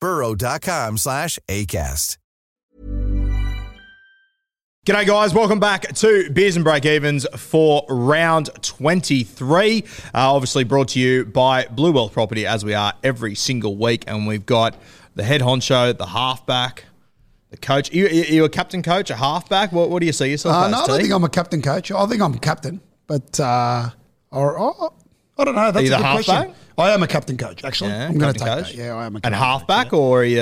burrow.com 0.00 0.98
slash 0.98 1.38
ACAST. 1.48 2.16
G'day, 4.86 5.06
guys. 5.06 5.34
Welcome 5.34 5.60
back 5.60 5.82
to 5.96 6.30
Beers 6.30 6.56
and 6.56 6.64
Break 6.64 6.86
Evens 6.86 7.26
for 7.36 7.84
round 7.90 8.48
23. 8.62 9.82
Uh, 9.82 9.82
obviously, 10.14 10.64
brought 10.64 10.88
to 10.88 10.98
you 11.00 11.26
by 11.26 11.66
Blue 11.66 11.92
Wealth 11.92 12.14
Property, 12.14 12.46
as 12.46 12.64
we 12.64 12.72
are 12.72 12.94
every 13.04 13.34
single 13.34 13.76
week. 13.76 14.04
And 14.06 14.26
we've 14.26 14.46
got 14.46 14.76
the 15.14 15.24
head 15.24 15.42
honcho, 15.42 15.94
the 15.98 16.06
halfback, 16.06 16.86
the 17.50 17.58
coach. 17.58 17.92
You, 17.92 18.08
you, 18.08 18.22
you 18.22 18.44
a 18.44 18.48
captain 18.48 18.82
coach, 18.82 19.10
a 19.10 19.16
halfback? 19.16 19.72
What, 19.72 19.90
what 19.90 20.00
do 20.00 20.06
you 20.06 20.12
see 20.12 20.30
yourself 20.30 20.54
Uh, 20.54 20.64
as? 20.66 20.72
no, 20.72 20.78
I 20.78 20.86
don't 20.86 20.96
T? 20.96 21.02
think 21.02 21.14
I'm 21.14 21.24
a 21.24 21.28
captain 21.28 21.60
coach. 21.60 21.90
I 21.92 22.06
think 22.06 22.22
I'm 22.22 22.32
a 22.32 22.38
captain, 22.38 22.80
but 23.06 23.38
uh, 23.38 23.90
or, 24.30 24.58
or- 24.58 24.92
I 25.38 25.44
don't 25.44 25.54
know. 25.54 25.70
That's 25.70 25.86
a 25.86 25.90
the 25.90 25.96
good 25.96 26.00
question. 26.04 26.34
halfback? 26.34 26.56
I 26.78 26.90
am 26.90 27.02
a 27.02 27.06
captain 27.08 27.36
coach. 27.36 27.64
Actually, 27.64 27.90
Yeah, 27.90 28.06
I'm 28.08 28.18
going 28.18 28.32
to 28.34 28.38
captain 28.38 28.56
take 28.56 28.66
coach. 28.66 28.76
that. 28.76 28.84
Yeah, 28.84 28.94
I 28.96 29.06
am 29.06 29.16
a 29.16 29.20
And 29.24 29.34
halfback, 29.34 29.88
coach, 29.90 29.98
yeah. 29.98 29.98
or 30.04 30.20
are 30.20 30.24
you, 30.24 30.40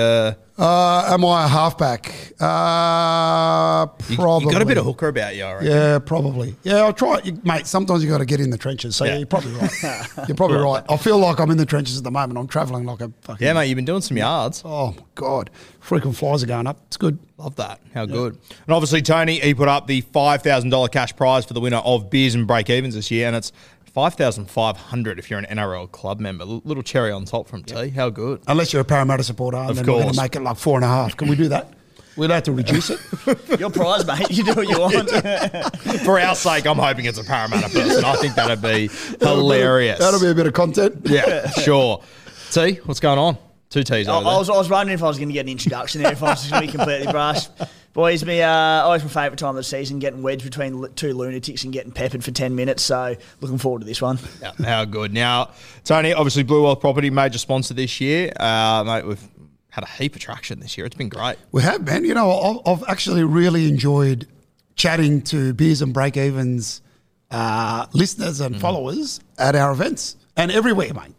uh, 0.59 1.09
am 1.15 1.25
I 1.25 1.45
a 1.45 1.49
halfback? 1.49 2.33
Uh, 2.39 3.87
probably. 4.15 4.47
you 4.47 4.53
got 4.53 4.63
a 4.63 4.67
bit 4.67 4.77
of 4.79 4.85
hooker 4.85 5.09
about 5.09 5.35
you, 5.37 5.45
I 5.45 5.53
reckon. 5.55 5.69
Yeah, 5.69 5.99
probably. 5.99 6.55
Yeah, 6.63 6.77
I'll 6.85 6.93
try 6.93 7.19
it, 7.19 7.27
you, 7.27 7.41
mate. 7.45 7.67
Sometimes 7.67 8.03
you 8.05 8.11
got 8.11 8.19
to 8.19 8.27
get 8.27 8.41
in 8.41 8.51
the 8.51 8.59
trenches. 8.59 8.97
So 8.97 9.05
Yeah. 9.05 9.13
yeah. 9.13 9.19
you're 9.19 9.27
probably 9.27 9.53
right. 9.53 9.71
you're 10.29 10.37
probably 10.37 10.59
right. 10.59 10.85
I 10.89 10.97
feel 10.99 11.19
like 11.19 11.41
I'm 11.41 11.51
in 11.51 11.57
the 11.57 11.67
trenches 11.67 11.97
at 11.99 12.05
the 12.05 12.11
moment. 12.11 12.39
I'm 12.39 12.47
travelling 12.49 12.85
like 12.85 13.01
a 13.01 13.11
fucking. 13.23 13.45
Yeah, 13.47 13.53
mate, 13.55 13.67
you've 13.69 13.77
been 13.77 13.85
doing 13.85 14.03
some 14.03 14.17
yards. 14.17 14.63
Oh 14.65 14.93
my 14.93 15.03
god, 15.15 15.51
freaking 15.83 16.15
flies 16.15 16.43
are 16.43 16.47
going 16.47 16.67
up. 16.67 16.79
It's 16.87 16.97
good. 16.97 17.19
Love 17.39 17.57
that. 17.57 17.81
How 17.95 18.07
good. 18.07 18.35
And 18.67 18.75
obviously, 18.75 19.03
Tony, 19.03 19.39
he 19.41 19.53
put 19.55 19.69
up 19.69 19.87
the 19.87 20.01
$5,000 20.03 20.91
cash 20.91 21.15
prize 21.17 21.45
for 21.45 21.53
the 21.55 21.61
winner 21.61 21.79
of 21.79 22.09
Beers 22.09 22.35
and 22.35 22.47
Break 22.47 22.71
Evens 22.71 22.95
this 22.95 23.11
year, 23.11 23.27
and 23.27 23.37
it's 23.37 23.53
5500 23.97 25.19
if 25.19 25.31
you're 25.31 25.39
an 25.39 25.47
NRL 25.47 25.91
club 25.91 26.21
member. 26.21 26.45
L- 26.45 26.61
little 26.67 26.83
cherry 26.83 27.11
on 27.11 27.25
top 27.25 27.49
from 27.49 27.63
T. 27.63 27.89
How 27.89 28.11
good. 28.11 28.43
Unless 28.47 28.75
you're 28.75 28.83
a 28.83 28.85
Parramatta 28.85 29.25
supporter, 29.25 29.57
and 29.57 29.71
Of 29.71 29.77
then 29.77 29.87
we're 29.87 29.93
going 29.93 30.03
course. 30.05 30.17
to 30.17 30.23
make 30.23 30.37
it 30.37 30.41
like 30.43 30.59
four 30.59 30.77
and 30.77 30.85
a 30.85 30.89
half. 30.89 31.17
Can 31.17 31.29
we 31.29 31.35
do 31.37 31.49
that? 31.49 31.73
We'd 32.19 32.29
have 32.31 32.43
to 32.43 32.53
reduce 32.53 32.91
it. 32.91 33.01
Your 33.59 33.71
prize, 33.71 34.07
mate. 34.07 34.31
You 34.31 34.45
do 34.45 34.53
what 34.53 34.69
you 34.69 34.79
want. 34.79 35.09
For 36.05 36.21
our 36.21 36.35
sake, 36.35 36.67
I'm 36.67 36.77
hoping 36.79 37.07
it's 37.07 37.17
a 37.19 37.25
Parramatta 37.25 37.71
person. 37.71 38.05
I 38.05 38.17
think 38.17 38.35
that'd 38.35 38.61
be 38.61 38.89
hilarious. 39.25 39.99
That'll 39.99 40.21
be 40.21 40.29
a 40.29 40.35
bit 40.35 40.47
of 40.47 40.53
content. 40.53 41.01
Yeah, 41.05 41.49
sure. 41.51 42.03
T, 42.51 42.75
what's 42.85 43.01
going 43.01 43.19
on? 43.19 43.39
Two 43.71 43.83
T's 43.83 44.07
I, 44.09 44.17
over 44.17 44.27
I 44.27 44.31
there. 44.31 44.39
was, 44.39 44.51
I 44.51 44.57
was 44.57 44.71
wondering 44.71 44.95
if 44.95 45.03
I 45.03 45.09
was 45.09 45.19
going 45.19 45.29
to 45.29 45.33
get 45.35 45.47
an 45.47 45.49
introduction 45.51 46.03
there, 46.03 46.13
if 46.13 46.23
I 46.23 46.31
was 46.31 46.49
going 46.49 46.63
to 46.63 46.67
be 46.69 46.73
completely 46.77 47.11
brushed. 47.13 47.51
Boys, 47.93 48.25
me, 48.25 48.43
uh, 48.43 48.49
always 48.51 49.03
my 49.03 49.09
favourite 49.09 49.39
time 49.39 49.51
of 49.51 49.57
the 49.57 49.63
season, 49.65 49.99
getting 49.99 50.23
wedged 50.23 50.45
between 50.45 50.87
two 50.95 51.15
lunatics 51.15 51.65
and 51.65 51.73
getting 51.73 51.91
peppered 51.93 52.23
for 52.23 52.31
10 52.31 52.55
minutes. 52.55 52.83
So, 52.83 53.17
looking 53.41 53.57
forward 53.59 53.81
to 53.81 53.87
this 53.87 54.03
one. 54.03 54.19
Yeah, 54.43 54.53
how 54.65 54.85
good. 54.85 55.15
Now, 55.15 55.51
Tony, 55.85 56.13
obviously 56.13 56.43
Blue 56.43 56.63
Wealth 56.63 56.81
Property, 56.81 57.09
major 57.11 57.39
sponsor 57.39 57.73
this 57.73 57.99
year. 58.01 58.33
Uh, 58.39 58.85
mate, 58.87 59.07
we've 59.07 59.27
had 59.71 59.83
a 59.83 59.89
heap 59.89 60.15
of 60.15 60.21
traction 60.21 60.61
this 60.61 60.77
year. 60.77 60.87
It's 60.87 60.95
been 60.95 61.09
great. 61.09 61.37
We 61.53 61.63
have, 61.63 61.87
man. 61.87 62.05
You 62.05 62.13
know, 62.15 62.31
I've, 62.67 62.81
I've 62.83 62.85
actually 62.89 63.25
really 63.25 63.67
enjoyed 63.67 64.29
chatting 64.75 65.23
to 65.23 65.55
Beers 65.55 65.81
and 65.81 65.95
Break 65.95 66.19
Evens 66.19 66.83
uh, 67.31 67.87
listeners 67.95 68.41
Mm. 68.41 68.47
and 68.47 68.61
followers 68.61 69.21
at 69.39 69.57
our 69.57 69.73
events 69.73 70.17
and 70.37 70.53
everywhere, 70.53 70.93
mate. 70.95 71.15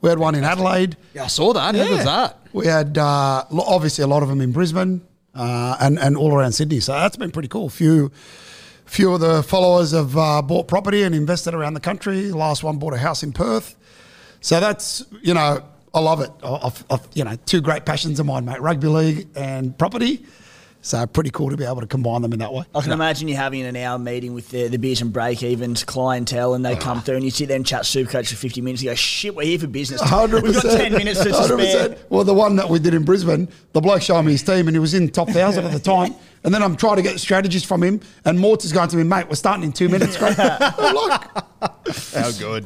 We 0.00 0.08
had 0.10 0.18
one 0.18 0.34
in 0.34 0.44
Adelaide. 0.44 0.96
Yeah, 1.14 1.24
I 1.24 1.26
saw 1.28 1.52
that. 1.52 1.74
How 1.74 1.82
Yeah. 1.82 1.88
good's 1.88 2.04
that? 2.04 2.38
We 2.52 2.66
had 2.66 2.96
uh, 2.98 3.44
obviously 3.50 4.04
a 4.04 4.06
lot 4.06 4.22
of 4.22 4.28
them 4.28 4.40
in 4.40 4.52
Brisbane 4.52 5.00
uh, 5.34 5.76
and 5.80 5.98
and 5.98 6.16
all 6.16 6.32
around 6.34 6.52
Sydney. 6.52 6.80
So 6.80 6.92
that's 6.92 7.16
been 7.16 7.30
pretty 7.30 7.48
cool. 7.48 7.68
Few 7.68 8.10
few 8.84 9.12
of 9.14 9.20
the 9.20 9.42
followers 9.42 9.92
have 9.92 10.16
uh, 10.16 10.42
bought 10.42 10.68
property 10.68 11.02
and 11.02 11.14
invested 11.14 11.54
around 11.54 11.74
the 11.74 11.80
country. 11.80 12.28
The 12.28 12.36
last 12.36 12.62
one 12.62 12.78
bought 12.78 12.94
a 12.94 12.98
house 12.98 13.22
in 13.22 13.32
Perth. 13.32 13.74
So 14.40 14.60
that's 14.60 15.04
you 15.22 15.34
know 15.34 15.62
I 15.94 16.00
love 16.00 16.20
it. 16.20 16.30
I've, 16.42 16.84
I've, 16.90 17.08
you 17.14 17.24
know 17.24 17.36
two 17.46 17.60
great 17.60 17.84
passions 17.84 18.20
of 18.20 18.26
mine, 18.26 18.44
mate: 18.44 18.60
rugby 18.60 18.88
league 18.88 19.28
and 19.34 19.76
property. 19.76 20.24
So 20.86 21.04
pretty 21.04 21.30
cool 21.30 21.50
to 21.50 21.56
be 21.56 21.64
able 21.64 21.80
to 21.80 21.86
combine 21.88 22.22
them 22.22 22.32
in 22.32 22.38
that 22.38 22.52
way. 22.52 22.64
I 22.72 22.80
can 22.80 22.92
imagine 22.92 23.26
you 23.26 23.34
having 23.34 23.62
an 23.62 23.74
hour 23.74 23.98
meeting 23.98 24.34
with 24.34 24.50
the, 24.50 24.68
the 24.68 24.76
beers 24.76 25.02
and 25.02 25.12
break 25.12 25.42
evens 25.42 25.82
clientele, 25.82 26.54
and 26.54 26.64
they 26.64 26.76
come 26.76 27.02
through, 27.02 27.16
and 27.16 27.24
you 27.24 27.32
sit 27.32 27.48
there 27.48 27.56
and 27.56 27.66
chat 27.66 27.82
Supercoach 27.82 28.28
for 28.28 28.36
50 28.36 28.60
minutes. 28.60 28.84
You 28.84 28.90
go, 28.90 28.94
shit, 28.94 29.34
we're 29.34 29.46
here 29.46 29.58
for 29.58 29.66
business. 29.66 30.00
Hundred 30.00 30.44
We've 30.44 30.54
got 30.54 30.78
10 30.78 30.92
minutes 30.92 31.24
to 31.24 31.34
spare. 31.34 31.96
Well, 32.08 32.22
the 32.22 32.34
one 32.34 32.54
that 32.54 32.68
we 32.68 32.78
did 32.78 32.94
in 32.94 33.04
Brisbane, 33.04 33.48
the 33.72 33.80
bloke 33.80 34.00
showed 34.00 34.22
me 34.22 34.30
his 34.30 34.44
team, 34.44 34.68
and 34.68 34.76
he 34.76 34.78
was 34.78 34.94
in 34.94 35.08
top 35.08 35.28
thousand 35.28 35.64
at 35.64 35.72
the 35.72 35.80
time. 35.96 36.14
And 36.44 36.54
then 36.54 36.62
I'm 36.62 36.76
trying 36.76 36.94
to 36.96 37.02
get 37.02 37.18
strategies 37.18 37.64
from 37.64 37.82
him, 37.82 38.00
and 38.24 38.38
Mort's 38.38 38.64
is 38.64 38.72
going 38.72 38.88
to 38.90 38.96
me, 38.96 39.02
mate. 39.02 39.28
We're 39.28 39.34
starting 39.34 39.64
in 39.64 39.72
two 39.72 39.88
minutes. 39.88 40.16
Great. 40.18 40.36
How 40.36 42.30
good. 42.38 42.64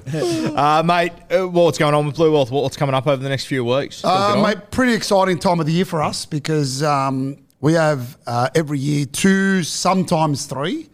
uh, 0.55 0.83
mate, 0.85 1.13
uh, 1.31 1.49
what's 1.49 1.79
going 1.79 1.95
on 1.95 2.05
with 2.05 2.17
Blue 2.17 2.33
Wealth? 2.33 2.51
What's 2.51 2.77
coming 2.77 2.95
up 2.95 3.07
over 3.07 3.23
the 3.23 3.31
next 3.31 3.47
few 3.47 3.65
weeks? 3.65 4.05
Uh, 4.05 4.43
mate, 4.43 4.71
pretty 4.71 4.93
exciting 4.93 5.39
time 5.39 5.59
of 5.59 5.65
the 5.65 5.73
year 5.73 5.87
for 5.87 6.03
us 6.03 6.27
because 6.27 6.83
um, 6.83 7.39
we 7.61 7.75
have 7.75 8.17
uh, 8.27 8.49
every 8.55 8.79
year 8.79 9.07
two, 9.07 9.63
sometimes 9.63 10.47
three 10.47 10.89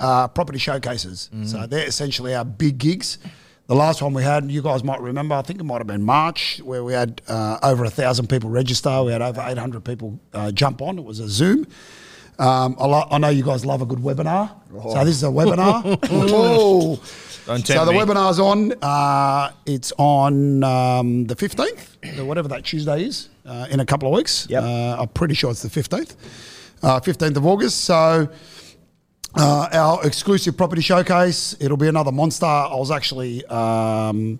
uh, 0.00 0.28
property 0.28 0.58
showcases. 0.58 1.30
So 1.44 1.66
they're 1.66 1.86
essentially 1.86 2.34
our 2.34 2.44
big 2.44 2.78
gigs. 2.78 3.18
The 3.66 3.74
last 3.74 4.00
one 4.00 4.14
we 4.14 4.22
had, 4.22 4.48
you 4.50 4.62
guys 4.62 4.84
might 4.84 5.00
remember, 5.00 5.34
I 5.34 5.42
think 5.42 5.58
it 5.58 5.64
might 5.64 5.78
have 5.78 5.88
been 5.88 6.02
March, 6.04 6.60
where 6.62 6.84
we 6.84 6.92
had 6.92 7.20
uh, 7.26 7.58
over 7.64 7.84
a 7.84 7.90
thousand 7.90 8.28
people 8.28 8.48
register. 8.48 9.02
We 9.02 9.10
had 9.12 9.22
over 9.22 9.42
800 9.44 9.84
people 9.84 10.20
uh, 10.32 10.52
jump 10.52 10.80
on. 10.82 10.98
It 10.98 11.04
was 11.04 11.18
a 11.18 11.28
Zoom. 11.28 11.66
Um, 12.38 12.76
I, 12.78 12.86
lo- 12.86 13.08
I 13.10 13.18
know 13.18 13.30
you 13.30 13.42
guys 13.42 13.64
love 13.66 13.82
a 13.82 13.86
good 13.86 13.98
webinar. 13.98 14.50
So 14.70 15.04
this 15.04 15.16
is 15.16 15.24
a 15.24 15.28
webinar. 15.28 15.82
Whoa. 16.30 16.96
So 17.64 17.84
the 17.84 17.92
me. 17.92 17.98
webinar's 17.98 18.38
on. 18.38 18.72
Uh, 18.82 19.50
it's 19.64 19.92
on 19.98 20.62
um, 20.62 21.24
the 21.26 21.34
15th, 21.34 22.24
whatever 22.24 22.46
that 22.48 22.64
Tuesday 22.64 23.04
is, 23.04 23.30
uh, 23.46 23.66
in 23.70 23.80
a 23.80 23.86
couple 23.86 24.08
of 24.08 24.14
weeks. 24.14 24.46
Yep. 24.48 24.62
Uh, 24.62 24.96
I'm 25.00 25.08
pretty 25.08 25.34
sure 25.34 25.50
it's 25.50 25.62
the 25.62 25.68
15th, 25.68 26.16
uh, 26.82 27.00
15th 27.00 27.36
of 27.36 27.46
August. 27.46 27.84
So 27.84 28.28
uh, 29.34 29.68
our 29.72 30.06
exclusive 30.06 30.56
property 30.56 30.82
showcase, 30.82 31.56
it'll 31.60 31.76
be 31.76 31.88
another 31.88 32.12
monster. 32.12 32.46
I 32.46 32.74
was 32.74 32.90
actually 32.90 33.44
um, 33.46 34.38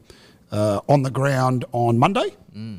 uh, 0.50 0.80
on 0.88 1.02
the 1.02 1.10
ground 1.10 1.64
on 1.72 1.98
Monday. 1.98 2.34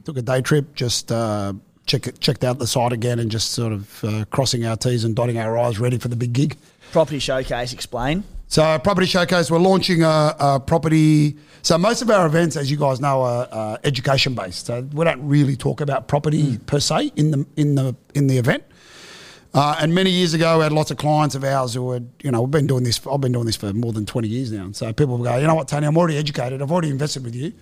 Took 0.06 0.18
a 0.18 0.24
day 0.24 0.42
trip, 0.42 0.74
just 0.74 1.12
uh, 1.12 1.54
check, 1.86 2.20
checked 2.20 2.44
out 2.44 2.58
the 2.58 2.66
site 2.66 2.94
again 2.94 3.20
and 3.20 3.30
just 3.30 3.52
sort 3.52 3.74
of 3.74 4.04
uh, 4.04 4.26
crossing 4.32 4.66
our 4.66 4.76
T's 4.76 5.04
and 5.04 5.16
dotting 5.16 5.38
our 5.38 5.56
I's, 5.56 5.80
ready 5.80 6.00
for 6.00 6.08
the 6.08 6.16
big 6.16 6.34
gig. 6.34 6.58
Property 6.92 7.20
showcase, 7.20 7.74
explain. 7.74 8.24
So, 8.50 8.80
property 8.80 9.08
showcase, 9.08 9.52
we're 9.52 9.60
launching 9.60 10.04
a, 10.04 10.36
a 10.40 10.60
property. 10.60 11.38
So, 11.64 11.78
most 11.78 12.02
of 12.02 12.10
our 12.10 12.26
events, 12.26 12.56
as 12.56 12.72
you 12.72 12.78
guys 12.78 13.02
know, 13.02 13.22
are 13.22 13.48
uh, 13.52 13.78
education 13.84 14.36
based. 14.36 14.68
So, 14.68 14.82
we 14.94 15.04
don't 15.04 15.28
really 15.28 15.58
talk 15.58 15.82
about 15.82 16.08
property 16.08 16.58
per 16.60 16.80
se 16.80 17.12
in 17.16 17.32
the 17.32 17.46
in 17.58 17.76
the 17.76 17.96
in 18.16 18.28
the 18.28 18.38
event. 18.38 18.64
Uh, 19.54 19.76
and 19.80 19.94
many 19.94 20.12
years 20.12 20.34
ago, 20.34 20.58
we 20.58 20.64
had 20.64 20.72
lots 20.72 20.92
of 20.92 20.98
clients 20.98 21.34
of 21.34 21.44
ours 21.44 21.74
who 21.74 21.92
had, 21.92 22.10
you 22.22 22.32
know, 22.32 22.42
we've 22.42 22.52
been 22.52 22.68
doing 22.68 22.84
this. 22.84 23.06
I've 23.08 23.22
been 23.22 23.32
doing 23.32 23.46
this 23.46 23.56
for 23.56 23.74
more 23.74 23.92
than 23.92 24.06
twenty 24.06 24.28
years 24.30 24.52
now. 24.52 24.70
So 24.72 24.94
people 24.94 25.18
go, 25.18 25.36
you 25.38 25.48
know 25.48 25.56
what, 25.56 25.68
Tony, 25.68 25.88
I'm 25.88 25.98
already 25.98 26.18
educated. 26.18 26.62
I've 26.62 26.72
already 26.72 26.90
invested 26.90 27.26
with 27.26 27.36
you. 27.36 27.54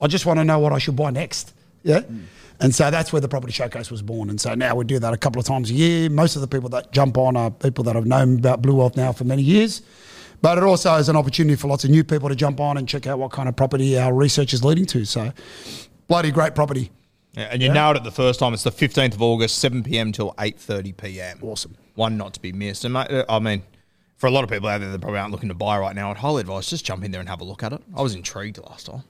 I 0.00 0.06
just 0.06 0.26
want 0.26 0.38
to 0.38 0.44
know 0.44 0.58
what 0.58 0.72
I 0.72 0.78
should 0.78 0.96
buy 0.96 1.10
next. 1.10 1.54
Yeah. 1.82 2.02
And 2.58 2.74
so 2.74 2.90
that's 2.90 3.12
where 3.12 3.20
the 3.20 3.28
property 3.28 3.52
showcase 3.52 3.90
was 3.90 4.02
born. 4.02 4.28
And 4.28 4.40
so 4.40 4.54
now 4.54 4.74
we 4.74 4.84
do 4.84 4.98
that 4.98 5.12
a 5.12 5.16
couple 5.16 5.38
of 5.40 5.46
times 5.46 5.70
a 5.70 5.74
year. 5.74 6.10
Most 6.10 6.36
of 6.36 6.42
the 6.42 6.48
people 6.48 6.68
that 6.70 6.90
jump 6.90 7.16
on 7.16 7.36
are 7.36 7.50
people 7.50 7.84
that 7.84 7.94
have 7.94 8.06
known 8.06 8.38
about 8.38 8.60
Blue 8.60 8.74
Wealth 8.74 8.96
now 8.96 9.12
for 9.12 9.24
many 9.24 9.42
years. 9.42 9.82
But 10.42 10.58
it 10.58 10.64
also 10.64 10.94
is 10.96 11.08
an 11.08 11.16
opportunity 11.16 11.56
for 11.56 11.68
lots 11.68 11.84
of 11.84 11.90
new 11.90 12.04
people 12.04 12.28
to 12.28 12.36
jump 12.36 12.60
on 12.60 12.76
and 12.76 12.88
check 12.88 13.06
out 13.06 13.18
what 13.18 13.32
kind 13.32 13.48
of 13.48 13.56
property 13.56 13.98
our 13.98 14.12
research 14.12 14.52
is 14.52 14.64
leading 14.64 14.86
to. 14.86 15.04
So, 15.04 15.32
bloody 16.08 16.30
great 16.30 16.54
property. 16.54 16.90
Yeah, 17.36 17.48
and 17.50 17.62
you 17.62 17.70
nailed 17.70 17.96
it 17.96 18.04
the 18.04 18.10
first 18.10 18.40
time. 18.40 18.54
It's 18.54 18.62
the 18.62 18.70
15th 18.70 19.14
of 19.14 19.22
August, 19.22 19.58
7 19.58 19.82
p.m. 19.82 20.10
till 20.10 20.32
8.30 20.34 20.96
p.m. 20.96 21.38
Awesome. 21.42 21.76
One 21.94 22.16
not 22.16 22.32
to 22.34 22.40
be 22.40 22.52
missed. 22.52 22.84
And 22.84 22.94
mate, 22.94 23.10
uh, 23.10 23.24
I 23.28 23.40
mean, 23.40 23.62
for 24.16 24.26
a 24.26 24.30
lot 24.30 24.42
of 24.42 24.50
people 24.50 24.68
out 24.68 24.80
there 24.80 24.90
that 24.90 25.00
probably 25.00 25.18
aren't 25.18 25.32
looking 25.32 25.50
to 25.50 25.54
buy 25.54 25.78
right 25.78 25.94
now, 25.94 26.10
I'd 26.10 26.16
highly 26.16 26.40
advise 26.40 26.68
just 26.68 26.84
jump 26.84 27.04
in 27.04 27.10
there 27.10 27.20
and 27.20 27.28
have 27.28 27.42
a 27.42 27.44
look 27.44 27.62
at 27.62 27.72
it. 27.74 27.82
I 27.94 28.00
was 28.02 28.14
intrigued 28.14 28.58
last 28.58 28.86
time. 28.86 29.02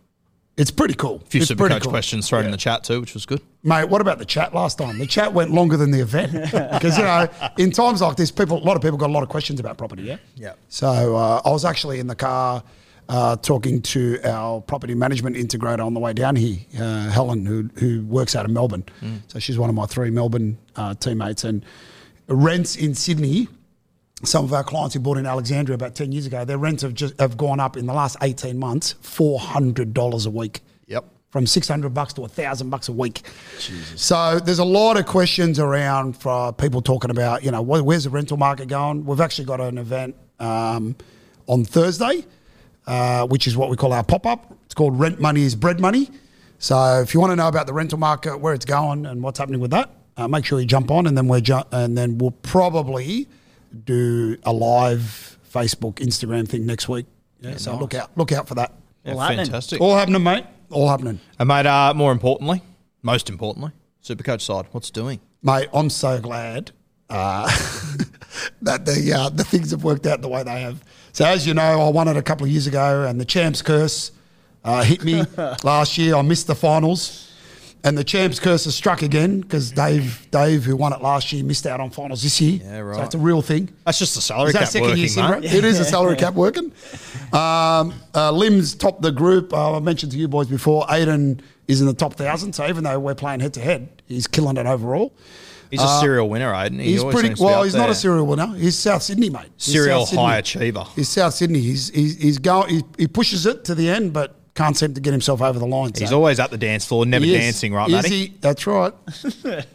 It's 0.57 0.71
pretty 0.71 0.95
cool. 0.95 1.21
A 1.23 1.27
few 1.27 1.41
it's 1.41 1.49
super 1.49 1.65
pretty 1.65 1.75
coach 1.75 1.83
cool. 1.83 1.93
questions 1.93 2.29
thrown 2.29 2.47
in 2.47 2.51
the 2.51 2.57
chat 2.57 2.83
too, 2.83 3.01
which 3.01 3.13
was 3.13 3.27
good. 3.27 3.43
Mate, 3.63 3.91
what 3.91 4.01
about 4.01 4.19
the 4.19 4.25
chat 4.25 4.55
last 4.55 4.79
time? 4.79 4.99
The 4.99 5.07
chat 5.07 5.35
went 5.35 5.51
longer 5.51 5.77
than 5.77 5.91
the 5.91 6.01
event 6.01 6.33
because 6.51 6.97
you 6.97 7.05
know, 7.05 7.29
in 7.59 7.71
times 7.71 8.01
like 8.01 8.17
this, 8.17 8.31
people, 8.31 8.57
a 8.57 8.65
lot 8.65 8.75
of 8.75 8.83
people 8.83 8.97
got 8.97 9.11
a 9.11 9.13
lot 9.13 9.23
of 9.23 9.29
questions 9.29 9.61
about 9.61 9.77
property. 9.77 10.05
Yeah, 10.05 10.17
Yeah. 10.35 10.55
So 10.69 11.17
uh, 11.17 11.43
I 11.45 11.51
was 11.51 11.67
actually 11.67 12.01
in 12.01 12.07
the 12.07 12.15
car 12.15 12.63
uh, 13.09 13.37
talking 13.37 13.83
to 13.83 14.19
our 14.25 14.63
property 14.63 14.95
management 14.95 15.37
integrator 15.37 15.85
on 15.85 15.93
the 15.93 16.01
way 16.01 16.13
down 16.13 16.37
here, 16.37 16.59
uh, 16.81 17.11
Helen, 17.11 17.45
who 17.45 17.69
who 17.75 18.05
works 18.07 18.35
out 18.35 18.47
of 18.47 18.51
Melbourne. 18.51 18.85
So 19.29 19.39
she's 19.39 19.59
one 19.59 19.69
of 19.69 19.77
my 19.77 19.87
three 19.87 20.11
Melbourne 20.11 20.57
uh, 20.75 20.95
teammates, 20.95 21.45
and 21.45 21.65
rents 22.29 22.77
in 22.77 22.95
Sydney. 22.95 23.49
Some 24.25 24.45
of 24.47 24.53
our 24.55 24.65
clients 24.65 24.95
who 24.95 25.01
bought 25.01 25.19
in 25.19 25.27
Alexandria 25.27 25.75
about 25.75 25.95
ten 25.95 26.11
years 26.11 26.27
ago, 26.27 26.45
their 26.45 26.57
rents 26.59 26.83
have 26.83 26.95
just 26.95 27.19
have 27.21 27.37
gone 27.37 27.61
up 27.61 27.77
in 27.77 27.85
the 27.87 27.93
last 27.93 28.17
eighteen 28.23 28.59
months, 28.59 28.95
four 29.03 29.39
hundred 29.39 29.93
dollars 29.93 30.25
a 30.25 30.31
week 30.31 30.61
Yep. 30.87 31.05
from 31.31 31.47
600 31.47 31.93
bucks 31.93 32.15
to 32.15 32.23
1000 32.23 32.71
bucks 32.71 32.89
a 32.89 32.93
week. 32.93 33.23
Jesus. 33.61 34.01
So 34.01 34.39
there's 34.39 34.59
a 34.61 34.65
lot 34.65 34.97
of 34.97 35.05
questions 35.05 35.59
around 35.59 36.15
for 36.17 36.53
people 36.55 36.81
talking 36.81 37.11
about, 37.11 37.45
you 37.45 37.51
know, 37.51 37.63
wh- 37.63 37.85
where's 37.85 38.05
the 38.05 38.11
rental 38.11 38.37
market 38.39 38.69
going? 38.69 39.05
We've 39.05 39.21
actually 39.21 39.45
got 39.47 39.61
an 39.61 39.77
event 39.79 40.15
um, 40.41 40.97
on 41.47 41.65
Thursday, 41.65 42.25
uh, 42.87 43.27
which 43.27 43.47
is 43.47 43.55
what 43.57 43.69
we 43.69 43.77
call 43.77 43.93
our 43.93 44.05
pop-up. 44.05 44.57
It's 44.65 44.75
called 44.75 44.99
Rent 44.99 45.21
Money 45.21 45.43
is 45.43 45.55
Bread 45.55 45.79
Money. 45.81 46.09
So 46.59 47.01
if 47.03 47.13
you 47.13 47.21
want 47.21 47.33
to 47.33 47.37
know 47.37 47.49
about 47.49 47.67
the 47.67 47.73
rental 47.75 47.99
market, 47.99 48.39
where 48.39 48.55
it's 48.55 48.65
going 48.65 49.05
and 49.05 49.23
what's 49.23 49.39
happening 49.39 49.61
with 49.61 49.73
that, 49.73 49.91
uh, 50.17 50.27
make 50.29 50.45
sure 50.47 50.59
you 50.61 50.67
jump 50.67 50.91
on 50.91 51.07
and 51.07 51.19
then 51.19 51.27
we're 51.29 51.41
ju- 51.41 51.65
and 51.73 51.99
then 51.99 52.17
we'll 52.17 52.31
probably 52.31 53.27
do 53.85 54.37
a 54.45 54.53
live 54.53 55.39
Facebook, 55.53 55.95
Instagram 55.95 56.49
thing 56.49 56.67
next 56.67 56.89
week. 56.89 57.07
Yeah, 57.41 57.57
so 57.57 57.77
look 57.77 57.95
out, 57.95 58.11
look 58.17 58.33
out 58.33 58.49
for 58.49 58.55
that. 58.57 58.73
Yeah, 59.05 59.13
All 59.15 59.21
happening. 59.21 59.47
fantastic. 59.47 59.81
All 59.81 59.95
happening, 59.97 60.23
mate. 60.23 60.45
All 60.71 60.89
happening. 60.89 61.21
And 61.39 61.49
mate, 61.49 61.67
uh, 61.67 61.95
more 61.95 62.13
importantly, 62.13 62.63
most 63.03 63.29
importantly, 63.29 63.73
Supercoach 64.03 64.41
side, 64.41 64.67
what's 64.73 64.91
doing? 64.91 65.21
Mate, 65.43 65.69
I'm 65.73 65.91
so 65.91 66.19
glad 66.21 66.73
uh, 67.09 67.47
that 68.63 68.85
the 68.85 69.13
uh, 69.17 69.29
the 69.29 69.45
things 69.45 69.71
have 69.71 69.85
worked 69.85 70.07
out 70.07 70.23
the 70.23 70.29
way 70.29 70.43
they 70.43 70.61
have. 70.63 70.83
So 71.13 71.25
as 71.25 71.47
you 71.47 71.55
know, 71.55 71.63
I 71.83 71.89
won 71.91 72.09
it 72.09 72.17
a 72.17 72.23
couple 72.23 72.45
of 72.47 72.51
years 72.51 72.67
ago, 72.67 73.05
and 73.05 73.21
the 73.21 73.25
champs 73.25 73.63
curse 73.63 74.11
uh, 74.65 74.83
hit 74.83 75.05
me 75.05 75.23
last 75.63 75.97
year. 75.99 76.17
I 76.17 76.23
missed 76.23 76.47
the 76.49 76.55
finals, 76.55 77.33
and 77.85 77.97
the 77.97 78.03
champs 78.05 78.41
curse 78.41 78.65
has 78.65 78.75
struck 78.75 79.03
again 79.03 79.41
because 79.41 79.71
Dave 79.71 80.27
Dave, 80.31 80.65
who 80.65 80.75
won 80.77 80.93
it 80.93 81.01
last 81.03 81.33
year, 81.33 81.45
missed 81.45 81.67
out 81.67 81.81
on 81.81 81.91
finals 81.91 82.23
this 82.23 82.41
year. 82.41 82.61
Yeah, 82.63 82.79
right. 82.81 82.97
So 82.97 83.03
it's 83.03 83.15
a 83.15 83.19
real 83.19 83.43
thing. 83.43 83.69
That's 83.85 83.99
just 83.99 84.15
the 84.17 84.21
salary 84.21 84.49
Is 84.49 84.53
that 84.55 84.59
cap 84.61 84.69
second 84.69 84.89
working, 84.89 84.99
year 84.99 85.09
syndrome? 85.09 85.41
mate. 85.43 85.53
It 85.55 85.65
is 85.65 85.79
a 85.79 85.85
salary 85.95 86.17
cap 86.17 86.35
working. 86.35 86.73
Um, 87.33 87.95
uh, 88.15 88.31
Lim's 88.33 88.75
topped 88.75 89.03
the 89.03 89.13
group. 89.13 89.53
Uh, 89.53 89.77
I 89.77 89.81
mentioned 89.81 90.13
to 90.13 90.19
you 90.19 90.29
boys 90.29 90.49
before, 90.49 90.87
Aiden 90.87 91.41
is 91.69 91.81
in 91.81 91.87
the 91.87 91.95
top 91.95 92.15
thousand. 92.15 92.55
So 92.55 92.67
even 92.67 92.85
though 92.85 92.99
we're 92.99 93.15
playing 93.15 93.41
head 93.41 93.55
to 93.55 93.61
head, 93.61 93.89
he's 94.07 94.27
killing 94.27 94.57
it 94.57 94.67
overall. 94.67 95.13
He's 95.71 95.83
a 95.83 96.01
serial 96.01 96.29
winner, 96.29 96.53
Aiden. 96.53 96.81
He 96.81 96.93
He's 96.93 97.01
always 97.01 97.15
pretty 97.15 97.29
seems 97.31 97.39
to 97.41 97.43
be 97.43 97.47
well. 97.47 97.59
up 97.59 97.65
He's 97.65 97.75
not 97.75 97.83
there. 97.83 97.91
a 97.91 97.95
serial 97.97 98.25
winner. 98.27 98.47
He's 98.57 98.79
South 98.79 99.03
Sydney, 99.03 99.31
mate. 99.31 99.49
He's 99.57 99.65
serial 99.75 100.01
South 100.01 100.09
Sydney. 100.11 100.25
high 100.25 100.37
achiever. 100.39 100.85
He's 100.95 101.09
South 101.09 101.35
Sydney. 101.35 101.59
He's 101.61 101.89
he's, 101.91 102.17
he's 102.17 102.39
going. 102.39 102.69
He, 102.73 102.83
he 102.99 103.07
pushes 103.09 103.47
it 103.47 103.65
to 103.65 103.75
the 103.75 103.89
end, 103.91 104.13
but 104.13 104.37
can't 104.57 104.77
seem 104.77 104.95
to 104.95 105.01
get 105.01 105.13
himself 105.13 105.41
over 105.41 105.59
the 105.59 105.67
line. 105.67 105.93
He's 105.97 106.09
so. 106.11 106.17
always 106.17 106.41
at 106.41 106.51
the 106.51 106.59
dance 106.59 106.85
floor, 106.85 107.07
never 107.07 107.25
is- 107.25 107.33
dancing, 107.33 107.73
right, 107.73 107.91
Matty? 107.91 108.09
he? 108.09 108.35
That's 108.41 108.67
right. 108.67 108.93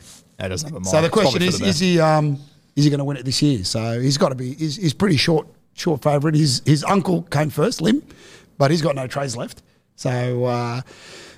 He 0.42 0.48
doesn't 0.50 0.70
have 0.70 0.76
a 0.76 0.80
mind. 0.80 0.88
So 0.88 1.02
the 1.02 1.06
It's 1.08 1.14
question 1.14 1.42
is: 1.44 1.60
the 1.60 1.66
Is 1.68 1.80
he 1.80 2.00
um, 2.00 2.40
is 2.76 2.84
he 2.84 2.90
going 2.90 2.98
to 2.98 3.04
win 3.06 3.18
it 3.18 3.26
this 3.26 3.42
year? 3.42 3.64
So 3.64 4.00
he's 4.00 4.18
got 4.18 4.30
to 4.30 4.36
be. 4.36 4.54
He's, 4.56 4.76
he's 4.76 4.94
pretty 4.94 5.18
short 5.18 5.48
short 5.74 6.02
favourite. 6.02 6.36
His 6.36 6.62
his 6.66 6.84
uncle 6.84 7.24
came 7.24 7.50
first, 7.50 7.82
Lim, 7.82 8.02
but 8.58 8.72
he's 8.72 8.82
got 8.82 8.96
no 8.96 9.08
trades 9.08 9.38
left. 9.38 9.62
So 9.96 10.46
uh, 10.46 10.82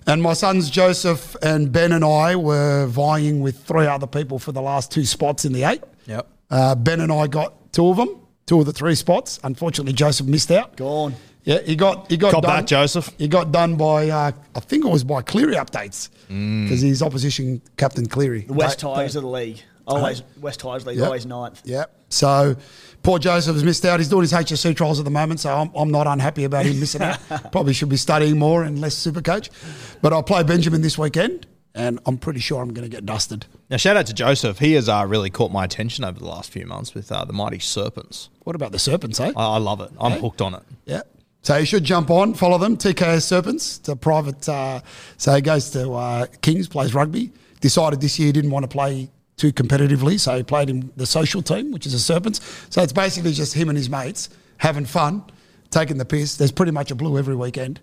and 0.07 0.21
my 0.21 0.33
sons 0.33 0.69
Joseph 0.69 1.35
and 1.41 1.71
Ben 1.71 1.91
and 1.91 2.05
I 2.05 2.35
were 2.35 2.85
vying 2.87 3.41
with 3.41 3.63
three 3.65 3.87
other 3.87 4.07
people 4.07 4.39
for 4.39 4.51
the 4.51 4.61
last 4.61 4.91
two 4.91 5.05
spots 5.05 5.43
in 5.43 5.53
the 5.53 5.63
eight. 5.63 5.83
Yep. 6.05 6.27
Uh, 6.49 6.75
ben 6.75 7.01
and 7.01 7.11
I 7.11 7.27
got 7.27 7.73
two 7.73 7.87
of 7.87 7.97
them, 7.97 8.21
two 8.45 8.59
of 8.59 8.65
the 8.65 8.73
three 8.73 8.95
spots. 8.95 9.39
Unfortunately, 9.43 9.93
Joseph 9.93 10.27
missed 10.27 10.51
out. 10.51 10.77
Gone. 10.77 11.13
Yeah, 11.43 11.59
he 11.61 11.75
got 11.75 12.09
he 12.09 12.17
got 12.17 12.31
Cop 12.33 12.43
done. 12.43 12.59
back, 12.61 12.65
Joseph. 12.67 13.09
He 13.17 13.27
got 13.27 13.51
done 13.51 13.75
by 13.75 14.09
uh, 14.09 14.31
I 14.55 14.59
think 14.61 14.85
it 14.85 14.89
was 14.89 15.03
by 15.03 15.21
Cleary 15.21 15.55
updates 15.55 16.09
Mm. 16.29 16.63
because 16.63 16.79
he's 16.81 17.01
opposition 17.03 17.61
captain 17.77 18.05
Cleary. 18.05 18.41
The 18.43 18.53
West 18.53 18.79
They- 18.79 18.87
Tigers 18.87 19.13
they- 19.13 19.17
of 19.19 19.23
the 19.23 19.29
league. 19.29 19.61
Always 19.85 20.23
West 20.39 20.61
Tigers 20.61 20.85
league, 20.85 20.97
Yep. 20.97 21.05
always 21.05 21.25
ninth. 21.25 21.61
Yeah. 21.65 21.85
So 22.07 22.55
poor 23.03 23.19
Joseph 23.19 23.55
has 23.55 23.63
missed 23.65 23.83
out. 23.83 23.99
He's 23.99 24.07
doing 24.07 24.21
his 24.21 24.31
HSC 24.31 24.73
trials 24.73 24.99
at 24.99 25.03
the 25.05 25.11
moment, 25.11 25.41
so 25.41 25.53
I'm, 25.53 25.69
I'm 25.75 25.91
not 25.91 26.07
unhappy 26.07 26.45
about 26.45 26.65
him 26.65 26.79
missing 26.79 27.01
out. 27.01 27.19
Probably 27.51 27.73
should 27.73 27.89
be 27.89 27.97
studying 27.97 28.39
more 28.39 28.63
and 28.63 28.79
less 28.79 28.95
super 28.95 29.21
coach. 29.21 29.49
But 30.01 30.13
I'll 30.13 30.23
play 30.23 30.41
Benjamin 30.43 30.81
this 30.81 30.97
weekend, 30.97 31.45
and 31.75 31.99
I'm 32.05 32.17
pretty 32.17 32.39
sure 32.39 32.61
I'm 32.61 32.73
going 32.73 32.89
to 32.89 32.95
get 32.95 33.05
dusted. 33.05 33.45
Now, 33.69 33.75
shout 33.75 33.97
out 33.97 34.05
to 34.05 34.13
Joseph. 34.13 34.59
He 34.59 34.71
has 34.73 34.87
uh, 34.87 35.05
really 35.05 35.29
caught 35.29 35.51
my 35.51 35.65
attention 35.65 36.05
over 36.05 36.17
the 36.17 36.27
last 36.27 36.49
few 36.51 36.65
months 36.65 36.93
with 36.93 37.11
uh, 37.11 37.25
the 37.25 37.33
Mighty 37.33 37.59
Serpents. 37.59 38.29
What 38.45 38.55
about 38.55 38.71
the 38.71 38.79
Serpents, 38.79 39.19
eh? 39.19 39.33
I, 39.35 39.55
I 39.55 39.57
love 39.57 39.81
it. 39.81 39.91
I'm 39.99 40.13
hooked 40.13 40.41
on 40.41 40.53
it. 40.55 40.63
Yeah. 40.85 41.01
So 41.43 41.57
you 41.57 41.65
should 41.65 41.83
jump 41.83 42.09
on, 42.09 42.33
follow 42.33 42.57
them. 42.57 42.77
TKS 42.77 43.23
Serpents. 43.23 43.79
It's 43.79 43.89
a 43.89 43.97
private. 43.97 44.47
Uh, 44.47 44.79
so 45.17 45.35
he 45.35 45.41
goes 45.41 45.69
to 45.71 45.91
uh, 45.91 46.25
Kings, 46.41 46.69
plays 46.69 46.93
rugby. 46.93 47.31
Decided 47.59 47.99
this 47.99 48.17
year 48.17 48.27
he 48.27 48.31
didn't 48.31 48.51
want 48.51 48.63
to 48.63 48.69
play 48.69 49.09
too 49.35 49.51
competitively, 49.51 50.17
so 50.17 50.37
he 50.37 50.43
played 50.43 50.69
in 50.69 50.89
the 50.95 51.05
social 51.05 51.41
team, 51.41 51.71
which 51.71 51.85
is 51.85 51.91
the 51.91 51.99
Serpents. 51.99 52.39
So 52.69 52.81
it's 52.81 52.93
basically 52.93 53.33
just 53.33 53.53
him 53.53 53.67
and 53.67 53.77
his 53.77 53.89
mates 53.89 54.29
having 54.57 54.85
fun, 54.85 55.23
taking 55.69 55.97
the 55.97 56.05
piss. 56.05 56.37
There's 56.37 56.51
pretty 56.51 56.71
much 56.71 56.91
a 56.91 56.95
blue 56.95 57.17
every 57.17 57.35
weekend. 57.35 57.81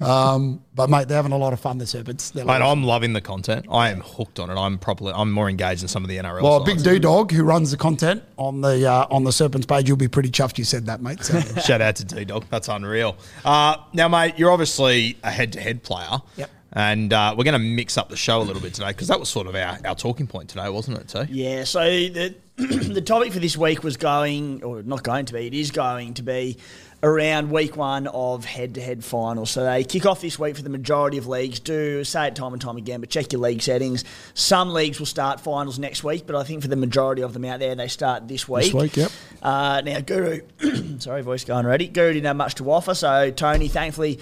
Um, 0.00 0.62
but 0.74 0.88
mate, 0.88 1.08
they're 1.08 1.16
having 1.16 1.32
a 1.32 1.36
lot 1.36 1.52
of 1.52 1.60
fun. 1.60 1.78
The 1.78 1.86
Serpents. 1.86 2.30
They're 2.30 2.44
Mate, 2.44 2.60
like- 2.60 2.62
I'm 2.62 2.84
loving 2.84 3.12
the 3.12 3.20
content. 3.20 3.66
I 3.70 3.90
am 3.90 4.00
hooked 4.00 4.38
on 4.40 4.50
it. 4.50 4.54
I'm 4.54 4.78
properly. 4.78 5.12
I'm 5.14 5.30
more 5.30 5.48
engaged 5.48 5.82
in 5.82 5.88
some 5.88 6.02
of 6.04 6.08
the 6.08 6.16
NRL. 6.16 6.42
well, 6.42 6.64
sides. 6.64 6.82
Big 6.82 6.92
D 6.94 6.98
Dog, 6.98 7.32
who 7.32 7.42
runs 7.44 7.70
the 7.70 7.76
content 7.76 8.22
on 8.36 8.60
the 8.62 8.86
uh, 8.90 9.06
on 9.10 9.24
the 9.24 9.32
Serpents 9.32 9.66
page, 9.66 9.88
you'll 9.88 9.96
be 9.96 10.08
pretty 10.08 10.30
chuffed 10.30 10.58
you 10.58 10.64
said 10.64 10.86
that, 10.86 11.02
mate. 11.02 11.22
So, 11.22 11.40
Shout 11.60 11.80
out 11.80 11.96
to 11.96 12.04
D 12.04 12.24
Dog. 12.24 12.46
That's 12.50 12.68
unreal. 12.68 13.16
Uh, 13.44 13.76
now, 13.92 14.08
mate, 14.08 14.34
you're 14.38 14.50
obviously 14.50 15.18
a 15.22 15.30
head 15.30 15.52
to 15.54 15.60
head 15.60 15.82
player. 15.82 16.18
Yep. 16.36 16.50
And 16.72 17.12
uh, 17.12 17.34
we're 17.36 17.42
going 17.42 17.54
to 17.54 17.58
mix 17.58 17.98
up 17.98 18.10
the 18.10 18.16
show 18.16 18.40
a 18.40 18.44
little 18.44 18.62
bit 18.62 18.74
today 18.74 18.88
because 18.90 19.08
that 19.08 19.18
was 19.18 19.28
sort 19.28 19.48
of 19.48 19.56
our, 19.56 19.76
our 19.84 19.96
talking 19.96 20.28
point 20.28 20.50
today, 20.50 20.68
wasn't 20.68 20.98
it, 20.98 21.08
T? 21.08 21.32
Yeah, 21.32 21.64
so 21.64 21.80
the 21.82 22.32
the 22.56 23.00
topic 23.00 23.32
for 23.32 23.40
this 23.40 23.56
week 23.56 23.82
was 23.82 23.96
going, 23.96 24.62
or 24.62 24.82
not 24.84 25.02
going 25.02 25.24
to 25.26 25.32
be, 25.32 25.48
it 25.48 25.54
is 25.54 25.72
going 25.72 26.14
to 26.14 26.22
be 26.22 26.58
around 27.02 27.50
week 27.50 27.76
one 27.76 28.06
of 28.08 28.44
head 28.44 28.74
to 28.74 28.80
head 28.80 29.02
finals. 29.02 29.50
So 29.50 29.64
they 29.64 29.84
kick 29.84 30.04
off 30.04 30.20
this 30.20 30.38
week 30.38 30.56
for 30.56 30.62
the 30.62 30.68
majority 30.68 31.16
of 31.16 31.26
leagues. 31.26 31.58
Do 31.58 32.04
say 32.04 32.28
it 32.28 32.36
time 32.36 32.52
and 32.52 32.60
time 32.60 32.76
again, 32.76 33.00
but 33.00 33.08
check 33.08 33.32
your 33.32 33.40
league 33.40 33.62
settings. 33.62 34.04
Some 34.34 34.72
leagues 34.72 34.98
will 34.98 35.06
start 35.06 35.40
finals 35.40 35.78
next 35.78 36.04
week, 36.04 36.26
but 36.26 36.36
I 36.36 36.44
think 36.44 36.62
for 36.62 36.68
the 36.68 36.76
majority 36.76 37.22
of 37.22 37.32
them 37.32 37.44
out 37.44 37.60
there, 37.60 37.74
they 37.74 37.88
start 37.88 38.28
this 38.28 38.48
week. 38.48 38.72
This 38.72 38.74
week, 38.74 38.96
yep. 38.96 39.12
Uh, 39.42 39.80
now, 39.84 40.00
Guru, 40.00 40.40
sorry, 40.98 41.22
voice 41.22 41.44
going 41.44 41.64
already. 41.64 41.88
Guru 41.88 42.12
didn't 42.12 42.26
have 42.26 42.36
much 42.36 42.56
to 42.56 42.70
offer, 42.70 42.94
so 42.94 43.30
Tony, 43.30 43.68
thankfully, 43.68 44.20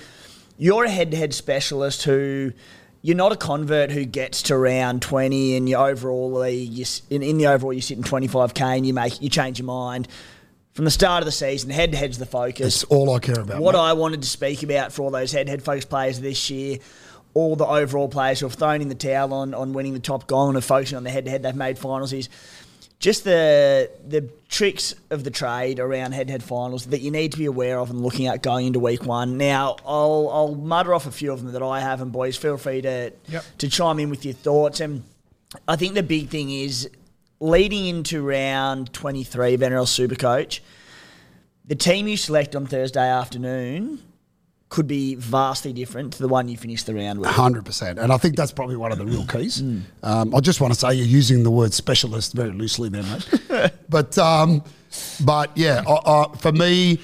you're 0.57 0.85
a 0.85 0.91
head-to-head 0.91 1.35
specialist 1.35 2.05
who 2.05 2.53
you're 3.03 3.17
not 3.17 3.33
a 3.33 3.37
convert 3.37 3.91
who 3.91 4.05
gets 4.05 4.43
to 4.43 4.57
round 4.57 5.03
20 5.03 5.55
in 5.55 5.67
your 5.67 5.89
overall 5.89 6.33
league. 6.33 6.71
You, 6.71 6.85
in, 7.11 7.23
in 7.23 7.39
the 7.39 7.47
overall, 7.47 7.73
you 7.73 7.81
sit 7.81 7.97
in 7.97 8.05
25k 8.05 8.61
and 8.61 8.87
you 8.87 8.93
make 8.93 9.21
you 9.23 9.29
change 9.29 9.59
your 9.59 9.67
mind. 9.67 10.09
From 10.79 10.85
the 10.85 10.93
start 10.93 11.23
of 11.23 11.25
the 11.25 11.33
season, 11.33 11.71
head-to-head's 11.71 12.19
the 12.19 12.25
focus. 12.25 12.83
that's 12.83 12.85
all 12.85 13.13
I 13.13 13.19
care 13.19 13.41
about. 13.41 13.61
What 13.61 13.75
mate. 13.75 13.81
I 13.81 13.95
wanted 13.95 14.23
to 14.23 14.29
speak 14.29 14.63
about 14.63 14.93
for 14.93 15.03
all 15.03 15.11
those 15.11 15.33
head-to-head 15.33 15.61
focused 15.61 15.89
players 15.89 16.21
this 16.21 16.51
year, 16.51 16.79
all 17.35 17.57
the 17.57 17.67
overall 17.67 18.07
players 18.09 18.39
who 18.39 18.47
have 18.47 18.55
thrown 18.55 18.81
in 18.81 18.89
the 18.89 18.95
towel 18.95 19.35
on, 19.35 19.55
on 19.55 19.73
winning 19.73 19.93
the 19.93 19.99
top 19.99 20.29
goal 20.29 20.47
and 20.47 20.57
are 20.57 20.61
focusing 20.61 20.97
on 20.97 21.03
the 21.03 21.11
head-to-head 21.11 21.43
they've 21.43 21.57
made 21.57 21.81
finals 21.81 22.13
is 22.13 22.29
just 23.01 23.25
the 23.25 23.91
the 24.07 24.31
tricks 24.49 24.95
of 25.11 25.25
the 25.25 25.33
trade 25.33 25.81
around 25.81 26.13
head-to-head 26.13 26.45
finals 26.45 26.87
that 26.87 27.01
you 27.01 27.11
need 27.11 27.33
to 27.33 27.39
be 27.39 27.47
aware 27.47 27.81
of 27.81 27.91
and 27.91 28.01
looking 28.01 28.29
at 28.29 28.41
going 28.41 28.69
into 28.69 28.79
week 28.79 29.05
one. 29.05 29.37
Now, 29.37 29.75
I'll 29.85 30.31
I'll 30.33 30.55
mutter 30.55 30.95
off 30.95 31.09
a 31.09 31.11
few 31.11 31.33
of 31.33 31.43
them 31.43 31.55
that 31.55 31.63
I 31.63 31.81
have, 31.81 32.01
and 32.01 32.13
boys, 32.13 32.37
feel 32.37 32.57
free 32.57 32.83
to 32.83 33.13
Yep. 33.27 33.45
to 33.59 33.69
chime 33.69 33.99
in 33.99 34.11
with 34.11 34.25
your 34.25 34.35
thoughts. 34.35 34.79
And 34.79 35.03
I 35.67 35.75
think 35.75 35.95
the 35.95 36.05
big 36.05 36.29
thing 36.29 36.51
is 36.51 36.89
leading 37.41 37.87
into 37.87 38.23
round 38.23 38.93
23 38.93 39.55
of 39.55 39.61
NRL 39.61 39.87
Supercoach, 39.87 40.61
the 41.65 41.77
team 41.77 42.09
you 42.09 42.17
select 42.17 42.57
on 42.57 42.67
Thursday 42.67 43.09
afternoon 43.09 44.03
could 44.71 44.87
be 44.87 45.15
vastly 45.15 45.73
different 45.73 46.13
to 46.13 46.19
the 46.19 46.29
one 46.29 46.49
you 46.49 46.57
finished 46.57 46.87
the 46.87 46.95
round 46.95 47.19
with. 47.21 47.31
Hundred 47.31 47.65
percent, 47.65 47.99
and 47.99 48.13
I 48.13 48.19
think 48.19 48.37
that's 48.37 48.53
probably 48.53 48.77
one 48.77 48.93
of 48.93 48.99
the 48.99 49.07
real 49.07 49.25
keys. 49.27 49.63
Um, 50.03 50.35
I 50.35 50.41
just 50.41 50.61
want 50.61 50.75
to 50.75 50.79
say 50.79 50.95
you're 50.95 51.07
using 51.07 51.43
the 51.43 51.51
word 51.51 51.73
specialist 51.73 52.35
very 52.35 52.51
loosely 52.51 52.89
there, 52.91 53.03
mate. 53.03 53.73
but 53.89 54.19
um, 54.19 54.63
but 55.25 55.57
yeah, 55.57 55.83
I, 55.89 55.93
I, 56.11 56.37
for 56.37 56.53
me, 56.53 57.01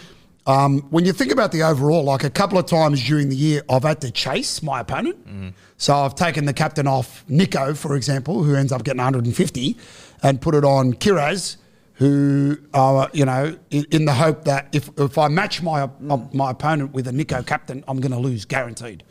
um, 0.46 0.82
when 0.90 1.06
you 1.06 1.12
think 1.14 1.32
about 1.32 1.52
the 1.52 1.62
overall, 1.62 2.04
like 2.04 2.22
a 2.24 2.30
couple 2.30 2.58
of 2.58 2.66
times 2.66 3.02
during 3.02 3.30
the 3.30 3.36
year, 3.36 3.62
I've 3.70 3.84
had 3.84 4.00
to 4.02 4.10
chase 4.10 4.62
my 4.62 4.80
opponent. 4.80 5.54
So 5.78 5.94
I've 5.94 6.14
taken 6.14 6.44
the 6.44 6.52
captain 6.52 6.86
off 6.86 7.24
Nico, 7.28 7.74
for 7.74 7.96
example, 7.96 8.42
who 8.42 8.54
ends 8.54 8.72
up 8.72 8.84
getting 8.84 8.98
150, 8.98 9.76
and 10.24 10.40
put 10.40 10.56
it 10.56 10.64
on 10.64 10.94
Kiraz, 10.94 11.58
who 11.94 12.58
are 12.72 13.08
you 13.12 13.24
know 13.24 13.56
in, 13.70 13.84
in 13.92 14.04
the 14.06 14.14
hope 14.14 14.44
that 14.46 14.74
if 14.74 14.90
if 14.98 15.16
I 15.16 15.28
match 15.28 15.62
my 15.62 15.88
my 16.00 16.50
opponent 16.50 16.92
with 16.92 17.06
a 17.06 17.12
Nico 17.12 17.44
captain, 17.44 17.84
I'm 17.86 18.00
going 18.00 18.10
to 18.10 18.18
lose 18.18 18.44
guaranteed. 18.44 19.04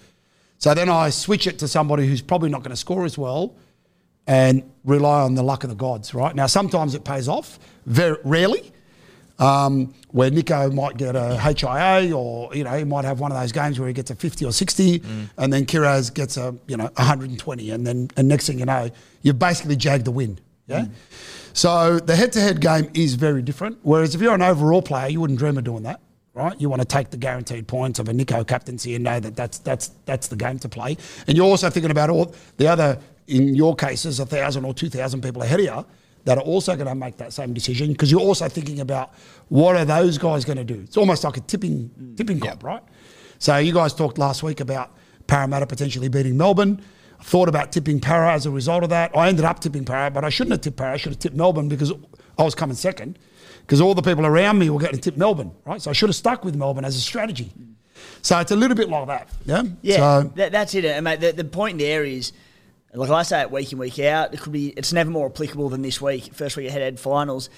So 0.57 0.73
then 0.73 0.89
I 0.89 1.09
switch 1.09 1.47
it 1.47 1.59
to 1.59 1.67
somebody 1.67 2.07
who's 2.07 2.21
probably 2.21 2.49
not 2.49 2.63
going 2.63 2.71
to 2.71 2.77
score 2.77 3.05
as 3.05 3.17
well 3.17 3.55
and 4.25 4.63
rely 4.85 5.21
on 5.21 5.35
the 5.35 5.43
luck 5.43 5.63
of 5.63 5.69
the 5.69 5.75
gods, 5.75 6.13
right? 6.13 6.33
Now, 6.33 6.47
sometimes 6.47 6.95
it 6.95 7.03
pays 7.03 7.27
off, 7.27 7.59
very 7.85 8.17
rarely, 8.23 8.71
um, 9.39 9.93
where 10.11 10.31
Nico 10.31 10.71
might 10.71 10.95
get 10.95 11.17
a 11.17 11.37
HIA 11.37 12.15
or, 12.15 12.55
you 12.55 12.63
know, 12.63 12.77
he 12.77 12.85
might 12.85 13.03
have 13.03 13.19
one 13.19 13.33
of 13.33 13.37
those 13.37 13.51
games 13.51 13.77
where 13.77 13.89
he 13.89 13.93
gets 13.93 14.09
a 14.11 14.15
50 14.15 14.45
or 14.45 14.53
60 14.53 15.03
and 15.37 15.51
then 15.51 15.65
Kiraz 15.65 16.13
gets 16.13 16.37
a, 16.37 16.55
you 16.67 16.77
know, 16.77 16.89
120 16.95 17.71
and 17.71 17.85
then 17.85 18.09
and 18.15 18.27
next 18.29 18.47
thing 18.47 18.59
you 18.59 18.65
know, 18.65 18.89
you've 19.21 19.39
basically 19.39 19.75
jagged 19.75 20.05
the 20.05 20.11
win, 20.11 20.39
yeah? 20.67 20.85
So 21.53 21.99
the 21.99 22.15
head-to-head 22.15 22.61
game 22.61 22.89
is 22.93 23.15
very 23.15 23.41
different, 23.41 23.79
whereas 23.83 24.15
if 24.15 24.21
you're 24.21 24.33
an 24.33 24.41
overall 24.41 24.81
player, 24.81 25.09
you 25.09 25.21
wouldn't 25.21 25.39
dream 25.39 25.57
of 25.57 25.63
doing 25.63 25.83
that 25.83 25.99
right? 26.33 26.59
You 26.59 26.69
want 26.69 26.81
to 26.81 26.87
take 26.87 27.09
the 27.09 27.17
guaranteed 27.17 27.67
points 27.67 27.99
of 27.99 28.09
a 28.09 28.13
Nico 28.13 28.43
captaincy 28.43 28.95
and 28.95 29.03
know 29.03 29.19
that 29.19 29.35
that's 29.35 29.59
that's 29.59 29.89
that's 30.05 30.27
the 30.27 30.35
game 30.35 30.59
to 30.59 30.69
play. 30.69 30.97
And 31.27 31.37
you're 31.37 31.45
also 31.45 31.69
thinking 31.69 31.91
about 31.91 32.09
all 32.09 32.35
the 32.57 32.67
other, 32.67 32.99
in 33.27 33.55
your 33.55 33.75
cases, 33.75 34.19
a 34.19 34.25
thousand 34.25 34.65
or 34.65 34.73
two 34.73 34.89
thousand 34.89 35.21
people 35.21 35.41
ahead 35.41 35.59
of 35.59 35.65
you 35.65 35.85
that 36.25 36.37
are 36.37 36.43
also 36.43 36.75
going 36.75 36.87
to 36.87 36.95
make 36.95 37.17
that 37.17 37.33
same 37.33 37.53
decision 37.53 37.91
because 37.91 38.09
you're 38.09 38.21
also 38.21 38.47
thinking 38.47 38.79
about 38.79 39.13
what 39.49 39.75
are 39.75 39.85
those 39.85 40.17
guys 40.17 40.45
going 40.45 40.57
to 40.57 40.63
do. 40.63 40.79
It's 40.81 40.97
almost 40.97 41.23
like 41.23 41.37
a 41.37 41.41
tipping 41.41 42.13
tipping 42.15 42.39
mm. 42.39 42.47
comp, 42.47 42.63
right? 42.63 42.83
So 43.39 43.57
you 43.57 43.73
guys 43.73 43.93
talked 43.93 44.17
last 44.17 44.41
week 44.41 44.59
about 44.59 44.91
Parramatta 45.27 45.67
potentially 45.67 46.07
beating 46.07 46.37
Melbourne. 46.37 46.81
Thought 47.23 47.47
about 47.47 47.71
tipping 47.71 48.01
Para 48.01 48.33
as 48.33 48.45
a 48.45 48.51
result 48.51 48.83
of 48.83 48.89
that. 48.89 49.15
I 49.15 49.29
ended 49.29 49.45
up 49.45 49.61
tipping 49.61 49.85
Para, 49.85 50.11
but 50.11 50.25
I 50.25 50.29
shouldn't 50.29 50.51
have 50.51 50.61
tipped 50.61 50.75
Para. 50.75 50.93
I 50.93 50.97
should 50.97 51.13
have 51.13 51.19
tipped 51.19 51.37
Melbourne 51.37 51.69
because 51.69 51.91
I 52.37 52.43
was 52.43 52.53
coming 52.53 52.75
second 52.75 53.17
because 53.61 53.79
all 53.79 53.95
the 53.95 54.01
people 54.01 54.25
around 54.25 54.59
me 54.59 54.69
were 54.69 54.79
getting 54.79 54.99
to 54.99 55.01
tip 55.01 55.17
Melbourne, 55.17 55.51
right? 55.65 55.81
So 55.81 55.89
I 55.89 55.93
should 55.93 56.09
have 56.09 56.17
stuck 56.17 56.43
with 56.43 56.55
Melbourne 56.55 56.83
as 56.83 56.97
a 56.97 56.99
strategy. 56.99 57.49
So 58.21 58.37
it's 58.39 58.51
a 58.51 58.57
little 58.57 58.75
bit 58.75 58.89
like 58.89 59.07
that, 59.07 59.29
yeah. 59.45 59.63
Yeah, 59.81 59.97
So, 59.97 60.31
that, 60.35 60.51
that's 60.51 60.75
it. 60.75 60.83
And 60.83 61.05
mate, 61.05 61.21
the, 61.21 61.31
the 61.31 61.45
point 61.45 61.79
there 61.79 62.03
is, 62.03 62.33
like 62.93 63.09
I 63.09 63.23
say 63.23 63.41
it 63.41 63.51
week 63.51 63.71
in 63.71 63.77
week 63.77 63.99
out, 63.99 64.33
it 64.33 64.41
could 64.41 64.51
be. 64.51 64.69
It's 64.69 64.91
never 64.91 65.09
more 65.09 65.27
applicable 65.27 65.69
than 65.69 65.81
this 65.81 66.01
week. 66.01 66.33
First 66.33 66.57
week 66.57 66.67
of 66.67 66.73
head-to-head 66.73 66.99
finals. 66.99 67.49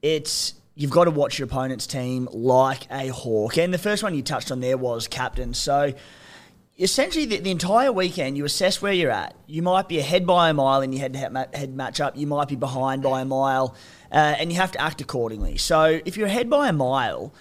It's 0.00 0.54
you've 0.76 0.92
got 0.92 1.04
to 1.04 1.10
watch 1.10 1.40
your 1.40 1.46
opponent's 1.46 1.88
team 1.88 2.28
like 2.32 2.86
a 2.90 3.08
hawk. 3.08 3.58
And 3.58 3.74
the 3.74 3.78
first 3.78 4.04
one 4.04 4.14
you 4.14 4.22
touched 4.22 4.52
on 4.52 4.60
there 4.60 4.78
was 4.78 5.08
captain. 5.08 5.52
So 5.54 5.92
essentially, 6.78 7.24
the, 7.26 7.38
the 7.38 7.50
entire 7.50 7.92
weekend 7.92 8.36
you 8.36 8.44
assess 8.44 8.80
where 8.80 8.92
you're 8.92 9.10
at. 9.10 9.34
You 9.46 9.62
might 9.62 9.88
be 9.88 9.98
ahead 9.98 10.26
by 10.26 10.48
a 10.48 10.54
mile 10.54 10.80
in 10.80 10.92
your 10.92 11.00
head-to-head 11.00 11.54
head 11.54 11.76
matchup. 11.76 12.16
You 12.16 12.26
might 12.26 12.48
be 12.48 12.56
behind 12.56 13.02
by 13.02 13.20
a 13.20 13.24
mile, 13.24 13.74
uh, 14.12 14.36
and 14.38 14.52
you 14.52 14.58
have 14.58 14.72
to 14.72 14.80
act 14.80 15.00
accordingly. 15.00 15.56
So 15.58 16.00
if 16.04 16.16
you're 16.16 16.28
ahead 16.28 16.48
by 16.48 16.68
a 16.68 16.72
mile, 16.72 17.34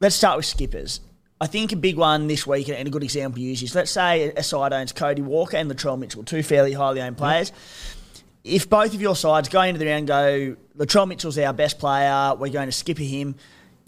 let's 0.00 0.16
start 0.16 0.36
with 0.36 0.46
skippers. 0.46 1.00
I 1.40 1.46
think 1.46 1.70
a 1.70 1.76
big 1.76 1.96
one 1.96 2.26
this 2.26 2.46
week, 2.46 2.68
and 2.68 2.88
a 2.88 2.90
good 2.90 3.04
example 3.04 3.36
to 3.36 3.42
use 3.42 3.62
is 3.62 3.74
let's 3.74 3.92
say 3.92 4.32
a 4.36 4.42
side 4.42 4.72
owns 4.72 4.92
Cody 4.92 5.22
Walker 5.22 5.56
and 5.56 5.70
Latrell 5.70 5.98
Mitchell, 5.98 6.24
two 6.24 6.42
fairly 6.42 6.72
highly 6.72 7.00
owned 7.00 7.16
players. 7.16 7.52
If 8.42 8.68
both 8.68 8.94
of 8.94 9.00
your 9.00 9.14
sides 9.14 9.48
go 9.48 9.60
into 9.60 9.78
the 9.78 9.86
round 9.86 10.06
go, 10.06 10.56
Latrell 10.76 11.06
Mitchell's 11.06 11.38
our 11.38 11.52
best 11.52 11.78
player, 11.78 12.34
we're 12.34 12.50
going 12.50 12.66
to 12.66 12.72
skipper 12.72 13.02
him, 13.02 13.36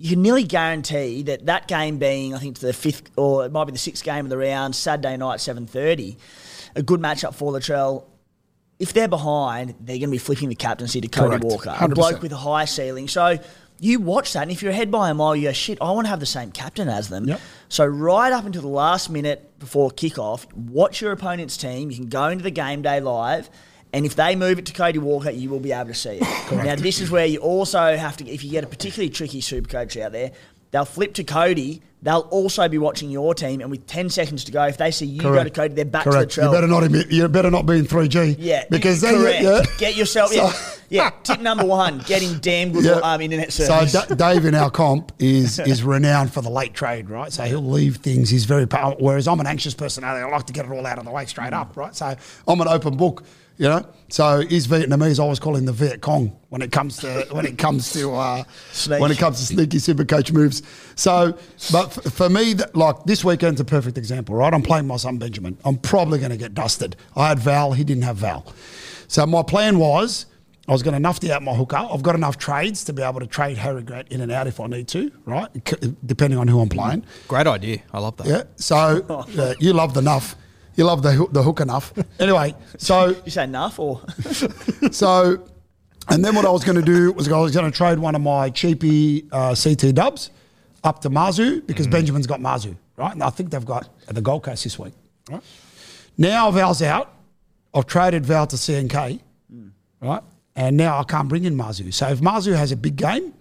you 0.01 0.11
can 0.11 0.23
nearly 0.23 0.45
guarantee 0.45 1.23
that 1.25 1.45
that 1.45 1.69
game 1.69 1.99
being, 1.99 2.35
I 2.35 2.39
think, 2.39 2.53
it's 2.53 2.63
the 2.63 2.73
fifth 2.73 3.11
or 3.17 3.45
it 3.45 3.53
might 3.53 3.67
be 3.67 3.73
the 3.73 3.79
sixth 3.79 4.03
game 4.03 4.25
of 4.25 4.31
the 4.31 4.39
round, 4.39 4.75
Saturday 4.75 5.15
night, 5.19 5.41
seven 5.41 5.67
thirty, 5.67 6.17
a 6.75 6.83
good 6.83 7.01
matchup 7.01 7.35
for 7.35 7.53
Latrell. 7.53 8.07
If 8.79 8.95
they're 8.95 9.09
behind, 9.09 9.75
they're 9.79 9.99
going 9.99 10.09
to 10.09 10.11
be 10.11 10.17
flipping 10.19 10.49
the 10.49 10.55
captaincy 10.55 11.03
to 11.03 11.09
Cody 11.09 11.39
Correct. 11.39 11.45
Walker, 11.45 11.69
a 11.69 11.75
100%. 11.75 11.95
bloke 11.95 12.23
with 12.23 12.33
a 12.33 12.37
high 12.37 12.65
ceiling. 12.65 13.09
So 13.09 13.39
you 13.79 14.01
watch 14.01 14.33
that, 14.33 14.45
and 14.45 14.51
if 14.51 14.63
you're 14.63 14.73
ahead 14.73 14.91
by 14.91 15.11
a 15.11 15.15
mile, 15.15 15.37
you 15.37 15.49
go, 15.49 15.53
shit, 15.53 15.77
I 15.83 15.91
want 15.91 16.07
to 16.07 16.09
have 16.09 16.21
the 16.21 16.25
same 16.25 16.51
captain 16.51 16.89
as 16.89 17.11
them. 17.11 17.29
Yep. 17.29 17.41
So 17.69 17.85
right 17.85 18.33
up 18.33 18.47
until 18.47 18.63
the 18.63 18.69
last 18.69 19.11
minute 19.11 19.59
before 19.59 19.91
kickoff, 19.91 20.51
watch 20.55 21.03
your 21.03 21.13
opponent's 21.13 21.59
team. 21.59 21.91
You 21.91 21.97
can 21.99 22.09
go 22.09 22.29
into 22.29 22.43
the 22.43 22.51
game 22.51 22.81
day 22.81 23.01
live. 23.01 23.51
And 23.93 24.07
if 24.07 24.15
they 24.15 24.37
move 24.37 24.59
it 24.59 24.67
to 24.67 24.73
Cody 24.73 24.99
Walker, 24.99 25.31
you 25.31 25.51
will 25.51 25.61
be 25.61 25.73
able 25.73 25.89
to 25.89 25.95
see 25.95 26.19
it. 26.21 26.53
Now, 26.53 26.77
this 26.77 27.01
is 27.01 27.11
where 27.11 27.27
you 27.27 27.39
also 27.39 27.97
have 27.97 28.17
to, 28.19 28.29
if 28.29 28.45
you 28.45 28.51
get 28.53 28.63
a 28.63 28.69
particularly 28.69 29.11
tricky 29.11 29.41
super 29.41 29.69
coach 29.69 29.97
out 29.97 30.13
there, 30.13 30.31
they'll 30.71 30.85
flip 30.85 31.15
to 31.15 31.25
Cody. 31.25 31.83
They'll 32.03 32.21
also 32.31 32.67
be 32.67 32.79
watching 32.79 33.11
your 33.11 33.35
team, 33.35 33.61
and 33.61 33.71
with 33.71 33.87
10 33.87 34.09
seconds 34.09 34.45
to 34.45 34.53
go, 34.53 34.65
if 34.65 34.79
they 34.79 34.91
see 34.91 35.05
you 35.05 35.21
go 35.21 35.33
to 35.35 35.39
Correct. 35.41 35.55
Cody, 35.55 35.75
they're 35.75 35.85
back 35.85 36.05
correct. 36.05 36.31
to 36.33 36.41
Latrell. 36.41 36.45
You 36.47 36.51
better 36.53 36.67
not. 36.67 36.83
Admit, 36.85 37.11
you 37.13 37.29
better 37.29 37.51
not 37.51 37.67
be 37.67 37.79
in 37.79 37.85
three 37.85 38.09
G. 38.09 38.37
Yeah, 38.39 38.65
because 38.71 39.03
then 39.03 39.17
correct. 39.17 39.43
yeah. 39.43 39.63
Get 39.77 39.97
yourself. 39.97 40.33
Yeah, 40.35 40.49
So- 40.51 40.81
yeah. 40.89 41.11
Tip 41.25 41.41
number 41.41 41.67
one: 41.67 41.99
getting 42.07 42.39
damn 42.39 42.73
good 42.73 42.85
Yeah. 42.85 42.93
um, 43.03 43.21
internet 43.21 43.53
So 43.53 43.65
service. 43.65 44.07
D- 44.07 44.15
Dave 44.15 44.47
in 44.47 44.55
our 44.55 44.71
comp 44.71 45.13
is 45.19 45.59
is 45.67 45.83
renowned 45.85 46.33
for 46.33 46.41
the 46.41 46.49
late 46.49 46.73
trade, 46.73 47.11
right? 47.11 47.31
So 47.31 47.43
he'll 47.43 47.61
leave 47.61 47.97
things. 47.97 48.31
He's 48.31 48.47
very. 48.47 48.65
Whereas 48.99 49.29
I'm 49.29 49.41
an 49.41 49.47
anxious 49.47 49.75
personality. 49.75 50.25
I 50.25 50.31
like 50.35 50.47
to 50.47 50.55
get 50.55 50.65
it 50.65 50.71
all 50.73 50.87
out 50.87 50.97
of 50.99 51.05
the 51.05 51.11
way 51.11 51.27
straight 51.27 51.53
up, 51.53 51.77
right? 51.77 51.95
So 51.95 52.15
I'm 52.49 52.61
an 52.63 52.69
open 52.69 52.97
book, 52.97 53.25
you 53.61 53.69
know. 53.69 53.87
So 54.09 54.41
he's 54.41 54.67
Vietnamese. 54.67 55.21
I 55.21 55.23
always 55.23 55.39
call 55.39 55.55
him 55.55 55.67
the 55.67 55.73
Viet 55.73 56.01
Cong 56.01 56.37
when 56.49 56.63
it 56.63 56.73
comes 56.73 56.97
to 56.99 57.27
when 57.31 57.47
it 57.47 57.59
comes 57.59 57.93
to 57.93 58.13
uh, 58.13 58.43
when 58.99 59.13
it 59.13 59.19
comes 59.19 59.39
to 59.39 59.47
sneaky 59.47 59.79
super 59.79 60.05
coach 60.05 60.33
moves. 60.33 60.63
So, 60.97 61.39
but 61.71 61.97
f- 61.97 62.13
for 62.13 62.29
me, 62.29 62.55
that, 62.55 62.75
like 62.75 63.05
this 63.05 63.25
weekend's 63.25 63.61
a 63.61 63.65
perfect 63.65 63.97
example, 63.99 64.35
right? 64.35 64.53
I'm 64.53 64.63
playing 64.63 64.87
my 64.89 64.97
son 64.97 65.19
Benjamin. 65.19 65.57
I'm 65.65 65.77
probably 65.77 66.19
going 66.19 66.33
to 66.33 66.37
get 66.37 66.55
dusted. 66.55 66.97
I 67.15 67.29
had 67.29 67.39
Val. 67.39 67.73
He 67.73 67.85
didn't 67.85 68.03
have 68.03 68.17
Val. 68.17 68.53
So 69.07 69.25
my 69.27 69.43
plan 69.45 69.79
was. 69.79 70.27
I 70.69 70.73
was 70.73 70.83
going 70.85 71.01
to 71.01 71.09
nufty 71.09 71.31
out 71.31 71.43
my 71.43 71.53
hooker. 71.55 71.77
I've 71.77 72.03
got 72.03 72.15
enough 72.15 72.37
trades 72.39 72.85
to 72.85 72.93
be 72.93 73.03
able 73.03 73.19
to 73.21 73.27
trade 73.27 73.57
Harry 73.59 73.83
Grant 73.83 74.09
in 74.09 74.21
and 74.21 74.31
out 74.31 74.47
if 74.47 74.61
I 74.61 74.67
need 74.69 74.87
to, 74.89 75.11
right? 75.25 75.49
C- 75.69 75.97
Depending 76.07 76.39
on 76.39 76.47
who 76.47 76.61
I'm 76.61 76.69
playing. 76.69 77.05
Great 77.27 77.49
idea. 77.49 77.79
I 77.93 77.99
love 77.99 78.17
that. 78.19 78.27
Yeah. 78.27 78.43
So 78.57 79.05
uh, 79.39 79.55
you 79.59 79.73
love 79.73 79.95
the 79.95 80.03
nuff. 80.03 80.37
You 80.81 80.87
love 80.87 81.03
the 81.03 81.13
hoo- 81.13 81.29
the 81.31 81.43
hook 81.43 81.61
enough. 81.61 81.93
Anyway, 82.19 82.55
so 82.79 83.09
you 83.27 83.31
say 83.31 83.45
enough 83.45 83.79
or 83.79 84.01
so, 84.93 85.47
and 86.09 86.25
then 86.25 86.35
what 86.35 86.47
I 86.47 86.51
was 86.51 86.65
going 86.65 86.77
to 86.77 86.83
do 86.97 87.13
was 87.13 87.31
I 87.31 87.39
was 87.39 87.53
going 87.53 87.71
to 87.71 87.77
trade 87.77 87.99
one 87.99 88.15
of 88.15 88.23
my 88.23 88.49
cheapy 88.49 89.29
uh, 89.31 89.55
CT 89.55 89.95
dubs 89.95 90.31
up 90.83 91.03
to 91.03 91.11
Mazu 91.11 91.67
because 91.67 91.87
Benjamin's 91.87 92.27
got 92.27 92.41
Mazu, 92.41 92.77
right? 92.97 93.13
And 93.13 93.23
I 93.23 93.29
think 93.29 93.51
they've 93.51 93.65
got 93.65 93.91
at 94.09 94.15
the 94.15 94.23
Gold 94.23 94.43
Coast 94.45 94.65
this 94.65 94.79
week, 94.79 94.95
right? 95.29 95.43
Now 96.17 96.51
Val's 96.51 96.81
out. 96.81 97.13
I've 97.75 97.85
traded 97.87 98.25
Val 98.25 98.47
to 98.47 98.57
CNK, 98.57 99.21
right? 100.01 100.23
And 100.57 100.79
now 100.79 100.99
I 100.99 101.05
can't 101.05 101.29
bring 101.29 101.45
in 101.45 101.57
Mazu. 101.57 101.93
So 101.93 102.09
if 102.09 102.21
Mazu 102.21 102.57
has 102.57 102.73
a 102.73 102.77
big 102.77 102.97
game, 102.97 103.35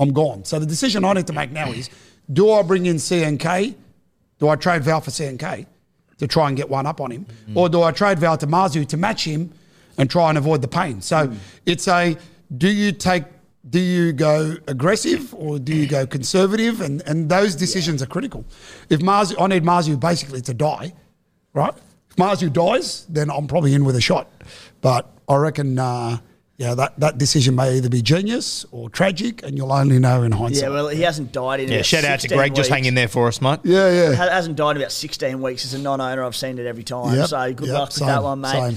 I'm 0.00 0.12
gone. 0.12 0.44
So 0.44 0.58
the 0.58 0.66
decision 0.66 1.04
I 1.04 1.12
need 1.12 1.28
to 1.28 1.32
make 1.32 1.52
now 1.52 1.70
is 1.70 1.90
do 2.32 2.50
I 2.50 2.62
bring 2.62 2.86
in 2.86 2.96
CNK? 2.96 3.76
Do 4.40 4.48
I 4.48 4.56
trade 4.56 4.82
Val 4.82 5.00
for 5.00 5.12
CNK 5.12 5.66
to 6.22 6.28
try 6.28 6.46
and 6.46 6.56
get 6.56 6.70
one 6.70 6.86
up 6.86 7.00
on 7.00 7.10
him? 7.10 7.26
Or 7.56 7.68
do 7.68 7.82
I 7.82 7.90
trade 7.90 8.20
Val 8.20 8.38
to 8.38 8.46
match 8.96 9.24
him 9.24 9.52
and 9.98 10.08
try 10.08 10.28
and 10.28 10.38
avoid 10.38 10.62
the 10.62 10.68
pain? 10.68 11.00
So 11.02 11.32
it's 11.66 11.88
a 11.88 12.16
do 12.56 12.68
you 12.68 12.92
take 12.92 13.24
do 13.68 13.80
you 13.80 14.12
go 14.12 14.56
aggressive 14.68 15.34
or 15.34 15.58
do 15.58 15.74
you 15.74 15.88
go 15.88 16.06
conservative? 16.06 16.80
And 16.80 17.02
and 17.06 17.28
those 17.28 17.56
decisions 17.56 18.02
are 18.02 18.06
critical. 18.06 18.44
If 18.88 19.00
Mazu 19.00 19.34
I 19.40 19.48
need 19.48 19.64
Mazu 19.64 19.98
basically 19.98 20.40
to 20.42 20.54
die, 20.54 20.92
right? 21.54 21.74
If 22.08 22.16
Mazu 22.16 22.52
dies, 22.52 23.04
then 23.08 23.28
I'm 23.28 23.48
probably 23.48 23.74
in 23.74 23.84
with 23.84 23.96
a 23.96 24.00
shot. 24.00 24.30
But 24.80 25.10
I 25.28 25.36
reckon 25.36 25.78
uh, 25.78 26.18
yeah, 26.58 26.74
that, 26.74 26.98
that 27.00 27.18
decision 27.18 27.54
may 27.56 27.76
either 27.76 27.88
be 27.88 28.02
genius 28.02 28.64
or 28.70 28.88
tragic, 28.90 29.42
and 29.42 29.56
you'll 29.56 29.72
only 29.72 29.98
know 29.98 30.22
in 30.22 30.32
hindsight. 30.32 30.62
yeah. 30.62 30.68
Well, 30.68 30.88
he 30.88 31.02
hasn't 31.02 31.32
died 31.32 31.60
in 31.60 31.68
Yeah, 31.68 31.76
about 31.76 31.86
shout 31.86 32.04
out 32.04 32.16
to 32.16 32.20
16 32.22 32.36
Greg. 32.38 32.54
Just 32.54 32.68
weeks. 32.68 32.74
hang 32.74 32.84
in 32.84 32.94
there 32.94 33.08
for 33.08 33.26
us, 33.28 33.40
mate. 33.40 33.60
yeah, 33.64 33.90
yeah. 33.90 34.14
Ha- 34.14 34.28
hasn't 34.30 34.56
died 34.56 34.76
in 34.76 34.82
about 34.82 34.92
16 34.92 35.40
weeks 35.42 35.64
as 35.64 35.74
a 35.74 35.78
non-owner. 35.78 36.22
I've 36.22 36.36
seen 36.36 36.58
it 36.58 36.66
every 36.66 36.84
time. 36.84 37.16
Yep, 37.16 37.26
so 37.28 37.52
good 37.54 37.66
yep, 37.68 37.74
luck 37.78 37.88
with 37.88 37.94
same, 37.96 38.08
that 38.08 38.22
one, 38.22 38.40
mate. 38.40 38.50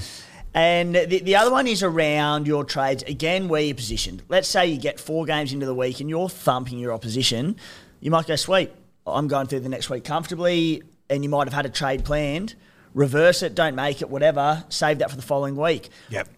And 0.54 0.94
the, 0.94 1.20
the 1.20 1.36
other 1.36 1.50
one 1.50 1.66
is 1.66 1.82
around 1.82 2.46
your 2.46 2.64
trades. 2.64 3.02
Again, 3.02 3.48
where 3.48 3.60
you're 3.60 3.74
positioned. 3.74 4.22
Let's 4.28 4.48
say 4.48 4.66
you 4.66 4.78
get 4.78 4.98
four 4.98 5.26
games 5.26 5.52
into 5.52 5.66
the 5.66 5.74
week 5.74 6.00
and 6.00 6.08
you're 6.08 6.30
thumping 6.30 6.78
your 6.78 6.92
opposition. 6.94 7.56
You 8.00 8.10
might 8.10 8.26
go, 8.26 8.36
sweet, 8.36 8.70
I'm 9.06 9.28
going 9.28 9.48
through 9.48 9.60
the 9.60 9.68
next 9.68 9.90
week 9.90 10.04
comfortably. 10.04 10.82
And 11.10 11.22
you 11.22 11.28
might 11.28 11.46
have 11.46 11.52
had 11.54 11.66
a 11.66 11.70
trade 11.70 12.04
planned. 12.06 12.54
Reverse 12.94 13.42
it, 13.42 13.54
don't 13.54 13.74
make 13.76 14.00
it, 14.00 14.08
whatever. 14.08 14.64
Save 14.70 14.98
that 15.00 15.10
for 15.10 15.16
the 15.16 15.22
following 15.22 15.56
week. 15.56 15.90
Yep. 16.08 16.28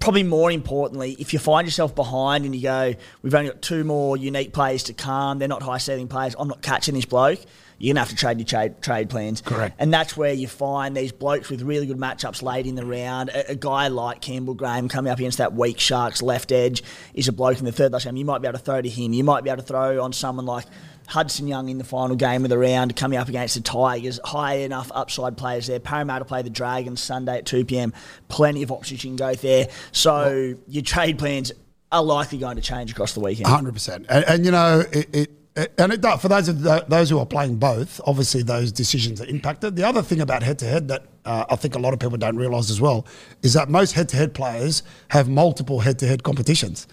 Probably 0.00 0.22
more 0.22 0.50
importantly, 0.50 1.16
if 1.18 1.32
you 1.32 1.38
find 1.38 1.66
yourself 1.66 1.94
behind 1.94 2.44
and 2.44 2.54
you 2.54 2.62
go, 2.62 2.94
we've 3.22 3.34
only 3.34 3.50
got 3.50 3.60
two 3.60 3.84
more 3.84 4.16
unique 4.16 4.52
players 4.52 4.84
to 4.84 4.94
come, 4.94 5.38
they're 5.38 5.48
not 5.48 5.62
high 5.62 5.78
ceiling 5.78 6.08
players, 6.08 6.34
I'm 6.38 6.48
not 6.48 6.62
catching 6.62 6.94
this 6.94 7.04
bloke, 7.04 7.40
you're 7.78 7.92
going 7.92 7.96
to 7.96 8.00
have 8.00 8.08
to 8.10 8.16
trade 8.16 8.38
your 8.38 8.46
trade, 8.46 8.80
trade 8.80 9.10
plans. 9.10 9.42
Correct. 9.42 9.76
And 9.78 9.92
that's 9.92 10.16
where 10.16 10.32
you 10.32 10.48
find 10.48 10.96
these 10.96 11.12
blokes 11.12 11.50
with 11.50 11.60
really 11.62 11.86
good 11.86 11.98
matchups 11.98 12.42
late 12.42 12.66
in 12.66 12.76
the 12.76 12.86
round. 12.86 13.28
A, 13.30 13.50
a 13.50 13.54
guy 13.54 13.88
like 13.88 14.20
Campbell 14.20 14.54
Graham 14.54 14.88
coming 14.88 15.10
up 15.12 15.18
against 15.18 15.38
that 15.38 15.52
weak 15.52 15.78
Sharks 15.80 16.22
left 16.22 16.52
edge 16.52 16.82
is 17.12 17.28
a 17.28 17.32
bloke 17.32 17.58
in 17.58 17.64
the 17.64 17.72
third 17.72 17.92
last 17.92 18.04
game. 18.04 18.16
You 18.16 18.24
might 18.24 18.40
be 18.40 18.48
able 18.48 18.58
to 18.58 18.64
throw 18.64 18.80
to 18.80 18.88
him. 18.88 19.12
You 19.12 19.24
might 19.24 19.44
be 19.44 19.50
able 19.50 19.62
to 19.62 19.66
throw 19.66 20.02
on 20.02 20.12
someone 20.12 20.46
like 20.46 20.66
Hudson 21.06 21.46
Young 21.46 21.68
in 21.68 21.78
the 21.78 21.84
final 21.84 22.16
game 22.16 22.44
of 22.44 22.50
the 22.50 22.58
round, 22.58 22.94
coming 22.96 23.18
up 23.18 23.28
against 23.28 23.54
the 23.54 23.60
Tigers. 23.60 24.20
High 24.24 24.54
enough 24.56 24.90
upside 24.94 25.36
players 25.36 25.66
there. 25.66 25.80
Parramatta 25.80 26.24
play 26.24 26.42
the 26.42 26.50
Dragons 26.50 27.00
Sunday 27.00 27.38
at 27.38 27.46
2 27.46 27.64
p.m. 27.64 27.92
Plenty 28.28 28.62
of 28.62 28.70
options 28.70 29.04
you 29.04 29.10
can 29.10 29.16
go 29.16 29.34
there. 29.34 29.68
So 29.92 30.54
your 30.66 30.82
trade 30.82 31.18
plans 31.18 31.52
are 31.92 32.02
likely 32.02 32.38
going 32.38 32.56
to 32.56 32.62
change 32.62 32.90
across 32.90 33.12
the 33.12 33.20
weekend. 33.20 33.46
Hundred 33.48 33.74
percent, 33.74 34.06
and, 34.08 34.24
and 34.26 34.44
you 34.44 34.50
know 34.50 34.84
it. 34.92 35.14
it 35.14 35.30
and 35.78 35.92
it 35.92 36.00
does, 36.00 36.20
for 36.20 36.26
those 36.26 36.48
of 36.48 36.62
the, 36.62 36.84
those 36.88 37.08
who 37.08 37.18
are 37.20 37.26
playing 37.26 37.58
both, 37.58 38.00
obviously 38.06 38.42
those 38.42 38.72
decisions 38.72 39.20
are 39.20 39.26
impacted. 39.26 39.76
The 39.76 39.84
other 39.84 40.02
thing 40.02 40.20
about 40.20 40.42
head 40.42 40.58
to 40.58 40.64
head 40.64 40.88
that 40.88 41.04
uh, 41.24 41.44
I 41.48 41.54
think 41.54 41.76
a 41.76 41.78
lot 41.78 41.92
of 41.92 42.00
people 42.00 42.18
don't 42.18 42.36
realise 42.36 42.70
as 42.70 42.80
well 42.80 43.06
is 43.42 43.52
that 43.52 43.68
most 43.68 43.92
head 43.92 44.08
to 44.08 44.16
head 44.16 44.34
players 44.34 44.82
have 45.10 45.28
multiple 45.28 45.78
head 45.78 46.00
to 46.00 46.08
head 46.08 46.24
competitions. 46.24 46.88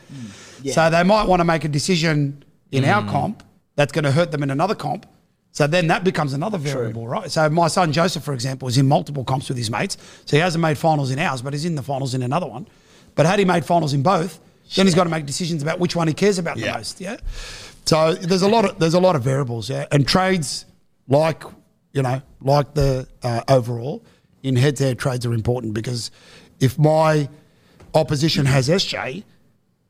Yeah. 0.62 0.74
So 0.74 0.90
they 0.92 1.02
might 1.02 1.28
want 1.28 1.40
to 1.40 1.44
make 1.44 1.64
a 1.64 1.70
decision 1.70 2.44
in 2.72 2.86
our 2.86 3.04
comp 3.10 3.44
that's 3.82 3.92
going 3.92 4.04
to 4.04 4.12
hurt 4.12 4.32
them 4.32 4.44
in 4.44 4.52
another 4.52 4.76
comp. 4.76 5.08
So 5.54 5.66
then 5.66 5.88
that 5.88 6.04
becomes 6.04 6.34
another 6.34 6.60
variable, 6.60 7.08
right? 7.08 7.32
So 7.32 7.50
my 7.50 7.68
son 7.68 7.92
Joseph, 7.92 8.24
for 8.24 8.34
example, 8.34 8.68
is 8.68 8.78
in 8.78 8.88
multiple 8.88 9.26
comps 9.26 9.50
with 9.50 9.58
his 9.58 9.72
mates. 9.72 9.98
So 10.26 10.38
he 10.38 10.42
hasn't 10.42 10.62
made 10.62 10.78
finals 10.78 11.10
in 11.10 11.18
ours, 11.18 11.42
but 11.42 11.52
he's 11.54 11.66
in 11.66 11.74
the 11.74 11.82
finals 11.82 12.14
in 12.14 12.22
another 12.22 12.46
one. 12.46 12.68
But 13.16 13.26
had 13.26 13.40
he 13.40 13.44
made 13.44 13.66
finals 13.66 13.94
in 13.94 14.04
both, 14.04 14.40
then 14.76 14.86
he's 14.86 14.94
got 14.94 15.06
to 15.06 15.10
make 15.10 15.26
decisions 15.26 15.64
about 15.64 15.80
which 15.80 15.96
one 15.96 16.08
he 16.08 16.14
cares 16.14 16.38
about 16.38 16.58
the 16.58 16.72
most. 16.72 17.02
Yeah. 17.02 17.18
So 17.86 18.14
there's 18.14 18.44
a 18.44 18.48
lot 18.48 18.66
of 18.66 18.78
there's 18.78 18.94
a 18.94 19.00
lot 19.00 19.16
of 19.16 19.24
variables, 19.24 19.68
yeah. 19.68 19.88
And 19.92 20.08
trades 20.08 20.66
like 21.08 21.42
you 21.92 22.04
know 22.04 22.22
like 22.40 22.76
the 22.76 23.08
uh, 23.24 23.42
overall 23.50 24.06
in 24.44 24.56
head 24.56 24.76
to 24.78 24.84
head 24.84 25.00
trades 25.00 25.26
are 25.26 25.34
important 25.34 25.74
because 25.74 26.12
if 26.60 26.78
my 26.78 27.28
opposition 27.96 28.46
has 28.46 28.70
SJ 28.70 29.24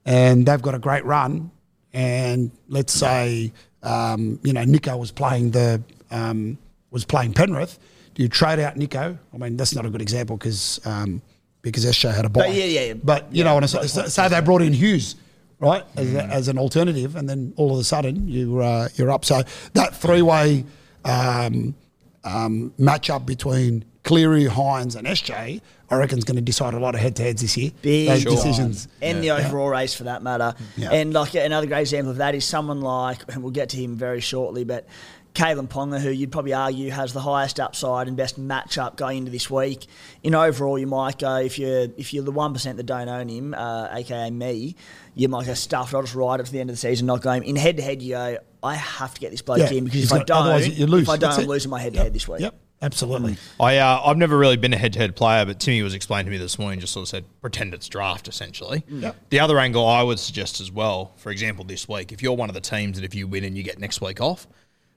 and 0.06 0.46
they've 0.46 0.62
got 0.62 0.76
a 0.76 0.80
great 0.80 1.06
run, 1.06 1.52
and 1.94 2.52
let's 2.68 2.94
say 2.94 3.52
um, 3.84 4.40
you 4.44 4.54
know 4.54 4.64
Nico 4.64 4.98
was 4.98 5.12
playing 5.12 5.52
the 5.52 5.82
um, 6.10 6.58
was 6.92 7.06
playing 7.06 7.34
Penrith, 7.34 7.80
do 8.16 8.24
you 8.24 8.30
trade 8.30 8.60
out 8.60 8.78
Nico? 8.78 9.18
I 9.34 9.38
mean 9.38 9.58
that's 9.58 9.76
not 9.76 9.86
a 9.86 9.90
good 9.90 10.02
example 10.02 10.38
because 10.38 10.80
um, 10.86 11.22
because 11.62 11.86
SJ 11.86 12.14
had 12.14 12.26
a 12.26 12.30
buy. 12.30 12.48
But 12.48 12.56
yeah, 12.56 12.66
yeah, 12.66 12.94
But 12.94 13.34
you 13.34 13.44
know 13.44 13.54
what 13.54 13.64
I'm 13.64 13.88
saying? 13.88 14.10
Say 14.10 14.28
they 14.28 14.42
brought 14.42 14.62
in 14.62 14.74
Hughes. 14.74 15.16
Right 15.60 15.84
as, 15.96 16.12
a, 16.16 16.24
as 16.24 16.48
an 16.48 16.58
alternative, 16.58 17.16
and 17.16 17.30
then 17.30 17.54
all 17.56 17.72
of 17.72 17.78
a 17.78 17.84
sudden 17.84 18.28
you 18.28 18.62
uh, 18.62 18.90
you're 18.96 19.12
up. 19.12 19.24
So 19.24 19.44
that 19.74 19.96
three 19.96 20.24
way 20.24 20.66
um, 21.06 21.76
um, 22.24 22.74
matchup 22.80 23.28
between 23.28 23.86
Cleary, 24.04 24.46
Hynes, 24.46 24.96
and 24.96 25.06
SJ, 25.08 25.62
I 25.90 25.96
reckon 25.96 26.18
is 26.18 26.24
going 26.24 26.36
to 26.38 26.42
decide 26.42 26.74
a 26.74 26.80
lot 26.80 26.96
of 26.96 27.02
head 27.02 27.16
to 27.18 27.24
heads 27.24 27.42
this 27.42 27.56
year. 27.58 27.72
Big 27.82 28.08
Those 28.08 28.24
time. 28.24 28.36
decisions. 28.36 28.88
and 29.02 29.24
the 29.24 29.32
overall 29.32 29.68
race 29.70 29.94
for 29.94 30.06
that 30.06 30.24
matter. 30.24 30.56
Yeah. 30.78 30.92
And 30.92 31.14
like 31.14 31.36
another 31.36 31.68
great 31.68 31.82
example 31.82 32.12
of 32.12 32.18
that 32.18 32.34
is 32.34 32.44
someone 32.46 32.82
like, 32.82 33.20
and 33.32 33.44
we'll 33.44 33.52
get 33.52 33.70
to 33.70 33.78
him 33.78 33.96
very 33.96 34.20
shortly, 34.22 34.64
but 34.64 34.88
Kalyn 35.36 35.68
Ponga, 35.70 36.00
who 36.02 36.10
you'd 36.10 36.32
probably 36.32 36.54
argue 36.54 36.90
has 36.92 37.14
the 37.14 37.22
highest 37.22 37.58
upside 37.60 38.08
and 38.10 38.18
best 38.18 38.38
matchup 38.40 38.98
going 38.98 39.20
into 39.20 39.32
this 39.32 39.50
week. 39.50 39.86
In 40.24 40.36
overall, 40.36 40.78
you 40.78 40.88
might 40.88 41.20
go 41.20 41.38
if 41.38 41.58
you're 41.58 41.88
if 41.96 42.14
you're 42.14 42.24
the 42.26 42.34
one 42.34 42.52
percent 42.54 42.76
that 42.78 42.84
don't 42.86 43.08
own 43.08 43.30
him, 43.30 43.54
uh, 43.54 43.88
aka 43.94 44.30
me, 44.30 44.76
you 45.16 45.30
might 45.30 45.46
go 45.46 45.54
stuffed. 45.54 45.94
I'll 45.94 46.02
just 46.02 46.16
ride 46.16 46.42
it 46.42 46.48
to 46.48 46.52
the 46.52 46.60
end 46.60 46.70
of 46.70 46.74
the 46.76 46.80
season, 46.82 47.06
not 47.08 47.22
go 47.22 47.32
him. 47.32 47.44
In 47.44 47.56
head 47.56 47.78
to 47.78 47.84
head, 47.84 48.02
you 48.02 48.16
go, 48.16 48.40
I 48.62 48.76
have 48.76 49.14
to 49.14 49.22
get 49.22 49.32
this 49.32 49.42
bloke 49.42 49.60
Yeah, 49.60 49.72
in 49.72 49.86
because 49.86 50.04
if 50.04 50.12
I 50.12 50.18
got- 50.24 50.28
don't, 50.28 50.68
you 50.78 50.86
lose. 50.86 51.04
if 51.04 51.10
I 51.10 51.16
don't, 51.18 51.32
I'm 51.32 51.40
it. 51.42 51.48
losing 51.48 51.72
my 51.72 51.80
head 51.80 51.94
to 51.94 52.00
head 52.00 52.14
this 52.14 52.28
week. 52.28 52.42
Yep, 52.42 52.56
absolutely. 52.82 53.38
I 53.60 53.78
uh, 53.78 54.02
I've 54.06 54.18
never 54.18 54.38
really 54.38 54.58
been 54.58 54.74
a 54.74 54.78
head-to-head 54.78 55.16
player, 55.16 55.46
but 55.46 55.60
Timmy 55.60 55.82
was 55.84 55.94
explaining 55.94 56.26
to 56.26 56.32
me 56.32 56.38
this 56.38 56.58
morning. 56.60 56.80
Just 56.80 56.94
sort 56.94 57.04
of 57.04 57.10
said, 57.10 57.26
pretend 57.42 57.74
it's 57.74 57.88
draft 57.88 58.28
essentially. 58.28 58.84
Yep. 58.90 59.16
The 59.30 59.40
other 59.40 59.60
angle 59.60 59.86
I 59.88 60.04
would 60.04 60.20
suggest 60.20 60.60
as 60.62 60.72
well, 60.72 61.14
for 61.18 61.32
example, 61.32 61.64
this 61.66 61.88
week, 61.88 62.12
if 62.12 62.22
you're 62.22 62.34
one 62.36 62.50
of 62.50 62.56
the 62.56 62.62
teams 62.62 62.98
that 63.00 63.06
if 63.06 63.14
you 63.16 63.28
win 63.28 63.44
and 63.44 63.56
you 63.58 63.64
get 63.64 63.80
next 63.80 64.02
week 64.02 64.22
off, 64.22 64.48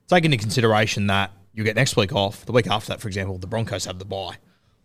take 0.09 0.25
into 0.25 0.37
consideration 0.37 1.07
that 1.09 1.31
you 1.53 1.63
get 1.65 1.77
next 1.77 1.97
week 1.97 2.13
off. 2.13 2.45
The 2.47 2.53
week 2.53 2.67
after 2.69 2.89
that, 2.89 3.01
for 3.01 3.09
example, 3.09 3.39
the 3.39 3.47
Broncos 3.47 3.85
have 3.85 3.99
the 3.99 4.05
bye. 4.05 4.37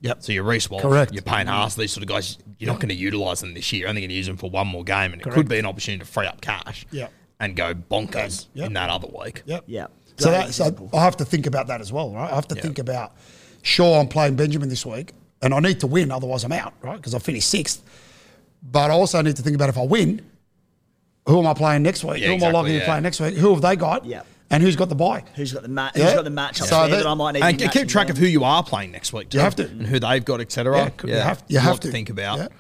Yep. 0.02 0.24
So 0.24 0.32
you're 0.32 0.44
Reece 0.44 0.70
Walsh, 0.70 0.82
Correct. 0.84 1.12
you're 1.12 1.22
Payne 1.24 1.48
Haas, 1.48 1.76
these 1.76 1.92
sort 1.92 2.04
of 2.04 2.08
guys, 2.10 2.38
you're 2.58 2.72
not 2.72 2.80
going 2.80 2.88
to 2.90 2.96
utilise 2.96 3.42
them 3.42 3.54
this 3.54 3.74
year. 3.74 3.82
You're 3.82 3.90
only 3.90 4.02
going 4.02 4.10
to 4.10 4.16
use 4.16 4.28
them 4.28 4.38
for 4.38 4.50
one 4.50 4.68
more 4.68 4.84
game, 4.86 5.12
and 5.12 5.22
it 5.22 5.30
could 5.30 5.50
be 5.50 5.60
an 5.60 5.66
opportunity 5.66 6.00
to 6.00 6.06
free 6.10 6.26
up 6.26 6.40
cash 6.40 6.86
Yep. 6.92 7.12
and 7.42 7.54
go 7.56 7.74
bonkers 7.74 8.48
Yep. 8.54 8.68
in 8.68 8.74
that 8.74 8.90
other 8.90 9.08
week. 9.08 9.42
Yep. 9.46 9.64
Yeah. 9.68 9.88
So, 10.20 10.32
that, 10.32 10.54
so. 10.54 10.90
I 10.94 11.02
have 11.04 11.18
to 11.18 11.26
think 11.26 11.46
about 11.48 11.68
that 11.68 11.82
as 11.82 11.92
well, 11.92 12.12
right? 12.12 12.32
I 12.32 12.36
have 12.36 12.48
to 12.50 12.56
Yeah. 12.56 12.62
think 12.62 12.80
about, 12.80 13.14
sure, 13.62 14.00
I'm 14.00 14.08
playing 14.08 14.36
Benjamin 14.36 14.70
this 14.70 14.86
week, 14.86 15.14
and 15.42 15.54
I 15.54 15.60
need 15.60 15.80
to 15.82 15.88
win, 15.88 16.12
otherwise 16.12 16.44
I'm 16.44 16.52
out, 16.52 16.74
right? 16.82 16.98
Because 16.98 17.14
I 17.16 17.20
finished 17.20 17.50
sixth. 17.50 17.82
But 18.62 18.92
I 18.92 18.94
also 18.94 19.22
need 19.22 19.36
to 19.38 19.42
think 19.42 19.56
about 19.56 19.70
if 19.70 19.78
I 19.78 19.84
win, 19.84 20.22
who 21.28 21.40
am 21.40 21.48
I 21.48 21.54
playing 21.54 21.84
next 21.84 22.04
week? 22.04 22.22
Yeah, 22.22 22.28
who 22.28 22.34
am 22.34 22.34
I 22.34 22.36
exactly, 22.36 22.54
logging 22.54 22.74
in 22.74 22.80
yeah. 22.80 22.86
playing 22.86 23.04
next 23.04 23.20
week? 23.20 23.36
Who 23.36 23.52
have 23.54 23.62
they 23.62 23.76
got? 23.76 24.06
Yeah. 24.06 24.24
And 24.52 24.64
who's 24.64 24.76
got 24.76 24.90
the 24.90 24.96
buy? 24.96 25.24
Who's 25.36 25.54
got 25.54 25.62
the 25.62 25.70
ma- 25.70 25.92
Yeah. 25.96 26.06
Who's 26.06 26.14
got 26.16 26.24
the 26.24 26.32
matchup 26.32 26.66
So 26.66 26.80
there 26.82 26.90
that- 26.90 27.04
that 27.04 27.08
I 27.08 27.14
might 27.14 27.34
need 27.34 27.44
and 27.44 27.60
to 27.60 27.70
keep 27.70 27.88
track 27.88 28.08
them? 28.08 28.16
of 28.16 28.20
who 28.20 28.26
you 28.26 28.44
are 28.44 28.64
playing 28.64 28.92
next 28.92 29.14
week. 29.14 29.30
Too, 29.30 29.38
You 29.38 29.44
have 29.44 29.56
to. 29.58 29.68
and 29.68 29.86
who 29.86 30.00
they've 30.00 30.26
got, 30.26 30.42
etc. 30.42 30.92
Yeah, 31.04 31.08
you 31.08 31.14
have- 31.22 31.44
you 31.48 31.60
have 31.60 31.80
to. 31.82 31.92
think 31.92 32.10
about. 32.10 32.52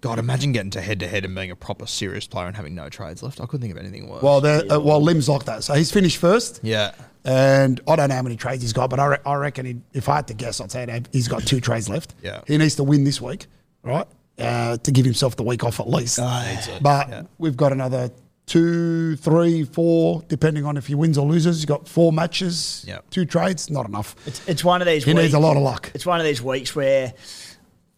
Yeah. 0.00 0.08
God, 0.08 0.18
imagine 0.18 0.52
getting 0.52 0.70
to 0.72 0.80
head 0.80 1.00
to 1.00 1.08
head 1.08 1.24
and 1.24 1.34
being 1.34 1.50
a 1.50 1.56
proper 1.56 1.86
serious 1.86 2.26
player 2.26 2.46
and 2.46 2.56
having 2.56 2.74
no 2.74 2.88
trades 2.88 3.22
left. 3.22 3.40
I 3.40 3.46
couldn't 3.46 3.60
think 3.60 3.72
of 3.72 3.78
anything 3.78 4.08
worse. 4.08 4.22
Well, 4.22 4.40
they're- 4.40 4.64
uh, 4.70 4.78
well, 4.80 5.00
Lim's 5.00 5.28
like 5.28 5.44
that. 5.44 5.64
So 5.64 5.74
he's 5.74 5.90
finished 5.90 6.18
first. 6.18 6.60
yeah, 6.62 6.92
And 7.24 7.80
I 7.88 7.96
don't 7.96 8.08
know 8.08 8.14
how 8.14 8.22
many 8.22 8.36
trades 8.36 8.62
he's 8.62 8.72
got, 8.72 8.90
but 8.90 9.00
I, 9.00 9.06
re- 9.06 9.18
I 9.26 9.34
reckon 9.34 9.66
he, 9.66 9.76
if 9.92 10.08
I 10.08 10.16
had 10.16 10.28
to 10.28 10.34
guess, 10.34 10.60
I'd 10.60 10.70
say 10.70 11.02
he's 11.12 11.28
got 11.28 11.42
two 11.46 11.60
trades 11.60 11.88
left. 11.88 12.14
Yeah. 12.22 12.42
He 12.46 12.56
needs 12.58 12.76
to 12.76 12.84
win 12.84 13.04
this 13.04 13.20
week, 13.20 13.46
right? 13.82 14.06
Uh, 14.38 14.76
to 14.78 14.92
give 14.92 15.04
himself 15.04 15.34
the 15.34 15.42
week 15.42 15.64
off 15.64 15.80
at 15.80 15.88
least. 15.88 16.18
needs 16.20 16.68
it, 16.68 16.80
But 16.82 17.08
yeah. 17.08 17.22
we've 17.38 17.56
got 17.56 17.72
another 17.72 18.10
two, 18.46 19.16
three, 19.16 19.64
four, 19.64 20.22
depending 20.28 20.64
on 20.64 20.76
if 20.76 20.86
he 20.86 20.94
wins 20.94 21.18
or 21.18 21.26
loses. 21.26 21.56
He's 21.58 21.64
got 21.66 21.86
four 21.88 22.12
matches, 22.12 22.84
Yeah. 22.86 23.00
two 23.10 23.26
trades, 23.26 23.68
not 23.68 23.86
enough. 23.86 24.14
It's, 24.26 24.40
it's 24.48 24.64
one 24.64 24.80
of 24.80 24.86
these. 24.86 25.04
He 25.04 25.12
weeks, 25.12 25.22
needs 25.24 25.34
a 25.34 25.38
lot 25.40 25.56
of 25.56 25.62
luck. 25.64 25.90
It's 25.92 26.06
one 26.06 26.20
of 26.20 26.24
these 26.24 26.40
weeks 26.40 26.74
where 26.74 27.12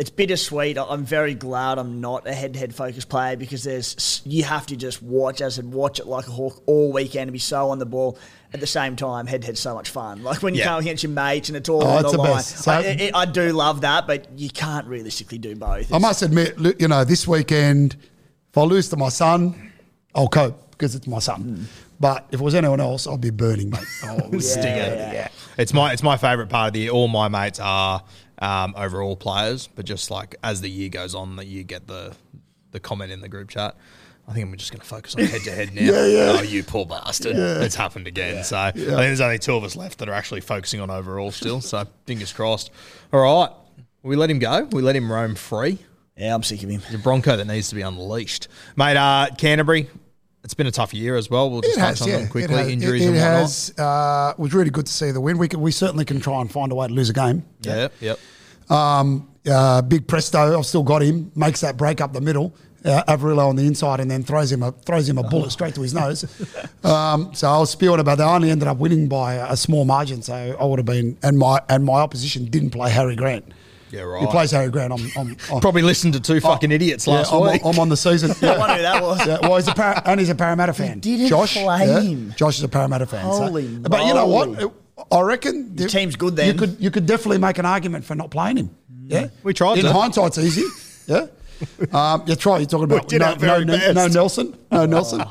it's 0.01 0.11
bittersweet. 0.11 0.79
I- 0.79 0.85
I'm 0.85 1.05
very 1.05 1.35
glad 1.35 1.79
I'm 1.79 2.01
not 2.01 2.27
a 2.27 2.33
head-to-head 2.33 2.75
focused 2.75 3.09
player 3.09 3.37
because 3.37 3.63
there's 3.65 4.23
you 4.25 4.43
have 4.45 4.67
to 4.67 4.77
just 4.77 5.03
watch 5.03 5.41
as 5.41 5.59
and 5.59 5.73
watch 5.73 6.01
it 6.01 6.07
like 6.07 6.27
a 6.27 6.31
hawk 6.31 6.63
all 6.67 6.91
weekend 6.93 7.25
and 7.29 7.33
be 7.33 7.39
so 7.39 7.71
on 7.71 7.79
the 7.79 7.87
ball. 7.87 8.19
At 8.53 8.59
the 8.59 8.67
same 8.67 8.97
time, 8.97 9.29
head-to-head's 9.29 9.61
so 9.61 9.75
much 9.75 9.91
fun. 9.91 10.23
Like 10.31 10.43
when 10.43 10.55
you 10.55 10.61
Yeah. 10.61 10.69
come 10.69 10.81
against 10.81 11.03
your 11.05 11.13
mates 11.13 11.49
and 11.51 11.57
it's 11.57 11.69
all 11.69 11.85
Oh, 11.85 11.87
on 11.87 12.01
it's 12.05 12.11
the 12.13 12.17
the 12.17 12.23
line. 12.23 12.43
So- 12.43 12.73
I, 12.73 12.81
it- 12.81 13.15
I 13.15 13.25
do 13.27 13.53
love 13.53 13.83
that, 13.83 14.07
but 14.09 14.27
you 14.37 14.51
can't 14.51 14.87
realistically 14.89 15.39
do 15.39 15.55
both. 15.55 15.93
I 15.93 15.99
must 15.99 16.23
admit, 16.23 16.57
you 16.81 16.89
know, 16.89 17.05
this 17.05 17.29
weekend, 17.29 17.95
if 18.51 18.59
I 18.59 18.63
lose 18.63 18.89
to 18.89 18.97
my 18.97 19.11
son, 19.11 19.71
I'll 20.15 20.29
cope 20.29 20.71
because 20.73 20.95
it's 20.97 21.07
my 21.07 21.19
son. 21.21 21.41
Hmm. 21.43 21.65
But 22.01 22.27
if 22.33 22.41
it 22.41 22.43
was 22.43 22.55
anyone 22.55 22.81
else, 22.81 23.07
I'd 23.07 23.21
be 23.21 23.29
burning, 23.31 23.69
mate. 23.71 23.85
Oh, 24.05 24.39
Sting 24.39 24.65
it. 24.65 24.99
yeah. 24.99 25.13
yeah. 25.13 25.29
It's 25.59 25.75
my 25.75 25.93
it's 25.93 26.03
my 26.03 26.17
favourite 26.17 26.49
part 26.49 26.69
of 26.69 26.73
the 26.73 26.81
year. 26.81 26.91
All 26.91 27.07
my 27.09 27.29
mates 27.29 27.61
are 27.61 28.03
um, 28.41 28.75
overall 28.77 29.17
players, 29.17 29.67
but 29.69 29.85
just 29.85 30.11
like 30.11 30.37
as 30.43 30.61
the 30.61 30.71
year 30.71 30.89
goes 30.89 31.15
on, 31.15 31.37
that 31.37 31.47
you 31.47 31.63
get 31.65 31.87
the 31.87 32.15
the 32.73 32.81
comment 32.81 33.13
in 33.13 33.21
the 33.21 33.29
group 33.29 33.49
chat. 33.51 33.77
I 34.29 34.33
think 34.33 34.47
I'm 34.47 34.57
just 34.57 34.71
going 34.71 34.81
to 34.81 34.87
focus 34.87 35.17
on 35.17 35.25
head 35.25 35.41
to 35.43 35.51
head 35.51 35.75
now. 35.75 35.81
Yeah, 35.93 36.07
yeah. 36.07 36.37
Oh, 36.39 36.43
you 36.43 36.63
poor 36.63 36.87
bastard! 36.87 37.35
It's 37.37 37.75
happened 37.75 38.07
again. 38.07 38.45
So 38.45 38.57
I 38.57 38.71
think 38.71 38.87
there's 38.87 39.21
only 39.21 39.39
two 39.41 39.55
of 39.57 39.65
us 39.65 39.75
left 39.75 39.99
that 39.99 40.09
are 40.09 40.13
actually 40.13 40.41
focusing 40.41 40.81
on 40.81 40.89
overall 40.91 41.33
still. 41.33 41.61
So 41.61 41.85
fingers 42.07 42.33
crossed. 42.33 42.71
All 43.13 43.21
right, 43.21 43.51
we 44.03 44.15
let 44.17 44.31
him 44.31 44.39
go. 44.39 44.69
We 44.71 44.83
let 44.83 44.95
him 44.95 45.11
roam 45.11 45.35
free. 45.35 45.79
Yeah, 46.17 46.35
I'm 46.35 46.43
sick 46.43 46.63
of 46.63 46.69
him. 46.69 46.83
The 46.93 46.99
Bronco 46.99 47.37
that 47.37 47.47
needs 47.47 47.71
to 47.71 47.75
be 47.75 47.81
unleashed, 47.83 48.49
mate. 48.77 48.97
Uh, 48.97 49.29
Canterbury. 49.37 49.89
It's 50.43 50.55
been 50.55 50.67
a 50.67 50.71
tough 50.71 50.95
year 50.95 51.17
as 51.17 51.29
well. 51.29 51.51
We'll 51.51 51.61
just 51.61 51.77
It 51.77 51.81
touch 51.81 51.89
has, 51.99 52.03
on 52.03 52.09
yeah. 52.09 52.19
them 52.19 52.29
quickly. 52.29 52.55
It 52.55 52.59
has, 52.59 52.69
Injuries 52.69 53.03
it, 53.03 53.05
it 53.05 53.09
and 53.09 53.17
whatnot. 53.17 53.41
has 53.41 53.75
uh, 53.79 54.35
was 54.39 54.55
really 54.55 54.71
good 54.71 54.87
to 54.87 54.93
see 54.93 55.11
the 55.11 55.21
win. 55.21 55.37
We 55.39 55.49
can, 55.49 55.61
we 55.61 55.71
certainly 55.71 56.05
can 56.05 56.19
try 56.21 56.41
and 56.41 56.51
find 56.51 56.73
a 56.73 56.75
way 56.75 56.87
to 56.89 56.93
lose 56.93 57.11
a 57.11 57.13
game. 57.13 57.45
Yep, 57.63 57.93
yep. 58.01 58.19
Um, 58.71 59.29
uh, 59.51 59.83
big 59.83 60.07
Presto, 60.07 60.59
I've 60.59 60.67
still 60.67 60.83
got 60.83 61.03
him. 61.03 61.31
Makes 61.35 61.61
that 61.61 61.77
break 61.77 62.01
up 62.01 62.13
the 62.13 62.21
middle. 62.21 62.55
Uh, 62.83 63.03
Averillo 63.09 63.47
on 63.47 63.57
the 63.57 63.67
inside, 63.67 64.01
and 64.01 64.11
then 64.11 64.23
throws 64.23 64.51
him 64.51 64.63
a 64.63 64.73
throws 64.73 65.07
him 65.07 65.19
a 65.19 65.23
bullet 65.23 65.51
straight 65.51 65.75
to 65.75 65.83
his 65.83 65.93
nose. 65.95 66.25
Um, 66.83 67.35
so 67.35 67.47
I 67.47 67.59
was 67.59 67.69
spewing 67.71 68.01
about 68.01 68.17
that. 68.19 68.27
I 68.27 68.35
only 68.35 68.51
ended 68.51 68.67
up 68.67 68.79
winning 68.79 69.07
by 69.07 69.35
a 69.35 69.55
small 69.55 69.85
margin. 69.85 70.23
So 70.23 70.57
I 70.59 70.65
would 70.65 70.79
have 70.79 70.87
been, 70.87 71.19
and 71.23 71.39
my 71.39 71.61
and 71.69 71.85
my 71.85 72.01
opposition 72.01 72.47
didn't 72.47 72.71
play 72.71 72.91
Harry 72.91 73.15
Grant. 73.17 73.45
Yeah, 73.93 74.03
right. 74.03 74.21
He 74.23 74.27
plays 74.29 74.51
Harry 74.53 74.71
Grant. 74.71 74.93
I'm, 74.93 75.01
I'm, 75.17 75.37
I'm 75.53 75.61
Probably 75.61 75.83
listened 75.83 76.15
to 76.15 76.21
two 76.21 76.41
fucking 76.41 76.71
idiots 76.73 77.07
yeah, 77.07 77.15
last 77.15 77.33
I'm, 77.33 77.41
on- 77.43 77.53
week. 77.53 77.63
I'm 77.65 77.79
on 77.79 77.89
the 77.89 77.97
season. 77.97 78.31
I 78.49 78.57
wonder 78.59 78.77
who 78.77 78.83
that 78.83 79.03
was. 79.03 79.27
Yeah, 79.27 79.39
well, 79.43 79.57
he's 79.57 79.69
a 79.69 79.75
Par- 79.75 80.03
and 80.05 80.21
he's 80.21 80.29
a 80.31 80.35
Parramatta 80.35 80.73
fan. 80.73 81.01
didn't 81.01 81.29
Josh, 81.29 81.55
play 81.55 81.87
yeah, 81.87 82.01
him. 82.01 82.35
Josh 82.37 82.59
is 82.59 82.65
a 82.65 82.69
Parramatta 82.69 83.07
fan. 83.07 83.23
so- 83.33 83.43
Holy 83.47 83.67
but 83.79 84.07
you 84.07 84.15
know 84.15 84.27
what? 84.27 84.73
I 85.11 85.21
reckon 85.23 85.75
the 85.77 85.89
team's 85.89 86.15
good 86.15 86.37
Then 86.37 86.47
You 86.49 86.55
could 86.55 86.77
you 86.79 86.91
could 86.91 87.07
definitely 87.07 87.39
make 87.39 87.57
an 87.59 87.65
argument 87.67 88.05
for 88.05 88.15
not 88.15 88.31
playing 88.31 88.59
him. 88.59 88.71
Yeah, 89.07 89.29
We 89.43 89.55
tried 89.55 89.79
In 89.79 89.87
to. 89.87 89.93
hindsight, 89.93 90.37
it's 90.37 90.39
easy. 90.39 90.65
Yeah, 91.07 91.27
Um, 91.93 92.23
you 92.27 92.37
try. 92.37 92.59
You're 92.59 92.67
talking 92.67 92.85
about 92.85 93.11
no, 93.11 93.35
no, 93.65 93.93
no 93.93 94.07
Nelson, 94.09 94.57
no 94.71 94.87
Nelson. 94.87 95.23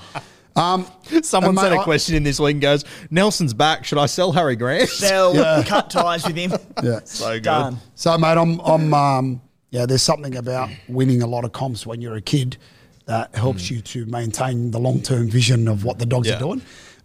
Um, 0.56 0.86
Someone 1.22 1.52
and 1.52 1.60
sent 1.60 1.74
a 1.74 1.78
a 1.78 1.80
I- 1.82 1.84
question 1.84 2.16
in 2.16 2.24
this 2.24 2.40
week 2.40 2.54
and 2.54 2.62
goes, 2.62 2.84
Nelson's 3.10 3.54
back. 3.54 3.86
Should 3.86 3.98
I 3.98 4.08
sell 4.08 4.32
Harry 4.32 4.56
Grant? 4.56 4.90
They'll 5.00 5.36
Yeah. 5.36 5.64
cut 5.66 5.90
ties 5.90 6.26
with 6.26 6.36
him. 6.36 6.54
Yeah. 6.84 7.00
so 7.06 7.34
good. 7.34 7.44
Done. 7.44 7.78
So, 7.96 8.18
mate, 8.18 8.38
I'm, 8.38 8.60
I'm, 8.62 8.94
um, 8.94 9.42
yeah. 9.70 9.86
There's 9.86 10.02
something 10.02 10.36
about 10.36 10.70
winning 10.88 11.22
a 11.22 11.28
lot 11.28 11.46
of 11.46 11.52
comps 11.54 11.86
when 11.86 12.02
you're 12.02 12.16
a 12.16 12.22
kid 12.22 12.58
that 13.06 13.34
helps 13.36 13.70
you 13.72 13.82
to 13.82 14.06
maintain 14.06 14.72
the 14.72 14.80
long 14.80 15.02
term 15.02 15.30
vision 15.30 15.68
of 15.68 15.84
what 15.84 15.98
the 16.00 16.06
dogs 16.06 16.28
Yeah. 16.28 16.36
are 16.36 16.40
doing. 16.40 16.62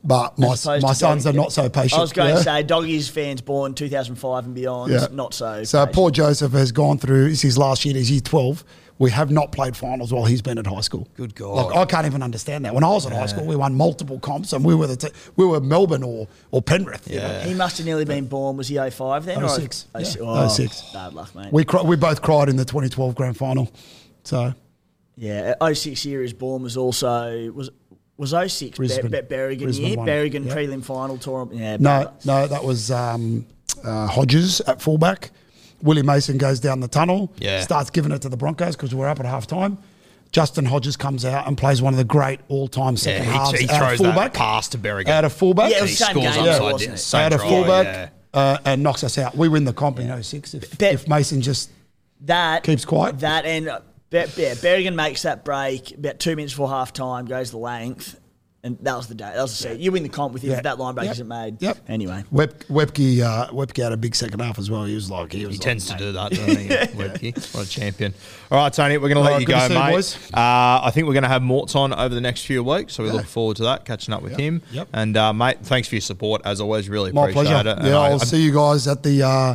But 0.07 0.39
my, 0.39 0.49
my 0.49 0.55
to 0.55 0.95
sons 0.95 1.27
are 1.27 1.33
not 1.33 1.51
so 1.51 1.69
patient. 1.71 1.99
I 1.99 2.03
was 2.03 2.13
going 2.13 2.29
yeah. 2.31 2.35
to 2.37 2.43
say, 2.43 2.63
Doggies 2.63 3.09
fans 3.09 3.41
born 3.41 3.73
2005 3.75 4.45
and 4.45 4.55
beyond, 4.55 4.93
Yeah. 4.93 5.07
not 5.13 5.33
so. 5.33 5.65
So 5.65 5.79
patient. 5.81 5.95
poor 5.95 6.11
Joseph 6.11 6.53
has 6.53 6.73
gone 6.73 6.99
through. 6.99 7.29
It's 7.29 7.41
his 7.41 7.57
last 7.57 7.85
year. 7.87 7.95
He's 7.95 8.11
year 8.11 8.21
twelve. 8.21 8.65
We 8.99 9.11
have 9.11 9.31
not 9.31 9.51
played 9.51 9.77
finals 9.77 10.13
while 10.13 10.25
he's 10.25 10.41
been 10.41 10.57
at 10.57 10.67
high 10.69 10.81
school. 10.81 11.09
Good 11.17 11.35
God. 11.35 11.67
Like 11.67 11.77
I 11.77 11.85
can't 11.85 12.07
even 12.07 12.23
understand 12.23 12.65
that. 12.65 12.75
When 12.75 12.85
I 12.85 12.89
was 12.89 13.07
at 13.07 13.13
high 13.13 13.27
school, 13.27 13.45
we 13.45 13.57
won 13.57 13.75
multiple 13.75 14.21
comps, 14.21 14.53
and 14.53 14.65
we 14.65 14.75
were 14.75 14.87
the 14.87 14.97
t- 14.97 15.09
we 15.37 15.45
were 15.45 15.61
Melbourne 15.61 16.05
or 16.05 16.29
or 16.53 16.63
Penrith. 16.63 17.11
you 17.11 17.19
know. 17.19 17.41
He 17.41 17.55
must 17.55 17.77
have 17.79 17.87
nearly 17.87 18.05
been 18.05 18.27
born. 18.27 18.57
Was 18.57 18.69
he 18.69 18.77
05 18.79 19.25
then? 19.25 19.49
06, 19.49 19.87
Or, 19.95 20.01
yeah. 20.01 20.07
Oh, 20.21 20.49
06. 20.49 20.93
Bad 20.93 21.13
luck, 21.13 21.35
mate. 21.35 21.53
We 21.53 21.65
cri- 21.65 21.83
we 21.83 21.97
both 21.97 22.23
cried 22.23 22.49
in 22.49 22.57
the 22.57 22.65
2012 22.65 23.15
grand 23.17 23.37
final. 23.37 23.69
So 24.23 24.55
yeah, 25.17 25.55
06 25.61 26.05
year 26.07 26.23
his 26.23 26.33
born 26.33 26.63
was 26.63 26.77
also 26.77 27.51
was 27.53 27.71
was 28.17 28.31
06 28.31 28.77
Brisbane. 28.77 29.11
Ber- 29.11 29.23
Ber- 29.23 29.35
Berrigan 29.51 29.63
Brisbane 29.65 29.87
year, 29.89 29.97
won. 29.97 30.07
Berrigan 30.07 30.47
Yeah. 30.47 30.55
prelim 30.55 30.85
final 30.85 31.19
tournament. 31.19 31.61
Yeah, 31.61 31.77
no, 31.81 32.13
no, 32.25 32.47
that 32.47 32.63
was 32.63 32.93
um, 32.93 33.45
uh, 33.83 34.07
Hodges 34.07 34.61
at 34.63 34.81
fullback. 34.81 35.33
Willie 35.85 36.03
Mason 36.03 36.39
goes 36.39 36.59
down 36.59 36.81
the 36.81 36.89
tunnel. 36.89 37.33
Yeah. 37.39 37.61
starts 37.61 37.91
giving 37.91 38.11
it 38.11 38.23
to 38.23 38.29
the 38.29 38.37
Broncos 38.37 38.75
because 38.75 38.93
we're 38.95 39.07
up 39.07 39.21
at 39.21 39.27
half 39.27 39.47
time. 39.47 39.79
Justin 40.33 40.65
Hodges 40.65 40.97
comes 40.97 41.25
out 41.25 41.47
and 41.47 41.57
plays 41.57 41.81
one 41.81 41.93
of 41.93 41.99
the 41.99 42.05
great 42.05 42.41
all-time 42.49 42.95
Yeah, 42.95 42.99
second 42.99 43.25
he, 43.27 43.31
halves 43.31 43.61
he 43.61 43.69
out 43.69 43.71
of 43.71 43.79
throws 43.79 43.99
fullback. 43.99 44.33
that 44.33 44.35
pass 44.39 44.69
to 44.71 44.79
Berrigan. 44.79 45.07
out 45.09 45.25
of 45.25 45.33
fullback. 45.33 45.71
Yeah, 45.71 45.79
it 45.79 45.83
was 45.83 45.91
he 45.91 45.97
same 45.97 46.11
scores 46.11 46.35
game, 46.35 46.45
onside, 46.45 46.73
wasn't 46.73 46.89
yeah, 46.89 46.95
it? 46.95 46.99
same 46.99 47.21
out 47.21 47.33
of 47.35 47.41
fullback 47.43 47.87
yeah. 47.87 48.09
uh, 48.41 48.59
and 48.65 48.83
knocks 48.83 49.05
us 49.05 49.17
out. 49.19 49.37
We 49.37 49.49
win 49.49 49.65
the 49.65 49.73
comp 49.73 50.01
in 50.01 50.23
06 50.23 50.55
if, 50.55 50.77
Bet- 50.77 50.95
if 50.95 51.07
Mason 51.07 51.41
just 51.41 51.71
That 52.23 52.65
Keeps 52.65 52.85
quiet. 52.85 53.21
That 53.21 53.45
and 53.45 53.69
uh, 53.69 53.81
Be- 54.11 54.19
yeah, 54.37 54.55
Berrigan 54.55 54.95
makes 54.97 55.23
that 55.23 55.45
break 55.45 55.93
about 55.97 56.19
two 56.19 56.35
minutes 56.35 56.53
before 56.55 56.69
half 56.69 56.93
time, 56.93 57.27
goes 57.27 57.53
the 57.53 57.59
length, 57.59 58.19
and 58.65 58.79
that 58.81 58.97
was 58.97 59.07
the 59.07 59.15
day. 59.15 59.31
That 59.35 59.43
was 59.43 59.51
the 59.53 59.63
season. 59.69 59.81
You 59.81 59.93
win 59.93 60.03
the 60.03 60.09
comp 60.09 60.33
with 60.33 60.43
him 60.43 60.51
Yeah. 60.51 60.57
if 60.57 60.63
that 60.65 60.79
line 60.79 60.95
break 60.95 61.05
Yep. 61.05 61.13
isn't 61.13 61.29
made. 61.29 61.63
Yep. 61.63 61.79
Anyway, 61.89 62.25
Web, 62.33 62.59
Webcke, 62.71 63.21
uh, 63.21 63.49
Webcke 63.53 63.83
had 63.83 63.93
a 63.93 63.97
big 63.97 64.17
second 64.17 64.41
half 64.41 64.59
as 64.59 64.71
well. 64.71 64.85
He 64.85 64.95
was 64.95 65.11
like 65.11 65.33
he 65.33 65.45
was 65.47 65.55
He 65.55 65.59
like, 65.59 65.65
tends 65.65 65.87
to 65.87 65.93
mate. 65.93 65.99
do 65.99 66.13
that, 66.13 66.31
doesn't 66.33 66.59
he? 66.59 66.69
Webcke? 67.29 67.55
What 67.55 67.67
a 67.67 67.69
champion. 67.69 68.15
All 68.51 68.59
right, 68.59 68.73
Tony, 68.73 68.97
we're 68.97 69.09
going 69.09 69.17
to 69.17 69.21
let 69.21 69.33
right, 69.33 69.41
you 69.41 69.47
good 69.47 69.53
go, 69.53 69.69
see 69.69 69.75
you, 69.75 69.79
mate. 69.81 69.91
boys. 69.93 70.17
Uh, 70.33 70.81
I 70.83 70.91
think 70.93 71.07
we're 71.07 71.13
going 71.13 71.23
to 71.25 71.29
have 71.29 71.43
Morts 71.43 71.75
on 71.77 71.93
over 71.93 72.15
the 72.15 72.21
next 72.21 72.47
few 72.47 72.65
weeks, 72.65 72.95
so 72.95 73.03
we 73.05 73.11
look 73.11 73.27
forward 73.27 73.57
to 73.59 73.65
that, 73.65 73.85
catching 73.85 74.15
up 74.15 74.23
with 74.23 74.37
him. 74.37 74.63
Yep. 74.73 74.89
And, 74.93 75.17
uh, 75.17 75.33
mate, 75.33 75.59
thanks 75.63 75.87
for 75.89 75.95
your 75.97 76.03
support, 76.03 76.41
as 76.45 76.61
always. 76.61 76.89
Really 76.89 77.13
My 77.13 77.29
appreciate 77.29 77.45
pleasure. 77.63 77.69
it. 77.69 77.79
And 77.79 77.87
Yeah, 77.89 77.99
I- 77.99 78.09
I'll 78.09 78.15
I- 78.21 78.25
see 78.25 78.43
you 78.43 78.53
guys 78.53 78.89
at 78.89 79.03
the 79.03 79.23
uh, 79.23 79.55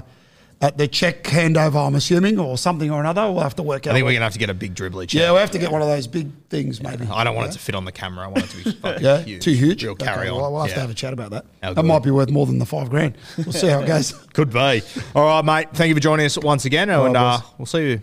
at 0.61 0.77
the 0.77 0.87
check 0.87 1.23
handover. 1.23 1.87
I'm 1.87 1.95
assuming, 1.95 2.37
or 2.39 2.57
something 2.57 2.91
or 2.91 2.99
another. 2.99 3.31
We'll 3.31 3.41
have 3.43 3.55
to 3.57 3.63
work 3.63 3.87
out. 3.87 3.91
I 3.91 3.93
think 3.93 4.03
we're 4.05 4.11
going 4.11 4.19
to 4.19 4.23
have 4.25 4.33
to 4.33 4.39
get 4.39 4.49
a 4.49 4.53
big 4.53 4.75
dribbly 4.75 5.07
chair. 5.07 5.23
yeah, 5.23 5.31
we'll 5.31 5.39
have 5.39 5.51
to 5.51 5.57
get 5.59 5.71
one 5.71 5.81
of 5.81 5.87
those 5.87 6.07
big 6.07 6.29
things, 6.49 6.81
maybe. 6.83 7.05
I 7.05 7.23
don't 7.23 7.35
want 7.35 7.49
it 7.49 7.53
to 7.53 7.59
fit 7.59 7.75
on 7.75 7.85
the 7.85 7.91
camera. 7.91 8.25
I 8.25 8.27
want 8.27 8.43
it 8.45 8.49
to 8.49 8.63
be 8.63 8.71
fucking 8.81 9.03
Yeah, 9.03 9.21
huge. 9.21 9.43
too 9.43 9.51
huge. 9.53 9.83
Real 9.83 9.95
carry 9.95 10.27
Okay, 10.27 10.29
on. 10.29 10.41
well, 10.41 10.51
we'll 10.51 10.61
have 10.61 10.69
Yeah. 10.71 10.75
to 10.75 10.81
have 10.81 10.89
a 10.89 10.93
chat 10.93 11.13
about 11.13 11.31
that. 11.31 11.45
That 11.61 11.83
might 11.83 12.03
be 12.03 12.11
worth 12.11 12.29
more 12.29 12.45
than 12.45 12.59
the 12.59 12.65
five 12.65 12.89
grand. 12.89 13.17
We'll 13.37 13.51
see 13.53 13.67
how 13.67 13.81
it 13.81 13.87
goes. 13.87 14.11
Could 14.33 14.51
be. 14.51 14.81
All 15.15 15.25
right, 15.25 15.45
mate. 15.45 15.69
Thank 15.73 15.89
you 15.89 15.95
for 15.95 16.01
joining 16.01 16.25
us 16.25 16.37
once 16.37 16.65
again, 16.65 16.89
and 16.89 17.15
uh, 17.15 17.39
we'll 17.57 17.65
see 17.65 17.89
you 17.91 18.01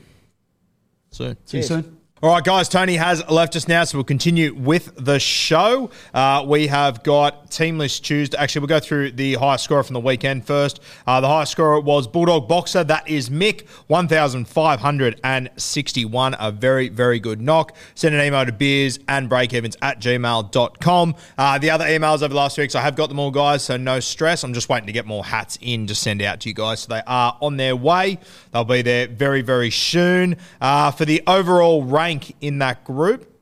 soon. 1.10 1.36
See 1.44 1.58
you 1.58 1.62
soon. 1.62 1.95
All 2.22 2.30
right, 2.30 2.42
guys, 2.42 2.70
Tony 2.70 2.96
has 2.96 3.22
left 3.28 3.56
us 3.56 3.68
now, 3.68 3.84
so 3.84 3.98
we'll 3.98 4.04
continue 4.04 4.54
with 4.54 4.90
the 4.96 5.18
show. 5.18 5.90
Uh, 6.14 6.42
we 6.48 6.68
have 6.68 7.02
got 7.02 7.50
Team 7.50 7.76
List 7.76 8.06
Tuesday. 8.06 8.38
Actually, 8.38 8.60
we'll 8.60 8.68
go 8.68 8.80
through 8.80 9.10
the 9.10 9.34
highest 9.34 9.64
scorer 9.64 9.82
from 9.82 9.92
the 9.92 10.00
weekend 10.00 10.46
first. 10.46 10.80
Uh, 11.06 11.20
the 11.20 11.28
highest 11.28 11.52
scorer 11.52 11.78
was 11.78 12.06
Bulldog 12.06 12.48
Boxer. 12.48 12.82
That 12.84 13.06
is 13.06 13.28
Mick, 13.28 13.68
1,561. 13.88 16.36
A 16.40 16.50
very, 16.52 16.88
very 16.88 17.20
good 17.20 17.42
knock. 17.42 17.76
Send 17.94 18.14
an 18.14 18.22
email 18.22 18.46
to 18.46 18.52
beers 18.52 18.98
and 19.08 19.28
breakevens 19.28 19.76
at 19.82 20.00
gmail.com. 20.00 21.14
Uh, 21.36 21.58
the 21.58 21.68
other 21.68 21.84
emails 21.84 22.22
over 22.22 22.28
the 22.28 22.36
last 22.36 22.56
weeks, 22.56 22.74
I 22.74 22.80
have 22.80 22.96
got 22.96 23.10
them 23.10 23.18
all, 23.18 23.30
guys, 23.30 23.62
so 23.62 23.76
no 23.76 24.00
stress. 24.00 24.42
I'm 24.42 24.54
just 24.54 24.70
waiting 24.70 24.86
to 24.86 24.92
get 24.92 25.04
more 25.04 25.22
hats 25.22 25.58
in 25.60 25.86
to 25.88 25.94
send 25.94 26.22
out 26.22 26.40
to 26.40 26.48
you 26.48 26.54
guys. 26.54 26.80
So 26.80 26.94
they 26.94 27.02
are 27.06 27.36
on 27.42 27.58
their 27.58 27.76
way. 27.76 28.20
They'll 28.52 28.64
be 28.64 28.80
there 28.80 29.06
very, 29.06 29.42
very 29.42 29.70
soon. 29.70 30.38
Uh, 30.62 30.92
for 30.92 31.04
the 31.04 31.22
overall 31.26 31.84
rank 31.84 32.05
in 32.40 32.58
that 32.58 32.84
group, 32.84 33.32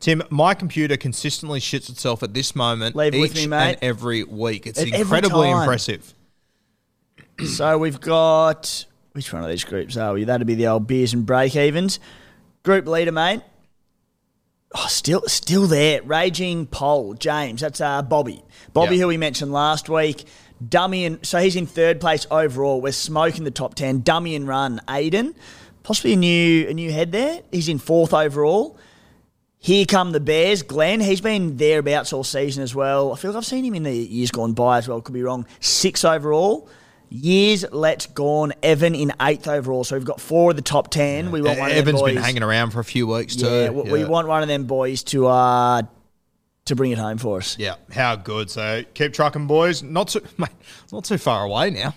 Tim, 0.00 0.22
my 0.30 0.54
computer 0.54 0.96
consistently 0.96 1.60
shits 1.60 1.90
itself 1.90 2.22
at 2.22 2.32
this 2.34 2.54
moment 2.56 2.96
Leave 2.96 3.14
each 3.14 3.20
with 3.20 3.34
me, 3.34 3.46
mate. 3.46 3.72
and 3.74 3.78
every 3.82 4.24
week. 4.24 4.66
It's 4.66 4.78
At 4.78 4.88
every 4.88 5.00
incredibly 5.00 5.48
time. 5.50 5.62
impressive. 5.62 6.14
so 7.46 7.76
we've 7.78 8.00
got 8.00 8.84
which 9.12 9.32
one 9.32 9.42
of 9.42 9.48
these 9.50 9.64
groups 9.64 9.96
are 9.96 10.12
we? 10.14 10.24
That'd 10.24 10.46
be 10.46 10.54
the 10.54 10.68
old 10.68 10.86
beers 10.86 11.12
and 11.12 11.26
break 11.26 11.54
evens. 11.56 11.98
Group 12.62 12.86
leader, 12.86 13.12
mate. 13.12 13.42
Oh, 14.74 14.86
still, 14.88 15.22
still 15.26 15.66
there. 15.66 16.00
Raging 16.02 16.66
Pole, 16.66 17.14
James. 17.14 17.60
That's 17.60 17.80
uh, 17.80 18.02
Bobby. 18.02 18.42
Bobby, 18.72 18.96
Yeah. 18.96 19.02
who 19.02 19.08
we 19.08 19.16
mentioned 19.16 19.52
last 19.52 19.88
week. 19.88 20.24
Dummy 20.66 21.06
and 21.06 21.24
so 21.26 21.38
he's 21.38 21.56
in 21.56 21.66
third 21.66 22.00
place 22.00 22.26
overall. 22.30 22.80
We're 22.80 22.92
smoking 22.92 23.44
the 23.44 23.50
top 23.50 23.74
ten. 23.74 24.02
Dummy 24.02 24.36
and 24.36 24.46
run, 24.46 24.80
Aiden. 24.86 25.34
Possibly 25.82 26.12
a 26.12 26.16
new 26.16 26.68
a 26.68 26.74
new 26.74 26.92
head 26.92 27.12
there. 27.12 27.42
He's 27.50 27.68
in 27.68 27.78
fourth 27.78 28.12
overall. 28.12 28.78
Here 29.62 29.84
come 29.84 30.12
the 30.12 30.20
Bears. 30.20 30.62
Glenn, 30.62 31.00
he's 31.00 31.20
been 31.20 31.58
thereabouts 31.58 32.14
all 32.14 32.24
season 32.24 32.62
as 32.62 32.74
well. 32.74 33.12
I 33.12 33.16
feel 33.16 33.30
like 33.32 33.38
I've 33.38 33.46
seen 33.46 33.64
him 33.64 33.74
in 33.74 33.82
the 33.82 33.94
years 33.94 34.30
gone 34.30 34.54
by 34.54 34.78
as 34.78 34.88
well. 34.88 35.02
Could 35.02 35.12
be 35.12 35.22
wrong. 35.22 35.46
Six 35.60 36.02
overall. 36.02 36.68
Years 37.10 37.66
let 37.70 38.06
gone. 38.14 38.54
Evan 38.62 38.94
in 38.94 39.12
eighth 39.20 39.48
overall. 39.48 39.84
So 39.84 39.96
we've 39.96 40.04
got 40.04 40.20
four 40.20 40.50
of 40.50 40.56
the 40.56 40.62
top 40.62 40.90
ten. 40.90 41.30
We 41.30 41.42
want 41.42 41.58
one 41.58 41.70
of 41.70 41.76
them 41.76 41.88
Evan's 41.88 42.02
been 42.02 42.16
hanging 42.16 42.42
around 42.42 42.70
for 42.70 42.80
a 42.80 42.84
few 42.84 43.06
weeks 43.06 43.36
too. 43.36 43.46
Yeah, 43.46 43.70
we, 43.70 43.90
we 43.90 44.04
want 44.04 44.28
one 44.28 44.42
of 44.42 44.48
them 44.48 44.64
boys 44.64 45.02
to 45.04 45.26
uh 45.26 45.82
to 46.66 46.76
bring 46.76 46.92
it 46.92 46.98
home 46.98 47.18
for 47.18 47.38
us. 47.38 47.58
Yeah, 47.58 47.74
how 47.92 48.16
good. 48.16 48.50
So 48.50 48.84
keep 48.94 49.12
trucking, 49.12 49.46
boys. 49.46 49.82
Not 49.82 50.08
too, 50.08 50.22
mate, 50.38 50.50
not 50.92 51.04
too 51.04 51.18
far 51.18 51.44
away 51.44 51.70
now. 51.70 51.94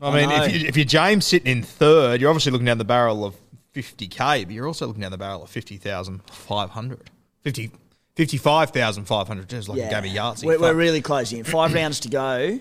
I, 0.00 0.08
I 0.08 0.14
mean, 0.14 0.28
know. 0.28 0.44
if, 0.44 0.54
you, 0.54 0.68
if 0.68 0.76
you're 0.76 0.84
James 0.84 1.26
sitting 1.26 1.50
in 1.50 1.62
third, 1.62 2.20
you're 2.20 2.30
obviously 2.30 2.52
looking 2.52 2.66
down 2.66 2.78
the 2.78 2.84
barrel 2.84 3.24
of 3.24 3.34
50k, 3.74 4.44
but 4.44 4.52
you're 4.52 4.66
also 4.66 4.86
looking 4.86 5.02
down 5.02 5.10
the 5.10 5.18
barrel 5.18 5.42
of 5.42 5.50
50,500. 5.50 7.10
50, 7.42 7.70
55,500. 8.14 9.48
Just 9.48 9.68
like 9.68 9.78
a 9.78 9.88
game 9.88 9.98
of 9.98 10.04
Yahtzee. 10.04 10.44
We're, 10.44 10.60
we're 10.60 10.74
really 10.74 11.00
closing. 11.00 11.38
in. 11.38 11.44
Five 11.44 11.74
rounds 11.74 12.00
to 12.00 12.08
go, 12.08 12.60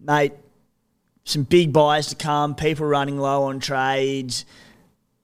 mate. 0.00 0.32
Some 1.24 1.44
big 1.44 1.72
buys 1.72 2.08
to 2.08 2.16
come. 2.16 2.54
People 2.54 2.86
running 2.86 3.18
low 3.18 3.44
on 3.44 3.60
trades. 3.60 4.44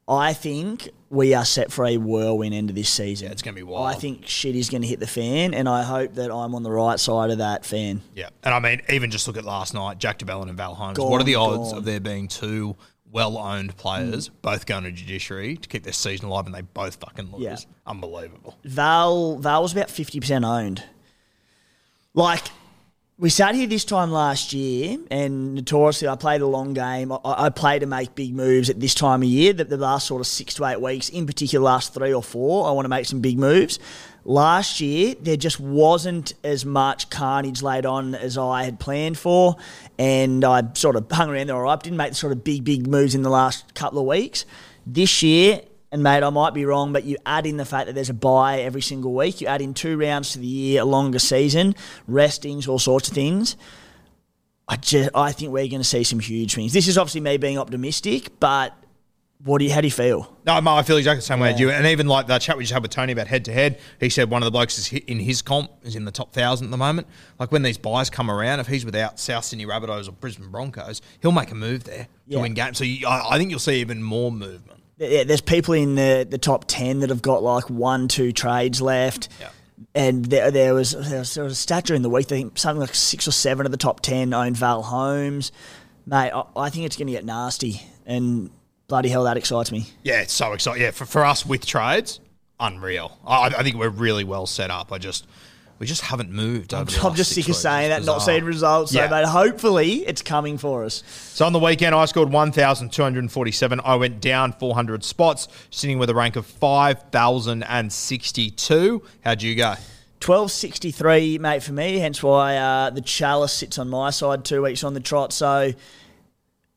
I 0.06 0.32
think 0.32 0.88
we 1.10 1.34
are 1.34 1.44
set 1.44 1.72
for 1.72 1.86
a 1.86 1.96
whirlwind 1.96 2.54
end 2.54 2.70
of 2.70 2.76
this 2.76 2.88
season. 2.88 3.26
Yeah, 3.26 3.32
it's 3.32 3.42
gonna 3.42 3.54
be 3.54 3.62
wild. 3.62 3.86
I 3.86 3.94
think 3.94 4.26
shit 4.26 4.54
is 4.54 4.68
going 4.68 4.82
to 4.82 4.88
hit 4.88 5.00
the 5.00 5.06
fan, 5.06 5.54
and 5.54 5.68
I 5.68 5.82
hope 5.82 6.14
that 6.14 6.30
I'm 6.30 6.54
on 6.54 6.62
the 6.62 6.70
right 6.70 7.00
side 7.00 7.30
of 7.30 7.38
that 7.38 7.64
fan. 7.64 8.02
Yeah, 8.14 8.28
and 8.42 8.54
I 8.54 8.60
mean, 8.60 8.82
even 8.88 9.10
just 9.10 9.26
look 9.26 9.36
at 9.36 9.44
last 9.44 9.74
night, 9.74 9.98
Jack 9.98 10.18
de 10.18 10.24
Belin 10.24 10.48
and 10.48 10.56
Val 10.56 10.74
Holmes. 10.74 10.98
Gone, 10.98 11.10
what 11.10 11.20
are 11.20 11.24
the 11.24 11.36
odds 11.36 11.70
gone. 11.70 11.78
of 11.78 11.84
there 11.84 12.00
being 12.00 12.28
two 12.28 12.76
well-owned 13.10 13.74
players 13.78 14.28
mm. 14.28 14.32
both 14.42 14.66
going 14.66 14.84
to 14.84 14.92
judiciary 14.92 15.56
to 15.56 15.68
keep 15.68 15.82
their 15.82 15.94
season 15.94 16.26
alive, 16.26 16.46
and 16.46 16.54
they 16.54 16.60
both 16.60 16.96
fucking 16.96 17.32
lose? 17.32 17.42
Yeah. 17.42 17.56
Unbelievable. 17.86 18.58
Val 18.64 19.36
Val 19.38 19.62
was 19.62 19.72
about 19.72 19.90
fifty 19.90 20.20
percent 20.20 20.44
owned. 20.44 20.84
Like 22.14 22.48
we 23.20 23.30
sat 23.30 23.56
here 23.56 23.66
this 23.66 23.84
time 23.84 24.12
last 24.12 24.52
year, 24.52 24.96
and 25.10 25.54
notoriously, 25.54 26.06
I 26.06 26.14
played 26.14 26.40
a 26.40 26.46
long 26.46 26.72
game. 26.72 27.10
I, 27.10 27.18
I 27.24 27.50
play 27.50 27.80
to 27.80 27.86
make 27.86 28.14
big 28.14 28.32
moves 28.32 28.70
at 28.70 28.78
this 28.78 28.94
time 28.94 29.22
of 29.22 29.28
year. 29.28 29.52
The, 29.52 29.64
the 29.64 29.76
last 29.76 30.06
sort 30.06 30.20
of 30.20 30.28
six 30.28 30.54
to 30.54 30.64
eight 30.66 30.80
weeks, 30.80 31.08
in 31.08 31.26
particular, 31.26 31.64
last 31.64 31.92
three 31.94 32.14
or 32.14 32.22
four, 32.22 32.68
I 32.68 32.70
want 32.70 32.84
to 32.84 32.88
make 32.88 33.06
some 33.06 33.20
big 33.20 33.36
moves. 33.36 33.80
Last 34.24 34.80
year, 34.80 35.16
there 35.20 35.36
just 35.36 35.58
wasn't 35.58 36.34
as 36.44 36.64
much 36.64 37.10
carnage 37.10 37.60
laid 37.60 37.86
on 37.86 38.14
as 38.14 38.38
I 38.38 38.62
had 38.62 38.78
planned 38.78 39.18
for, 39.18 39.56
and 39.98 40.44
I 40.44 40.62
sort 40.74 40.94
of 40.94 41.10
hung 41.10 41.28
around 41.28 41.48
there 41.48 41.56
right. 41.56 41.80
Didn't 41.82 41.96
make 41.96 42.10
the 42.10 42.16
sort 42.16 42.32
of 42.32 42.44
big, 42.44 42.62
big 42.62 42.86
moves 42.86 43.16
in 43.16 43.22
the 43.22 43.30
last 43.30 43.74
couple 43.74 43.98
of 43.98 44.06
weeks. 44.06 44.44
This 44.86 45.24
year, 45.24 45.62
and 45.90 46.02
mate, 46.02 46.22
I 46.22 46.30
might 46.30 46.52
be 46.54 46.64
wrong, 46.64 46.92
but 46.92 47.04
you 47.04 47.16
add 47.24 47.46
in 47.46 47.56
the 47.56 47.64
fact 47.64 47.86
that 47.86 47.94
there's 47.94 48.10
a 48.10 48.14
buy 48.14 48.60
every 48.60 48.82
single 48.82 49.14
week. 49.14 49.40
You 49.40 49.46
add 49.46 49.62
in 49.62 49.72
two 49.74 49.96
rounds 49.96 50.32
to 50.32 50.38
the 50.38 50.46
year, 50.46 50.82
a 50.82 50.84
longer 50.84 51.18
season, 51.18 51.74
restings, 52.06 52.68
all 52.68 52.78
sorts 52.78 53.08
of 53.08 53.14
things. 53.14 53.56
I 54.68 54.76
just, 54.76 55.10
I 55.14 55.32
think 55.32 55.50
we're 55.52 55.66
going 55.68 55.80
to 55.80 55.84
see 55.84 56.04
some 56.04 56.20
huge 56.20 56.54
things. 56.54 56.72
This 56.74 56.88
is 56.88 56.98
obviously 56.98 57.22
me 57.22 57.38
being 57.38 57.56
optimistic, 57.58 58.38
but 58.38 58.74
what 59.42 59.60
do 59.60 59.64
you, 59.64 59.72
how 59.72 59.80
do 59.80 59.86
you 59.86 59.90
feel? 59.92 60.36
No, 60.44 60.60
Mo, 60.60 60.74
I 60.74 60.82
feel 60.82 60.98
exactly 60.98 61.20
the 61.20 61.22
same 61.26 61.40
way 61.40 61.54
as 61.54 61.60
you. 61.60 61.70
And 61.70 61.86
even 61.86 62.06
like 62.06 62.26
that 62.26 62.42
chat 62.42 62.58
we 62.58 62.64
just 62.64 62.72
had 62.74 62.82
with 62.82 62.90
Tony 62.90 63.12
about 63.12 63.28
head 63.28 63.46
to 63.46 63.52
head, 63.52 63.78
he 63.98 64.10
said 64.10 64.28
one 64.28 64.42
of 64.42 64.44
the 64.46 64.50
blokes 64.50 64.76
is 64.78 64.92
in 64.92 65.18
his 65.20 65.40
comp 65.40 65.70
is 65.84 65.96
in 65.96 66.04
the 66.04 66.10
top 66.10 66.34
thousand 66.34 66.66
at 66.66 66.70
the 66.70 66.76
moment. 66.76 67.06
Like 67.38 67.50
when 67.50 67.62
these 67.62 67.78
buys 67.78 68.10
come 68.10 68.30
around, 68.30 68.60
if 68.60 68.66
he's 68.66 68.84
without 68.84 69.18
South 69.18 69.44
Sydney 69.44 69.64
Rabbitohs 69.64 70.06
or 70.08 70.12
Brisbane 70.12 70.50
Broncos, 70.50 71.00
he'll 71.22 71.32
make 71.32 71.50
a 71.50 71.54
move 71.54 71.84
there 71.84 72.08
Yeah. 72.26 72.36
to 72.38 72.42
win 72.42 72.52
games. 72.54 72.76
So 72.76 72.84
you, 72.84 73.06
I, 73.06 73.36
I 73.36 73.38
think 73.38 73.48
you'll 73.50 73.60
see 73.60 73.80
even 73.80 74.02
more 74.02 74.30
movement. 74.30 74.77
Yeah, 74.98 75.24
there's 75.24 75.40
people 75.40 75.74
in 75.74 75.94
the, 75.94 76.26
the 76.28 76.38
top 76.38 76.64
10 76.66 77.00
that 77.00 77.10
have 77.10 77.22
got 77.22 77.42
like 77.42 77.70
one, 77.70 78.08
two 78.08 78.32
trades 78.32 78.82
left. 78.82 79.28
Yeah. 79.40 79.50
And 79.94 80.24
there, 80.24 80.50
there, 80.50 80.74
was, 80.74 80.92
there 80.92 81.20
was 81.20 81.34
there 81.34 81.44
was 81.44 81.52
a 81.52 81.56
stat 81.56 81.84
during 81.84 82.02
the 82.02 82.10
week. 82.10 82.26
I 82.26 82.28
think 82.28 82.58
something 82.58 82.80
like 82.80 82.94
six 82.94 83.28
or 83.28 83.32
seven 83.32 83.64
of 83.64 83.72
the 83.72 83.78
top 83.78 84.00
ten 84.00 84.34
own 84.34 84.54
Val 84.54 84.82
Holmes. 84.82 85.52
Mate, 86.04 86.32
I, 86.32 86.44
I 86.56 86.70
think 86.70 86.86
it's 86.86 86.96
going 86.96 87.06
to 87.06 87.12
get 87.12 87.24
nasty, 87.24 87.80
and 88.04 88.50
bloody 88.88 89.08
hell, 89.08 89.24
that 89.24 89.36
excites 89.36 89.70
me. 89.70 89.86
Yeah, 90.02 90.20
it's 90.20 90.32
so 90.32 90.52
exciting. 90.52 90.82
Yeah, 90.82 90.90
for, 90.90 91.06
for 91.06 91.24
us 91.24 91.46
with 91.46 91.64
trades, 91.64 92.20
unreal. 92.58 93.18
I, 93.26 93.46
I 93.46 93.62
think 93.62 93.76
we're 93.76 93.88
really 93.88 94.24
well 94.24 94.46
set 94.46 94.70
up. 94.70 94.92
I 94.92 94.98
just 94.98 95.26
we 95.78 95.86
just 95.86 96.02
haven't 96.02 96.30
moved. 96.32 96.74
Over 96.74 96.90
the 96.90 97.00
I'm 97.06 97.14
just 97.14 97.32
six 97.32 97.46
sick 97.46 97.54
of 97.54 97.60
saying 97.60 97.90
that, 97.90 98.04
not 98.04 98.18
seeing 98.18 98.42
results. 98.44 98.92
Yeah. 98.92 99.08
So, 99.08 99.14
mate, 99.14 99.26
hopefully 99.26 99.92
it's 100.06 100.22
coming 100.22 100.58
for 100.58 100.84
us. 100.84 101.04
So 101.06 101.46
on 101.46 101.52
the 101.52 101.60
weekend, 101.60 101.94
I 101.94 102.04
scored 102.06 102.32
1,247. 102.32 103.80
I 103.84 103.94
went 103.94 104.20
down 104.20 104.52
400 104.52 105.04
spots, 105.04 105.46
sitting 105.70 105.98
with 105.98 106.10
a 106.10 106.14
rank 106.14 106.34
of 106.36 106.46
5,062. 106.46 109.02
How'd 109.24 109.42
you 109.42 109.54
go? 109.54 109.74
1263, 110.20 111.38
mate, 111.38 111.62
for 111.62 111.72
me. 111.72 111.98
Hence 111.98 112.20
why 112.22 112.56
uh, 112.56 112.90
the 112.90 113.00
chalice 113.00 113.52
sits 113.52 113.78
on 113.78 113.88
my 113.88 114.10
side 114.10 114.44
two 114.44 114.62
weeks 114.62 114.82
on 114.82 114.94
the 114.94 115.00
trot. 115.00 115.32
So, 115.32 115.72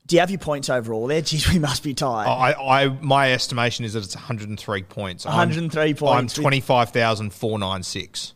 do 0.06 0.16
you 0.16 0.20
have 0.20 0.30
your 0.30 0.38
points 0.38 0.70
overall 0.70 1.08
there? 1.08 1.22
Geez, 1.24 1.52
we 1.52 1.58
must 1.58 1.82
be 1.84 1.96
tied. 1.96 2.28
I, 2.28 2.54
I 2.54 2.90
my 3.02 3.34
estimation 3.34 3.84
is 3.84 3.94
that 3.94 4.04
it's 4.04 4.14
103 4.16 4.84
points. 4.84 5.26
I'm- 5.26 5.38
103 5.38 5.96
points. 5.96 6.38
I'm 6.38 6.44
25,496. 6.44 8.34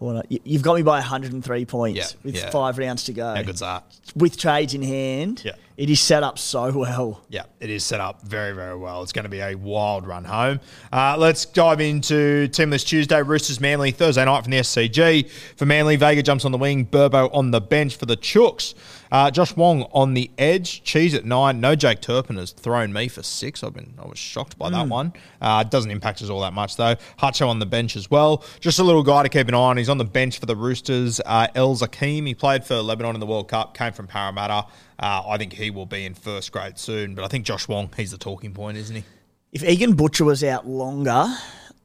You've 0.00 0.62
got 0.62 0.74
me 0.76 0.82
by 0.82 0.98
103 0.98 1.64
points 1.64 1.96
Yeah, 1.98 2.06
with 2.22 2.36
yeah. 2.36 2.50
five 2.50 2.76
rounds 2.78 3.04
to 3.04 3.12
go. 3.12 3.34
How 3.34 3.42
good's 3.42 3.60
that? 3.60 3.84
With 4.14 4.36
trades 4.36 4.74
in 4.74 4.82
hand, 4.82 5.42
Yeah. 5.44 5.52
It 5.76 5.90
is 5.90 6.00
set 6.00 6.22
up 6.22 6.38
so 6.38 6.72
well. 6.72 7.22
Yeah, 7.28 7.42
it 7.60 7.68
is 7.68 7.84
set 7.84 8.00
up 8.00 8.22
very, 8.22 8.54
very 8.54 8.76
well. 8.76 9.02
It's 9.02 9.12
going 9.12 9.24
to 9.24 9.28
be 9.28 9.40
a 9.40 9.54
wild 9.54 10.06
run 10.06 10.24
home. 10.24 10.60
Uh, 10.90 11.16
let's 11.18 11.44
dive 11.44 11.82
into 11.82 12.48
Team 12.48 12.70
List 12.70 12.88
Tuesday. 12.88 13.20
Roosters 13.22 13.60
Manly 13.60 13.90
Thursday 13.90 14.24
night 14.24 14.42
from 14.42 14.52
the 14.52 14.60
SCG. 14.60 15.28
For 15.56 15.66
Manly, 15.66 15.96
Vega 15.96 16.22
jumps 16.22 16.46
on 16.46 16.52
the 16.52 16.58
wing. 16.58 16.86
Burbo 16.86 17.28
on 17.34 17.50
the 17.50 17.60
bench 17.60 17.96
for 17.96 18.06
the 18.06 18.16
Chooks. 18.16 18.74
Uh, 19.12 19.30
Josh 19.30 19.54
Wong 19.54 19.82
on 19.92 20.14
the 20.14 20.30
edge. 20.38 20.82
Cheese 20.82 21.14
at 21.14 21.26
nine. 21.26 21.60
No 21.60 21.74
Jake 21.76 22.00
Turpin 22.00 22.36
has 22.36 22.52
thrown 22.52 22.92
me 22.92 23.08
for 23.08 23.22
six. 23.22 23.62
I've 23.62 23.74
been 23.74 23.94
I 24.02 24.06
was 24.06 24.18
shocked 24.18 24.58
by 24.58 24.70
that 24.70 24.88
one. 24.88 25.12
Uh, 25.40 25.62
it 25.64 25.70
doesn't 25.70 25.90
impact 25.90 26.22
us 26.22 26.30
all 26.30 26.40
that 26.40 26.54
much 26.54 26.76
though. 26.76 26.96
Hutcho 27.18 27.48
on 27.48 27.58
the 27.58 27.66
bench 27.66 27.96
as 27.96 28.10
well. 28.10 28.42
Just 28.60 28.78
a 28.78 28.82
little 28.82 29.02
guy 29.02 29.22
to 29.22 29.28
keep 29.28 29.46
an 29.46 29.54
eye 29.54 29.58
on. 29.58 29.76
He's 29.76 29.88
on 29.88 29.98
the 29.98 30.04
bench 30.04 30.38
for 30.40 30.46
the 30.46 30.56
Roosters. 30.56 31.20
Uh, 31.24 31.48
El-Zakhem. 31.54 32.26
He 32.26 32.34
played 32.34 32.64
for 32.64 32.76
Lebanon 32.76 33.14
in 33.14 33.20
the 33.20 33.26
World 33.26 33.48
Cup. 33.48 33.76
Came 33.76 33.92
from 33.92 34.06
Parramatta. 34.06 34.66
Uh, 34.98 35.22
I 35.28 35.38
think 35.38 35.52
he 35.52 35.70
will 35.70 35.86
be 35.86 36.06
in 36.06 36.14
first 36.14 36.52
grade 36.52 36.78
soon. 36.78 37.14
But 37.14 37.24
I 37.24 37.28
think 37.28 37.44
Josh 37.44 37.68
Wong. 37.68 37.90
He's 37.96 38.10
the 38.10 38.18
talking 38.18 38.52
point, 38.52 38.78
isn't 38.78 38.96
he? 38.96 39.04
If 39.52 39.62
Egan 39.62 39.94
Butcher 39.94 40.24
was 40.24 40.42
out 40.42 40.66
longer, 40.66 41.26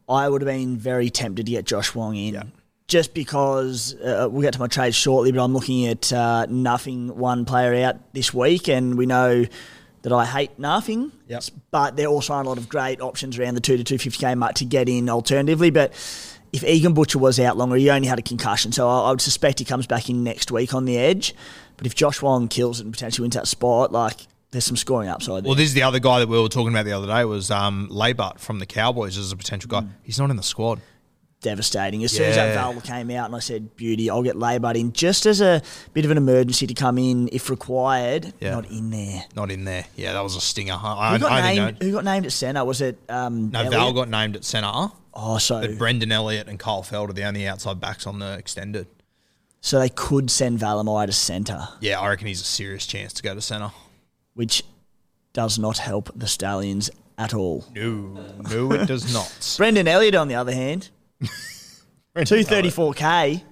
I 0.09 0.27
would 0.27 0.41
have 0.41 0.47
been 0.47 0.77
very 0.77 1.09
tempted 1.09 1.45
to 1.45 1.51
get 1.51 1.65
Josh 1.65 1.93
Wong 1.95 2.15
in. 2.15 2.51
Just 2.87 3.13
because 3.13 3.95
uh, 3.95 4.27
we'll 4.29 4.41
get 4.41 4.53
to 4.53 4.59
my 4.59 4.67
trades 4.67 4.97
shortly, 4.97 5.31
but 5.31 5.41
I'm 5.41 5.53
looking 5.53 5.87
at 5.87 6.11
uh, 6.11 6.45
nothing 6.49 7.15
one 7.15 7.45
player 7.45 7.85
out 7.85 8.13
this 8.13 8.33
week, 8.33 8.67
and 8.67 8.97
we 8.97 9.05
know 9.05 9.45
that 10.01 10.11
I 10.11 10.25
hate 10.25 10.59
nothing. 10.59 11.13
Yep. 11.27 11.43
But 11.69 11.95
there 11.95 12.07
also 12.07 12.33
aren't 12.33 12.47
a 12.47 12.49
lot 12.49 12.57
of 12.57 12.67
great 12.67 12.99
options 12.99 13.39
around 13.39 13.53
the 13.55 13.61
two 13.61 13.77
to 13.77 13.83
two 13.85 13.97
fifty 13.97 14.19
k 14.19 14.35
mark 14.35 14.55
to 14.55 14.65
get 14.65 14.89
in 14.89 15.09
alternatively. 15.09 15.69
But 15.69 15.93
if 16.51 16.65
Egan 16.65 16.93
Butcher 16.93 17.19
was 17.19 17.39
out 17.39 17.55
longer, 17.55 17.77
he 17.77 17.89
only 17.89 18.09
had 18.09 18.19
a 18.19 18.23
concussion, 18.23 18.73
so 18.73 18.89
I, 18.89 19.07
I 19.07 19.11
would 19.11 19.21
suspect 19.21 19.59
he 19.59 19.65
comes 19.65 19.87
back 19.87 20.09
in 20.09 20.23
next 20.25 20.51
week 20.51 20.73
on 20.73 20.83
the 20.83 20.97
edge. 20.97 21.33
But 21.81 21.87
if 21.87 21.95
Josh 21.95 22.21
Wong 22.21 22.47
kills 22.47 22.79
it 22.79 22.83
and 22.83 22.93
potentially 22.93 23.23
wins 23.23 23.33
that 23.33 23.47
spot, 23.47 23.91
like 23.91 24.27
there's 24.51 24.65
some 24.65 24.77
scoring 24.77 25.09
upside 25.09 25.43
there. 25.43 25.49
Well, 25.49 25.55
this 25.55 25.69
is 25.69 25.73
the 25.73 25.81
other 25.81 25.97
guy 25.97 26.19
that 26.19 26.29
we 26.29 26.39
were 26.39 26.47
talking 26.47 26.69
about 26.69 26.85
the 26.85 26.91
other 26.91 27.07
day 27.07 27.25
was 27.25 27.49
um, 27.49 27.89
from 28.37 28.59
the 28.59 28.67
Cowboys 28.67 29.17
as 29.17 29.31
a 29.31 29.35
potential 29.35 29.67
guy. 29.67 29.85
He's 30.03 30.19
not 30.19 30.29
in 30.29 30.35
the 30.35 30.43
squad. 30.43 30.79
devastating. 31.41 32.03
As 32.03 32.11
soon 32.11 32.27
as 32.27 32.35
that 32.35 32.53
Val 32.53 32.79
came 32.81 33.09
out 33.09 33.25
and 33.25 33.35
I 33.35 33.39
said, 33.39 33.75
beauty, 33.75 34.11
I'll 34.11 34.21
get 34.21 34.35
Laybutt 34.35 34.79
in 34.79 34.93
just 34.93 35.25
as 35.25 35.41
a 35.41 35.63
bit 35.93 36.05
of 36.05 36.11
an 36.11 36.17
emergency 36.17 36.67
to 36.67 36.73
come 36.75 36.99
in 36.99 37.29
if 37.31 37.49
required. 37.49 38.31
Yeah. 38.39 38.51
Not 38.51 38.69
in 38.69 38.91
there. 38.91 39.25
Not 39.35 39.49
in 39.49 39.63
there. 39.63 39.85
Yeah, 39.95 40.13
that 40.13 40.21
was 40.21 40.35
a 40.35 40.41
stinger. 40.41 40.77
I, 40.79 41.13
Who 41.13 41.19
got, 41.19 41.31
I, 41.31 41.55
named, 41.55 41.81
who 41.81 41.91
got 41.91 42.05
named 42.05 42.27
at 42.27 42.31
centre? 42.31 42.63
Was 42.63 42.81
it 42.81 42.99
um, 43.09 43.49
no 43.49 43.59
Elliott? 43.59 43.73
Val 43.73 43.93
got 43.93 44.09
named 44.09 44.35
at 44.35 44.43
centre. 44.45 44.91
Oh, 45.15 45.39
so, 45.39 45.75
Brendan 45.77 46.11
Elliott 46.11 46.47
and 46.47 46.59
Kyle 46.59 46.83
Feldt 46.83 47.09
are 47.09 47.13
the 47.13 47.23
only 47.23 47.47
outside 47.47 47.79
backs 47.81 48.05
on 48.05 48.19
the 48.19 48.37
extended. 48.37 48.85
So 49.61 49.79
they 49.79 49.89
could 49.89 50.31
send 50.31 50.59
Valemei 50.59 51.05
to 51.05 51.11
centre, 51.11 51.67
Yeah, 51.81 51.99
I 51.99 52.09
reckon 52.09 52.27
he's 52.27 52.41
a 52.41 52.45
serious 52.45 52.85
chance 52.87 53.13
to 53.13 53.23
go 53.23 53.35
to 53.35 53.41
centre. 53.41 53.71
which 54.33 54.63
does 55.33 55.59
not 55.59 55.77
help 55.77 56.09
the 56.15 56.27
Stallions 56.27 56.89
at 57.17 57.33
all. 57.33 57.65
No, 57.75 57.91
no, 58.49 58.71
it 58.73 58.87
does 58.87 59.13
not. 59.13 59.53
Brendan 59.57 59.87
Elliott, 59.87 60.15
on 60.15 60.27
the 60.27 60.35
other 60.35 60.53
hand, 60.53 60.89
234k. 62.15 63.43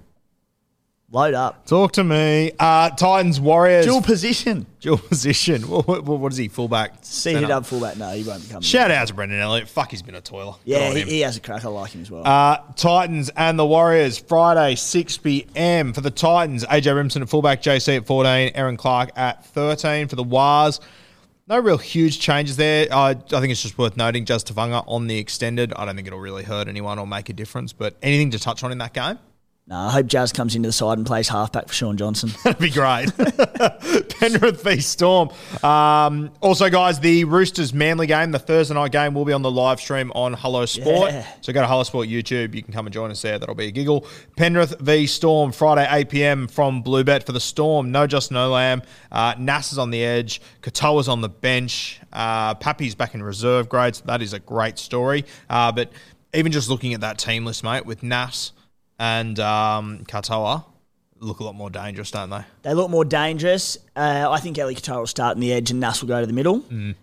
Load 1.11 1.33
up. 1.33 1.65
Talk 1.65 1.93
to 1.93 2.03
me. 2.03 2.51
Uh, 2.59 2.91
Titans 2.91 3.39
Warriors 3.39 3.87
Dual 3.87 4.01
position. 4.03 4.67
dual 4.79 4.99
position. 4.99 5.63
What, 5.69 5.87
what, 5.87 6.05
what 6.05 6.31
is 6.31 6.37
he? 6.37 6.49
Fullback. 6.49 6.97
Seated 7.01 7.39
centre? 7.41 7.53
up 7.55 7.65
fullback. 7.65 7.97
No, 7.97 8.11
he 8.11 8.23
won't 8.23 8.47
coming. 8.47 8.61
Shout 8.61 8.91
out 8.91 9.07
to 9.07 9.13
Brendan 9.15 9.39
Elliott. 9.39 9.67
Fuck, 9.69 9.89
he's 9.89 10.03
been 10.03 10.13
a 10.13 10.21
toiler. 10.21 10.53
Yeah, 10.65 10.93
he, 10.93 11.01
he 11.01 11.19
has 11.21 11.35
a 11.35 11.39
crack. 11.39 11.65
I 11.65 11.69
like 11.69 11.91
him 11.91 12.01
as 12.01 12.11
well. 12.11 12.27
Uh, 12.27 12.57
Titans 12.75 13.29
and 13.29 13.57
the 13.57 13.65
Warriors, 13.65 14.19
Friday, 14.19 14.75
6 14.75 15.17
p.m. 15.17 15.93
For 15.93 16.01
the 16.01 16.11
Titans, 16.11 16.63
AJ 16.65 16.93
Brimson 16.93 17.23
at 17.23 17.29
fullback, 17.29 17.63
JC 17.63 17.97
at 17.97 18.05
14, 18.05 18.51
Erin 18.53 18.77
Clark 18.77 19.09
at 19.15 19.43
13. 19.47 20.09
For 20.09 20.15
the 20.15 20.23
Wars, 20.23 20.79
no 21.47 21.57
real 21.57 21.77
huge 21.79 22.19
changes 22.19 22.55
there. 22.55 22.87
Uh, 22.91 23.15
I 23.15 23.39
think 23.39 23.49
it's 23.51 23.63
just 23.63 23.79
worth 23.79 23.97
noting 23.97 24.25
Jazz 24.25 24.43
Tevaga 24.43 24.83
on 24.87 25.07
the 25.07 25.17
extended. 25.17 25.73
I 25.73 25.85
don't 25.85 25.95
think 25.95 26.05
it'll 26.05 26.19
really 26.19 26.43
hurt 26.43 26.67
anyone 26.67 26.99
or 26.99 27.07
make 27.07 27.29
a 27.29 27.33
difference, 27.33 27.73
but 27.73 27.95
anything 28.03 28.29
to 28.31 28.39
touch 28.39 28.63
on 28.63 28.71
in 28.71 28.77
that 28.77 28.93
game? 28.93 29.17
No, 29.69 29.75
I 29.77 29.91
hope 29.91 30.07
Jazz 30.07 30.33
comes 30.33 30.55
into 30.55 30.67
the 30.69 30.73
side 30.73 30.97
and 30.97 31.05
plays 31.05 31.27
halfback 31.27 31.67
for 31.67 31.73
Shaun 31.75 31.95
Johnson. 31.95 32.31
That'd 32.43 32.59
be 32.59 32.71
great. 32.71 33.15
Penrith 34.19 34.63
v 34.63 34.79
Storm. 34.79 35.29
Um, 35.61 36.31
also, 36.41 36.71
guys, 36.71 36.99
the 36.99 37.23
Roosters 37.25 37.71
Manly 37.71 38.07
game, 38.07 38.31
the 38.31 38.39
Thursday 38.39 38.73
night 38.73 38.91
game, 38.91 39.13
will 39.13 39.25
be 39.25 39.31
on 39.31 39.43
the 39.43 39.51
live 39.51 39.79
stream 39.79 40.11
on 40.15 40.33
Hello 40.33 40.65
Sport. 40.65 41.11
Yeah. 41.11 41.27
So 41.41 41.53
go 41.53 41.61
to 41.61 41.67
Hello 41.67 41.83
Sport 41.83 42.07
YouTube. 42.07 42.55
You 42.55 42.63
can 42.63 42.73
come 42.73 42.87
and 42.87 42.93
join 42.93 43.11
us 43.11 43.21
there. 43.21 43.37
That'll 43.37 43.53
be 43.53 43.67
a 43.67 43.71
giggle. 43.71 44.07
Penrith 44.35 44.79
v 44.79 45.05
Storm, 45.05 45.51
Friday, 45.51 45.87
8 45.87 46.09
p.m. 46.09 46.47
from 46.47 46.83
Bluebet 46.83 47.23
for 47.27 47.31
the 47.31 47.39
Storm. 47.39 47.91
No 47.91 48.07
Justin 48.07 48.37
Olam. 48.37 48.83
Uh, 49.11 49.35
Nass 49.37 49.71
is 49.71 49.77
on 49.77 49.91
the 49.91 50.03
edge. 50.03 50.41
Katoa's 50.63 51.07
on 51.07 51.21
the 51.21 51.29
bench. 51.29 52.01
Uh, 52.11 52.55
Pappy's 52.55 52.95
back 52.95 53.13
in 53.13 53.21
reserve 53.21 53.69
grade. 53.69 53.95
So 53.95 54.03
that 54.07 54.23
is 54.23 54.33
a 54.33 54.39
great 54.39 54.79
story. 54.79 55.25
Uh, 55.47 55.71
but 55.71 55.91
even 56.33 56.51
just 56.51 56.69
looking 56.69 56.95
at 56.95 57.01
that 57.01 57.19
team 57.19 57.45
list, 57.45 57.63
mate, 57.63 57.85
with 57.85 58.01
Nass 58.01 58.53
and 58.99 59.39
um, 59.39 60.03
Katoa, 60.05 60.65
look 61.19 61.39
a 61.39 61.43
lot 61.43 61.55
more 61.55 61.69
dangerous, 61.69 62.11
don't 62.11 62.29
they? 62.29 62.43
They 62.63 62.73
look 62.73 62.89
more 62.89 63.05
dangerous. 63.05 63.77
Uh, 63.95 64.27
I 64.29 64.39
think 64.39 64.57
Eli 64.57 64.73
Katoa 64.73 64.99
will 64.99 65.07
start 65.07 65.35
in 65.35 65.41
the 65.41 65.51
edge 65.53 65.71
and 65.71 65.79
Nass 65.79 66.01
will 66.01 66.07
go 66.09 66.19
to 66.21 66.27
the 66.27 66.33
middle. 66.33 66.61
Mm. 66.61 66.95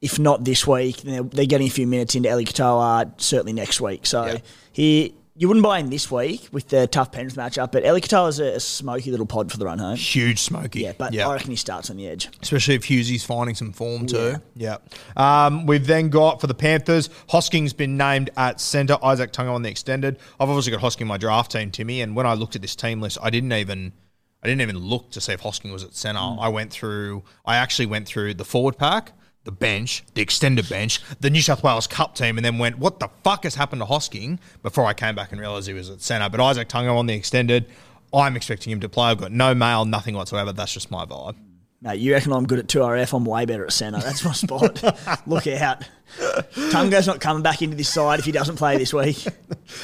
If 0.00 0.18
not 0.18 0.44
this 0.44 0.66
week, 0.66 0.98
they're, 1.02 1.22
they're 1.22 1.44
getting 1.46 1.66
a 1.66 1.70
few 1.70 1.86
minutes 1.86 2.14
into 2.14 2.28
Eli 2.30 2.44
Katoa 2.44 3.20
certainly 3.20 3.52
next 3.52 3.80
week. 3.80 4.06
So 4.06 4.24
Yeah. 4.24 4.38
he, 4.72 5.14
you 5.40 5.48
wouldn't 5.48 5.64
buy 5.64 5.78
him 5.78 5.88
this 5.88 6.10
week 6.10 6.50
with 6.52 6.68
the 6.68 6.86
tough 6.86 7.12
Penrith 7.12 7.34
matchup, 7.34 7.72
but 7.72 7.82
Eli 7.82 8.00
Katoa 8.00 8.28
is 8.28 8.40
a, 8.40 8.56
a 8.56 8.60
smoky 8.60 9.10
little 9.10 9.24
pod 9.24 9.50
for 9.50 9.56
the 9.56 9.64
run 9.64 9.78
home. 9.78 9.96
Huge 9.96 10.38
smoky. 10.38 10.80
Yeah, 10.80 10.92
but 10.92 11.18
I 11.18 11.32
reckon 11.32 11.48
he 11.48 11.56
starts 11.56 11.88
on 11.88 11.96
the 11.96 12.06
edge. 12.06 12.28
Especially 12.42 12.74
if 12.74 12.82
Hughesy's 12.82 13.24
finding 13.24 13.54
some 13.54 13.72
form 13.72 14.06
too. 14.06 14.34
Yeah. 14.54 14.76
Um, 15.16 15.64
we've 15.64 15.86
then 15.86 16.10
got 16.10 16.42
for 16.42 16.46
the 16.46 16.52
Panthers, 16.52 17.08
Hosking's 17.30 17.72
been 17.72 17.96
named 17.96 18.28
at 18.36 18.60
centre, 18.60 18.96
Izack 18.96 19.32
Tago 19.32 19.54
on 19.54 19.62
the 19.62 19.70
extended. 19.70 20.18
I've 20.38 20.50
obviously 20.50 20.72
got 20.72 20.82
Hosking 20.82 21.00
in 21.02 21.06
my 21.06 21.16
draft 21.16 21.52
team, 21.52 21.70
Timmy, 21.70 22.02
and 22.02 22.14
when 22.14 22.26
I 22.26 22.34
looked 22.34 22.54
at 22.54 22.60
this 22.60 22.76
team 22.76 23.00
list, 23.00 23.16
I 23.22 23.30
didn't 23.30 23.54
even 23.54 23.94
I 24.42 24.46
didn't 24.46 24.60
even 24.60 24.76
look 24.76 25.10
to 25.12 25.22
see 25.22 25.32
if 25.32 25.40
Hosking 25.40 25.72
was 25.72 25.84
at 25.84 25.94
centre. 25.94 26.20
I 26.20 26.50
went 26.50 26.70
through 26.70 27.24
I 27.46 27.56
actually 27.56 27.86
went 27.86 28.06
through 28.06 28.34
the 28.34 28.44
forward 28.44 28.76
pack, 28.76 29.12
the 29.44 29.52
bench, 29.52 30.04
the 30.14 30.22
extended 30.22 30.68
bench, 30.68 31.00
the 31.20 31.30
New 31.30 31.40
South 31.42 31.62
Wales 31.62 31.86
Cup 31.86 32.14
team, 32.14 32.36
and 32.36 32.44
then 32.44 32.58
went, 32.58 32.78
what 32.78 33.00
the 33.00 33.08
fuck 33.24 33.44
has 33.44 33.54
happened 33.54 33.80
to 33.80 33.86
Hosking? 33.86 34.38
Before 34.62 34.84
I 34.84 34.92
came 34.92 35.14
back 35.14 35.32
and 35.32 35.40
realised 35.40 35.66
he 35.66 35.74
was 35.74 35.88
at 35.90 36.00
centre. 36.02 36.28
But 36.28 36.40
Izack 36.40 36.66
Tago 36.66 36.96
on 36.96 37.06
the 37.06 37.14
extended, 37.14 37.66
I'm 38.12 38.36
expecting 38.36 38.72
him 38.72 38.80
to 38.80 38.88
play. 38.88 39.06
I've 39.10 39.18
got 39.18 39.32
no 39.32 39.54
mail, 39.54 39.84
nothing 39.84 40.14
whatsoever. 40.14 40.52
That's 40.52 40.72
just 40.74 40.90
my 40.90 41.04
vibe. 41.04 41.36
Mate, 41.82 41.98
you 41.98 42.12
reckon 42.12 42.32
I'm 42.34 42.46
good 42.46 42.58
at 42.58 42.66
2RF? 42.66 43.14
I'm 43.16 43.24
way 43.24 43.46
better 43.46 43.64
at 43.64 43.72
centre. 43.72 44.00
That's 44.00 44.22
my 44.22 44.32
spot. 44.32 44.82
Look 45.26 45.46
out. 45.46 45.82
Tago's 46.18 47.06
not 47.06 47.20
coming 47.20 47.42
back 47.42 47.62
into 47.62 47.74
this 47.74 47.88
side 47.88 48.18
if 48.18 48.26
he 48.26 48.32
doesn't 48.32 48.56
play 48.56 48.76
this 48.76 48.92
week. 48.92 49.24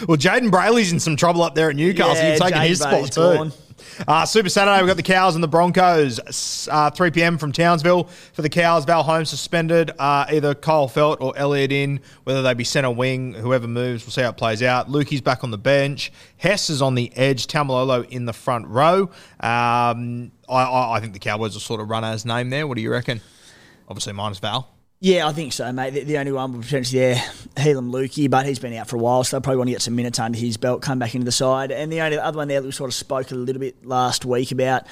Well, 0.07 0.19
Jayden 0.19 0.51
Brailey's 0.51 0.93
in 0.93 1.01
some 1.01 1.17
trouble 1.17 1.43
up 1.43 1.55
there 1.55 1.71
at 1.71 1.77
Newcastle. 1.77 2.17
Yeah, 2.17 2.33
You've 2.33 2.41
taken 2.43 2.61
his 2.61 2.81
spot 2.81 3.11
too. 3.11 3.21
gone. 3.21 3.53
Uh, 4.07 4.27
Super 4.27 4.49
Saturday, 4.49 4.79
we've 4.81 4.89
got 4.89 4.97
the 4.97 5.03
Cows 5.03 5.35
and 5.35 5.43
the 5.43 5.49
Broncos. 5.49 6.69
Uh, 6.71 6.91
3 6.91 7.11
p.m. 7.11 7.39
from 7.39 7.53
Townsville. 7.53 8.05
For 8.33 8.43
the 8.43 8.49
Cows, 8.49 8.85
Val 8.85 9.03
Holmes 9.03 9.31
suspended. 9.31 9.91
Uh, 9.99 10.27
either 10.31 10.55
Kyle 10.55 10.89
Feldt 10.89 11.21
or 11.21 11.37
Elliott 11.37 11.73
in. 11.73 12.01
Whether 12.25 12.43
they 12.43 12.55
be 12.55 12.65
centre 12.65 12.91
wing, 12.91 13.35
whoever 13.35 13.67
moves, 13.67 14.05
we'll 14.05 14.13
see 14.13 14.23
how 14.23 14.31
it 14.31 14.37
plays 14.37 14.63
out. 14.63 14.89
Luki's 14.89 15.21
back 15.21 15.45
on 15.45 15.51
the 15.51 15.59
bench. 15.59 16.13
Hess 16.37 16.71
is 16.71 16.83
on 16.83 16.95
the 16.95 17.11
edge. 17.17 17.47
Taumalolo 17.47 18.09
in 18.09 18.27
the 18.27 18.33
front 18.33 18.67
row. 18.69 19.11
Um, 19.41 20.33
I, 20.49 20.63
I, 20.63 20.97
I 20.97 21.01
think 21.01 21.13
the 21.13 21.19
Cowboys 21.19 21.55
will 21.55 21.61
sort 21.61 21.81
of 21.81 21.89
run 21.91 22.05
as 22.05 22.25
name 22.25 22.51
there. 22.51 22.67
What 22.67 22.77
do 22.77 22.83
you 22.83 22.91
reckon? 22.91 23.21
Obviously, 23.89 24.13
minus 24.13 24.39
Val. 24.39 24.76
Yeah, 25.01 25.27
I 25.27 25.33
think 25.33 25.53
so, 25.53 25.71
mate. 25.73 25.91
The, 25.91 26.05
the 26.05 26.19
only 26.19 26.33
one 26.33 26.53
would 26.53 26.63
potentially 26.63 27.01
there, 27.01 27.17
Heilum 27.57 27.91
Luki, 27.91 28.31
but 28.31 28.47
he's 28.47 28.59
been 28.59 28.73
out 28.75 28.89
for 28.89 28.97
a 28.97 28.99
while, 28.99 29.25
so 29.25 29.37
they 29.37 29.43
probably 29.43 29.59
want 29.59 29.69
to 29.69 29.73
get 29.73 29.83
some 29.83 29.95
minutes 29.95 30.19
under 30.19 30.39
his 30.39 30.57
belt, 30.57 30.81
come 30.81 30.99
back 30.99 31.15
into 31.15 31.27
the 31.27 31.33
side. 31.33 31.71
And 31.71 31.93
the 31.93 32.01
only 32.01 32.19
other 32.19 32.39
one 32.39 32.49
there 32.49 32.61
that 32.61 32.67
we 32.67 32.73
sort 32.73 32.89
of 32.89 32.95
spoke 32.95 33.31
a 33.31 33.35
little 33.35 33.61
bit 33.61 33.85
last 33.85 34.25
week 34.25 34.53
about 34.53 34.87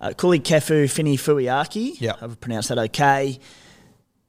uh, 0.00 0.08
Kulikefu 0.10 0.84
Finefeuiaki. 0.84 2.00
Yeah. 2.00 2.14
I've 2.20 2.40
pronounced 2.40 2.70
that 2.70 2.78
okay. 2.78 3.38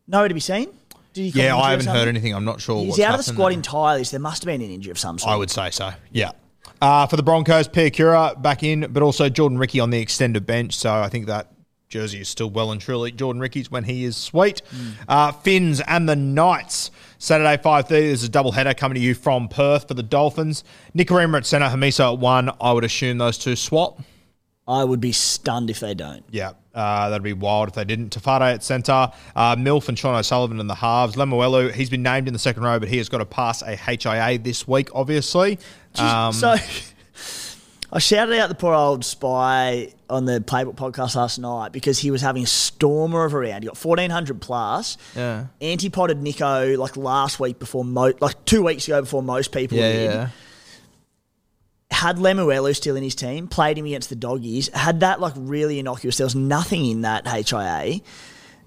Nowhere 0.08 0.28
to 0.28 0.34
be 0.34 0.42
seen. 0.42 0.70
Did 1.14 1.34
he 1.34 1.42
Yeah, 1.42 1.56
I 1.56 1.72
haven't 1.72 1.88
heard 1.88 2.08
anything. 2.10 2.34
I'm 2.34 2.46
not 2.46 2.60
sure 2.60 2.80
He's 2.80 2.90
what's 2.90 3.02
out 3.02 3.12
of 3.12 3.26
the 3.26 3.32
squad 3.32 3.54
entirely, 3.54 4.04
so 4.04 4.12
there 4.12 4.20
must 4.22 4.44
have 4.44 4.48
been 4.48 4.62
an 4.62 4.70
injury 4.70 4.92
of 4.92 5.00
some 5.00 5.18
sort. 5.18 5.32
I 5.32 5.38
would 5.38 5.50
say 5.50 5.70
so. 5.72 5.92
Yeah. 6.12 6.32
Uh, 6.82 7.06
for 7.06 7.16
the 7.16 7.24
Broncos, 7.24 7.68
Piakura 7.68 8.42
back 8.42 8.64
in, 8.64 8.88
but 8.92 9.04
also 9.04 9.30
Jordan 9.30 9.58
Riki 9.58 9.80
on 9.80 9.92
the 9.92 10.00
extended 10.00 10.46
bench. 10.46 10.76
So 10.76 10.92
I 10.92 11.10
think 11.10 11.28
that 11.28 11.52
jersey 11.92 12.22
is 12.22 12.30
still 12.30 12.50
well 12.50 12.72
and 12.72 12.82
truly 12.82 13.12
Jordan 13.12 13.42
Riki's 13.42 13.70
when 13.70 13.84
he 13.84 14.04
is 14.06 14.18
sweet. 14.18 14.62
Uh, 15.08 15.32
Finns 15.32 15.82
and 15.82 16.10
the 16.10 16.16
Knights. 16.16 16.90
Saturday, 17.20 17.62
5.30, 17.62 17.88
there's 17.88 18.24
a 18.24 18.30
double 18.30 18.52
header 18.52 18.74
coming 18.74 18.96
to 18.96 19.02
you 19.02 19.14
from 19.14 19.48
Perth 19.48 19.88
for 19.88 19.94
the 19.94 20.02
Dolphins. 20.02 20.64
Nikorima 20.96 21.38
at 21.38 21.46
centre, 21.46 21.68
Hamiso 21.68 22.14
at 22.14 22.20
one. 22.20 22.50
I 22.60 22.72
would 22.72 22.84
assume 22.84 23.20
those 23.20 23.38
two 23.38 23.56
swap. 23.56 24.02
I 24.68 24.84
would 24.84 25.02
be 25.02 25.12
stunned 25.12 25.70
if 25.70 25.80
they 25.80 25.94
don't. 25.94 26.24
Yeah, 26.32 26.54
uh, 26.74 27.10
that'd 27.10 27.24
be 27.24 27.34
wild 27.34 27.68
if 27.68 27.76
they 27.76 27.84
didn't. 27.84 28.16
Tafade 28.16 28.54
at 28.54 28.64
centre, 28.64 29.12
uh, 29.36 29.56
Milf 29.56 29.90
and 29.90 30.00
Sean 30.00 30.16
O'Sullivan 30.16 30.60
in 30.60 30.68
the 30.68 30.76
halves. 30.76 31.16
Lemuelu, 31.16 31.74
he's 31.74 31.90
been 31.90 32.04
named 32.04 32.28
in 32.28 32.34
the 32.34 32.40
second 32.40 32.64
row, 32.64 32.80
but 32.80 32.88
he 32.88 32.98
has 32.98 33.10
got 33.10 33.18
to 33.18 33.26
pass 33.26 33.62
a 33.62 33.76
HIA 33.76 34.40
this 34.40 34.68
week, 34.68 34.90
obviously. 34.96 35.60
Um, 35.98 36.32
so 36.32 36.56
I 37.92 38.00
shouted 38.00 38.40
out 38.40 38.50
the 38.50 38.56
poor 38.56 38.74
old 38.74 39.04
spy 39.04 39.90
on 40.12 40.26
the 40.26 40.40
Playbook 40.40 40.76
podcast 40.76 41.16
last 41.16 41.40
night 41.40 41.72
because 41.72 41.98
he 42.00 42.12
was 42.12 42.22
having 42.22 42.44
a 42.44 42.48
stormer 42.48 43.26
of 43.26 43.34
a 43.34 43.40
round. 43.40 43.64
He 43.64 43.68
got 43.68 43.78
fourteen 43.78 44.12
hundred 44.12 44.42
plus. 44.42 44.98
Yeah. 45.16 45.48
Anti-potted 45.62 46.22
Nico 46.22 46.78
like 46.78 46.98
last 46.98 47.40
week 47.40 47.58
before 47.60 47.84
mo- 47.84 48.14
like 48.20 48.44
two 48.46 48.64
weeks 48.64 48.88
ago 48.88 49.02
before 49.02 49.24
most 49.24 49.52
people 49.52 49.78
did. 49.94 50.12
Had 51.92 52.18
Lemuelu 52.18 52.76
still 52.76 52.96
in 52.96 53.04
his 53.04 53.16
team, 53.16 53.48
played 53.48 53.78
him 53.78 53.86
against 53.86 54.10
the 54.10 54.16
doggies, 54.16 54.70
had 54.70 55.02
that 55.02 55.20
like 55.20 55.34
really 55.36 55.78
innocuous. 55.78 56.18
There 56.18 56.26
was 56.26 56.36
nothing 56.36 56.86
in 56.86 57.02
that 57.02 57.28
HIA 57.28 58.00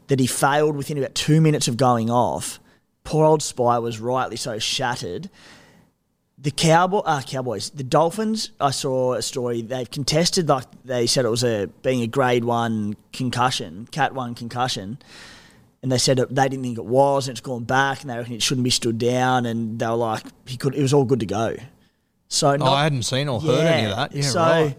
that 0.09 0.21
he 0.21 0.27
failed 0.27 0.77
within 0.77 0.99
about 0.99 1.15
two 1.15 1.41
minutes 1.41 1.67
of 1.67 1.77
going 1.77 2.11
off. 2.11 2.61
Poor 3.03 3.25
old 3.25 3.43
Spy 3.43 3.79
was 3.79 3.99
rightly 3.99 4.37
so 4.37 4.59
shattered. 4.59 5.31
The 6.37 6.51
Cowboy, 6.51 6.99
uh, 6.99 7.23
Cowboys, 7.23 7.71
the 7.71 7.85
Dolphins. 7.85 8.51
I 8.61 8.71
saw 8.73 9.15
a 9.15 9.23
story. 9.23 9.63
They've 9.63 9.91
contested 9.91 10.49
like 10.49 10.65
they 10.85 11.07
said 11.07 11.25
it 11.25 11.29
was 11.31 11.45
a 11.45 11.69
being 11.83 12.03
a 12.03 12.07
grade 12.09 12.45
one 12.45 12.97
concussion, 13.13 13.87
cat 13.91 14.15
one 14.15 14.35
concussion, 14.35 14.99
and 15.83 15.93
they 15.93 15.99
said 15.99 16.19
it, 16.19 16.35
they 16.35 16.49
didn't 16.49 16.65
think 16.65 16.77
it 16.79 16.85
was, 16.85 17.29
and 17.29 17.39
it's 17.39 17.41
gone 17.41 17.63
back, 17.65 18.01
and 18.01 18.11
they 18.11 18.17
reckon 18.17 18.35
it 18.35 18.43
shouldn't 18.43 18.65
be 18.65 18.71
stood 18.71 18.99
down, 18.99 19.47
and 19.47 19.79
they 19.79 19.87
were 19.87 19.95
like 19.95 20.25
he 20.47 20.57
could. 20.57 20.75
It 20.75 20.83
was 20.83 20.93
all 20.93 21.05
good 21.05 21.21
to 21.21 21.27
go. 21.27 21.57
So 22.29 22.49
Oh, 22.51 22.57
not, 22.57 22.73
I 22.73 22.83
hadn't 22.83 23.05
seen 23.05 23.29
or 23.29 23.41
heard 23.41 23.67
any 23.67 23.91
of 23.91 23.97
that. 23.97 24.13
Yeah, 24.13 24.23
so 24.23 24.41
right. 24.41 24.77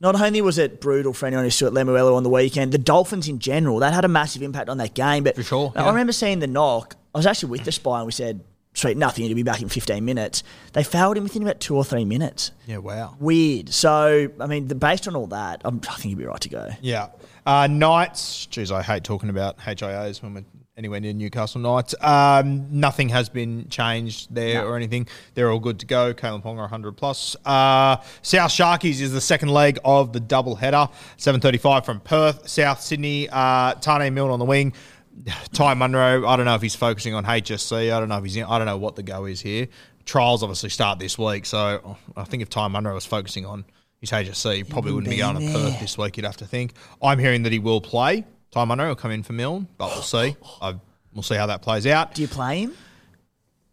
not 0.00 0.18
only 0.20 0.40
was 0.40 0.56
it 0.58 0.80
brutal 0.80 1.12
for 1.12 1.26
anyone 1.26 1.44
who 1.44 1.50
saw 1.50 1.66
at 1.66 1.72
Lemuelu 1.72 2.14
on 2.14 2.22
the 2.22 2.30
weekend, 2.30 2.70
the 2.70 2.78
Dolphins 2.78 3.28
in 3.28 3.40
general, 3.40 3.80
that 3.80 3.92
had 3.92 4.04
a 4.04 4.08
massive 4.08 4.42
impact 4.42 4.68
on 4.68 4.78
that 4.78 4.94
game. 4.94 5.24
But 5.24 5.34
For 5.34 5.42
sure, 5.42 5.72
I 5.74 5.88
remember 5.88 6.12
seeing 6.12 6.38
the 6.38 6.46
knock. 6.46 6.94
I 7.12 7.18
was 7.18 7.26
actually 7.26 7.50
with 7.50 7.64
the 7.64 7.72
spy 7.72 7.98
and 7.98 8.06
we 8.06 8.12
said, 8.12 8.44
sweet, 8.74 8.96
nothing, 8.96 9.28
to 9.28 9.34
be 9.34 9.42
back 9.42 9.62
in 9.62 9.68
15 9.68 10.04
minutes. 10.04 10.42
They 10.72 10.82
fouled 10.82 11.16
him 11.16 11.24
within 11.24 11.42
about 11.42 11.60
two 11.60 11.76
or 11.76 11.84
three 11.84 12.04
minutes. 12.04 12.52
Yeah, 12.66 12.78
wow. 12.78 13.16
Weird. 13.18 13.70
So, 13.70 14.30
I 14.40 14.46
mean, 14.46 14.68
the, 14.68 14.74
based 14.74 15.06
on 15.08 15.16
all 15.16 15.26
that, 15.28 15.62
I'm, 15.64 15.80
I 15.88 15.94
think 15.94 16.10
he'd 16.10 16.18
be 16.18 16.24
right 16.24 16.40
to 16.40 16.48
go. 16.48 16.70
Yeah. 16.80 17.08
Uh, 17.44 17.66
Knights, 17.66 18.46
geez, 18.46 18.70
I 18.70 18.82
hate 18.82 19.04
talking 19.04 19.28
about 19.28 19.58
HIAs 19.58 20.22
when 20.22 20.34
we're 20.34 20.44
anywhere 20.76 21.00
near 21.00 21.12
Newcastle 21.12 21.60
Knights. 21.60 21.94
Um, 22.00 22.66
nothing 22.80 23.10
has 23.10 23.28
been 23.28 23.68
changed 23.68 24.34
there 24.34 24.66
or 24.66 24.76
anything. 24.76 25.06
They're 25.34 25.50
all 25.50 25.58
good 25.58 25.80
to 25.80 25.86
go. 25.86 26.14
Kalyn 26.14 26.42
Ponga 26.42 26.58
100 26.58 26.96
plus. 26.96 27.36
Uh, 27.44 27.96
South 28.22 28.50
Sharkies 28.50 29.00
is 29.00 29.12
the 29.12 29.20
second 29.20 29.50
leg 29.50 29.78
of 29.84 30.12
the 30.12 30.20
double 30.20 30.54
header. 30.56 30.88
7.35 31.18 31.84
from 31.84 32.00
Perth. 32.00 32.48
South 32.48 32.80
Sydney, 32.80 33.28
uh, 33.28 33.74
Taane 33.74 34.12
Milne 34.12 34.30
on 34.30 34.38
the 34.38 34.44
wing. 34.44 34.72
Ty 35.52 35.74
Munro, 35.74 36.26
I 36.26 36.36
don't 36.36 36.46
know 36.46 36.54
if 36.54 36.62
he's 36.62 36.74
focusing 36.74 37.14
on 37.14 37.24
HSC. 37.24 37.92
I 37.92 38.00
don't 38.00 38.08
know 38.08 38.18
if 38.18 38.24
he's 38.24 38.36
in, 38.36 38.44
I 38.44 38.58
don't 38.58 38.66
know 38.66 38.78
what 38.78 38.96
the 38.96 39.02
go 39.02 39.24
is 39.24 39.40
here. 39.40 39.68
Trials 40.04 40.42
obviously 40.42 40.70
start 40.70 40.98
this 40.98 41.16
week, 41.16 41.46
so 41.46 41.80
oh, 41.84 41.96
I 42.16 42.24
think 42.24 42.42
if 42.42 42.48
Ty 42.48 42.68
Munro 42.68 42.94
was 42.94 43.06
focusing 43.06 43.46
on 43.46 43.64
his 44.00 44.10
HSC, 44.10 44.56
he 44.56 44.64
probably 44.64 44.92
wouldn't 44.92 45.10
be 45.10 45.18
going 45.18 45.38
to 45.38 45.52
Perth 45.52 45.78
this 45.80 45.96
week, 45.96 46.16
you'd 46.16 46.26
have 46.26 46.38
to 46.38 46.46
think. 46.46 46.74
I'm 47.00 47.18
hearing 47.18 47.44
that 47.44 47.52
he 47.52 47.60
will 47.60 47.80
play. 47.80 48.24
Ty 48.50 48.64
Munro 48.64 48.88
will 48.88 48.96
come 48.96 49.12
in 49.12 49.22
for 49.22 49.32
Milne, 49.32 49.68
but 49.78 49.90
we'll 49.90 50.02
see. 50.02 50.36
I, 50.60 50.74
we'll 51.14 51.22
see 51.22 51.36
how 51.36 51.46
that 51.46 51.62
plays 51.62 51.86
out. 51.86 52.14
Do 52.14 52.22
you 52.22 52.28
play 52.28 52.62
him? 52.62 52.76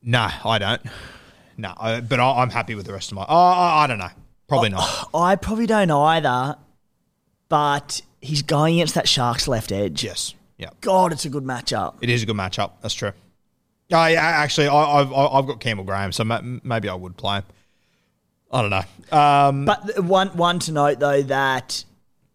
No, 0.03 0.29
I 0.45 0.59
don't. 0.59 0.81
No, 1.57 1.73
I, 1.77 1.99
but 1.99 2.19
I, 2.19 2.41
I'm 2.41 2.49
happy 2.49 2.75
with 2.75 2.85
the 2.85 2.93
rest 2.93 3.11
of 3.11 3.15
my. 3.15 3.25
Oh, 3.27 3.35
I, 3.35 3.83
I 3.83 3.87
don't 3.87 3.97
know. 3.97 4.09
Probably 4.47 4.69
not. 4.69 5.09
I 5.13 5.35
probably 5.35 5.67
don't 5.67 5.91
either, 5.91 6.55
but 7.49 8.01
he's 8.21 8.41
going 8.41 8.75
against 8.75 8.95
that 8.95 9.07
Sharks 9.07 9.47
left 9.47 9.71
edge. 9.71 10.03
Yes. 10.03 10.35
Yeah. 10.59 10.69
God, 10.81 11.11
it's 11.13 11.25
a 11.25 11.29
good 11.29 11.43
matchup. 11.45 11.95
It 12.01 12.09
is 12.11 12.21
a 12.21 12.25
good 12.27 12.35
matchup. 12.35 12.73
That's 12.81 12.93
true. 12.93 13.13
Oh, 13.91 14.05
yeah, 14.05 14.21
actually, 14.21 14.67
I, 14.67 14.99
I've 15.01 15.11
I've 15.11 15.47
got 15.47 15.59
Campbell 15.59 15.83
Graham, 15.85 16.11
so 16.11 16.23
ma- 16.23 16.41
maybe 16.43 16.87
I 16.89 16.93
would 16.93 17.17
play 17.17 17.37
him. 17.37 17.43
I 18.51 18.61
don't 18.61 18.69
know. 18.69 19.17
Um, 19.17 19.65
But 19.65 20.03
one 20.03 20.27
one 20.29 20.59
to 20.59 20.71
note 20.71 20.99
though 20.99 21.21
that 21.23 21.83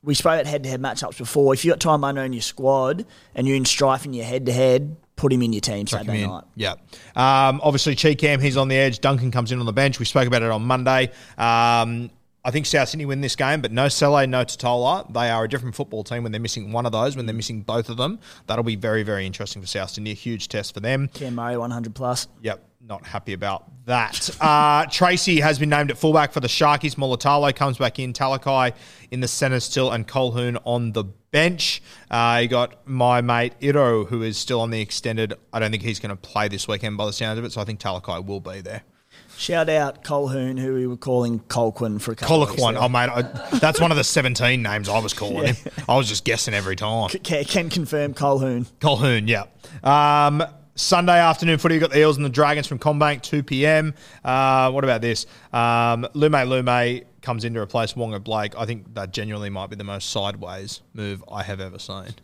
we 0.02 0.14
spoke 0.14 0.34
about 0.34 0.46
head 0.46 0.62
to 0.64 0.68
head 0.68 0.80
matchups 0.80 1.18
before. 1.18 1.54
If 1.54 1.64
you 1.64 1.70
got 1.70 1.80
Ty 1.80 1.96
Munro 1.96 2.24
in 2.24 2.32
your 2.32 2.42
squad 2.42 3.04
and 3.34 3.46
you're 3.46 3.56
in 3.56 3.64
strife 3.64 4.04
in 4.04 4.12
your 4.12 4.24
head 4.24 4.46
to 4.46 4.52
head, 4.52 4.96
put 5.16 5.32
him 5.32 5.42
in 5.42 5.52
your 5.52 5.60
team 5.60 5.86
Saturday 5.86 6.26
night. 6.26 6.44
Yeah. 6.56 6.72
Um, 7.16 7.60
obviously, 7.62 7.94
Cheekham, 7.94 8.40
he's 8.42 8.56
on 8.56 8.68
the 8.68 8.76
edge. 8.76 8.98
Duncan 9.00 9.30
comes 9.30 9.50
in 9.52 9.60
on 9.60 9.66
the 9.66 9.72
bench. 9.72 9.98
We 9.98 10.04
spoke 10.06 10.26
about 10.26 10.42
it 10.42 10.50
on 10.50 10.62
Monday. 10.64 11.10
Um, 11.38 12.10
I 12.46 12.50
think 12.50 12.66
South 12.66 12.90
Sydney 12.90 13.06
win 13.06 13.22
this 13.22 13.36
game, 13.36 13.62
but 13.62 13.72
no 13.72 13.88
Sele, 13.88 14.26
no 14.26 14.44
Tatola. 14.44 15.10
They 15.10 15.30
are 15.30 15.44
a 15.44 15.48
different 15.48 15.74
football 15.74 16.04
team 16.04 16.22
when 16.22 16.32
they're 16.32 16.40
missing 16.40 16.72
one 16.72 16.84
of 16.84 16.92
those. 16.92 17.16
When 17.16 17.24
they're 17.24 17.34
missing 17.34 17.62
both 17.62 17.88
of 17.88 17.96
them, 17.96 18.18
that'll 18.46 18.64
be 18.64 18.76
very, 18.76 19.02
very 19.02 19.26
interesting 19.26 19.62
for 19.62 19.68
South 19.68 19.90
Sydney. 19.90 20.10
A 20.10 20.14
huge 20.14 20.48
test 20.48 20.74
for 20.74 20.80
them. 20.80 21.08
Cam 21.14 21.36
Murray 21.36 21.56
100 21.56 21.94
plus. 21.94 22.28
Yep, 22.42 22.62
not 22.82 23.06
happy 23.06 23.32
about 23.32 23.64
that. 23.86 24.28
Uh, 24.44 24.84
Tracy 24.86 25.40
has 25.40 25.58
been 25.58 25.70
named 25.70 25.90
at 25.90 25.96
fullback 25.96 26.32
for 26.32 26.40
the 26.40 26.48
Sharkies. 26.48 26.96
Mulitalo 26.96 27.54
comes 27.56 27.78
back 27.78 27.98
in. 27.98 28.12
Talakai 28.12 28.74
in 29.10 29.20
the 29.20 29.28
centre 29.28 29.60
still, 29.60 29.90
and 29.90 30.06
Colquhoun 30.06 30.60
on 30.64 30.92
the 30.92 31.04
bench. 31.04 31.82
Uh, 32.10 32.40
you 32.42 32.48
got 32.48 32.86
my 32.86 33.22
mate 33.22 33.54
Iro, 33.60 34.04
who 34.04 34.22
is 34.22 34.36
still 34.36 34.60
on 34.60 34.70
the 34.70 34.82
extended. 34.82 35.32
I 35.50 35.60
don't 35.60 35.70
think 35.70 35.82
he's 35.82 35.98
going 35.98 36.10
to 36.10 36.16
play 36.16 36.48
this 36.48 36.68
weekend 36.68 36.98
by 36.98 37.06
the 37.06 37.12
sound 37.12 37.38
of 37.38 37.44
it, 37.46 37.52
so 37.52 37.60
I 37.62 37.64
think 37.64 37.80
Talakai 37.80 38.26
will 38.26 38.40
be 38.40 38.60
there. 38.60 38.82
Shout 39.36 39.68
out 39.68 40.04
Colquhoun, 40.04 40.58
who 40.58 40.74
we 40.74 40.86
were 40.86 40.96
calling 40.96 41.40
Colquin 41.40 42.00
for 42.00 42.12
a 42.12 42.16
couple 42.16 42.42
of 42.42 42.50
weeks 42.50 42.62
Colquan, 42.62 42.76
oh 42.76 42.88
mate, 42.88 43.10
I, 43.10 43.22
that's 43.58 43.80
one 43.80 43.90
of 43.90 43.96
the 43.96 44.04
17 44.04 44.62
names 44.62 44.88
I 44.88 44.98
was 44.98 45.12
calling 45.12 45.54
him. 45.54 45.56
I 45.88 45.96
was 45.96 46.08
just 46.08 46.24
guessing 46.24 46.54
every 46.54 46.76
time. 46.76 47.08
Can, 47.08 47.44
can 47.44 47.70
confirm 47.70 48.14
Colquhoun. 48.14 48.66
Colquhoun, 48.80 49.28
yeah. 49.28 49.46
Um, 49.82 50.44
Sunday 50.76 51.18
afternoon 51.18 51.58
footy, 51.58 51.74
you've 51.76 51.82
got 51.82 51.92
the 51.92 52.00
Eels 52.00 52.16
and 52.16 52.26
the 52.26 52.30
Dragons 52.30 52.66
from 52.66 52.80
CommBank, 52.80 53.22
2 53.22 53.44
p.m. 53.44 53.94
Uh, 54.24 54.70
what 54.72 54.82
about 54.82 55.00
this? 55.00 55.26
Um, 55.52 56.06
Lume 56.14 56.48
Lume 56.48 57.02
comes 57.22 57.44
in 57.44 57.54
to 57.54 57.60
replace 57.60 57.94
Wonga 57.94 58.18
Blake. 58.18 58.56
I 58.58 58.66
think 58.66 58.92
that 58.94 59.12
genuinely 59.12 59.50
might 59.50 59.70
be 59.70 59.76
the 59.76 59.84
most 59.84 60.10
sideways 60.10 60.80
move 60.92 61.22
I 61.30 61.44
have 61.44 61.60
ever 61.60 61.78
seen. 61.78 62.14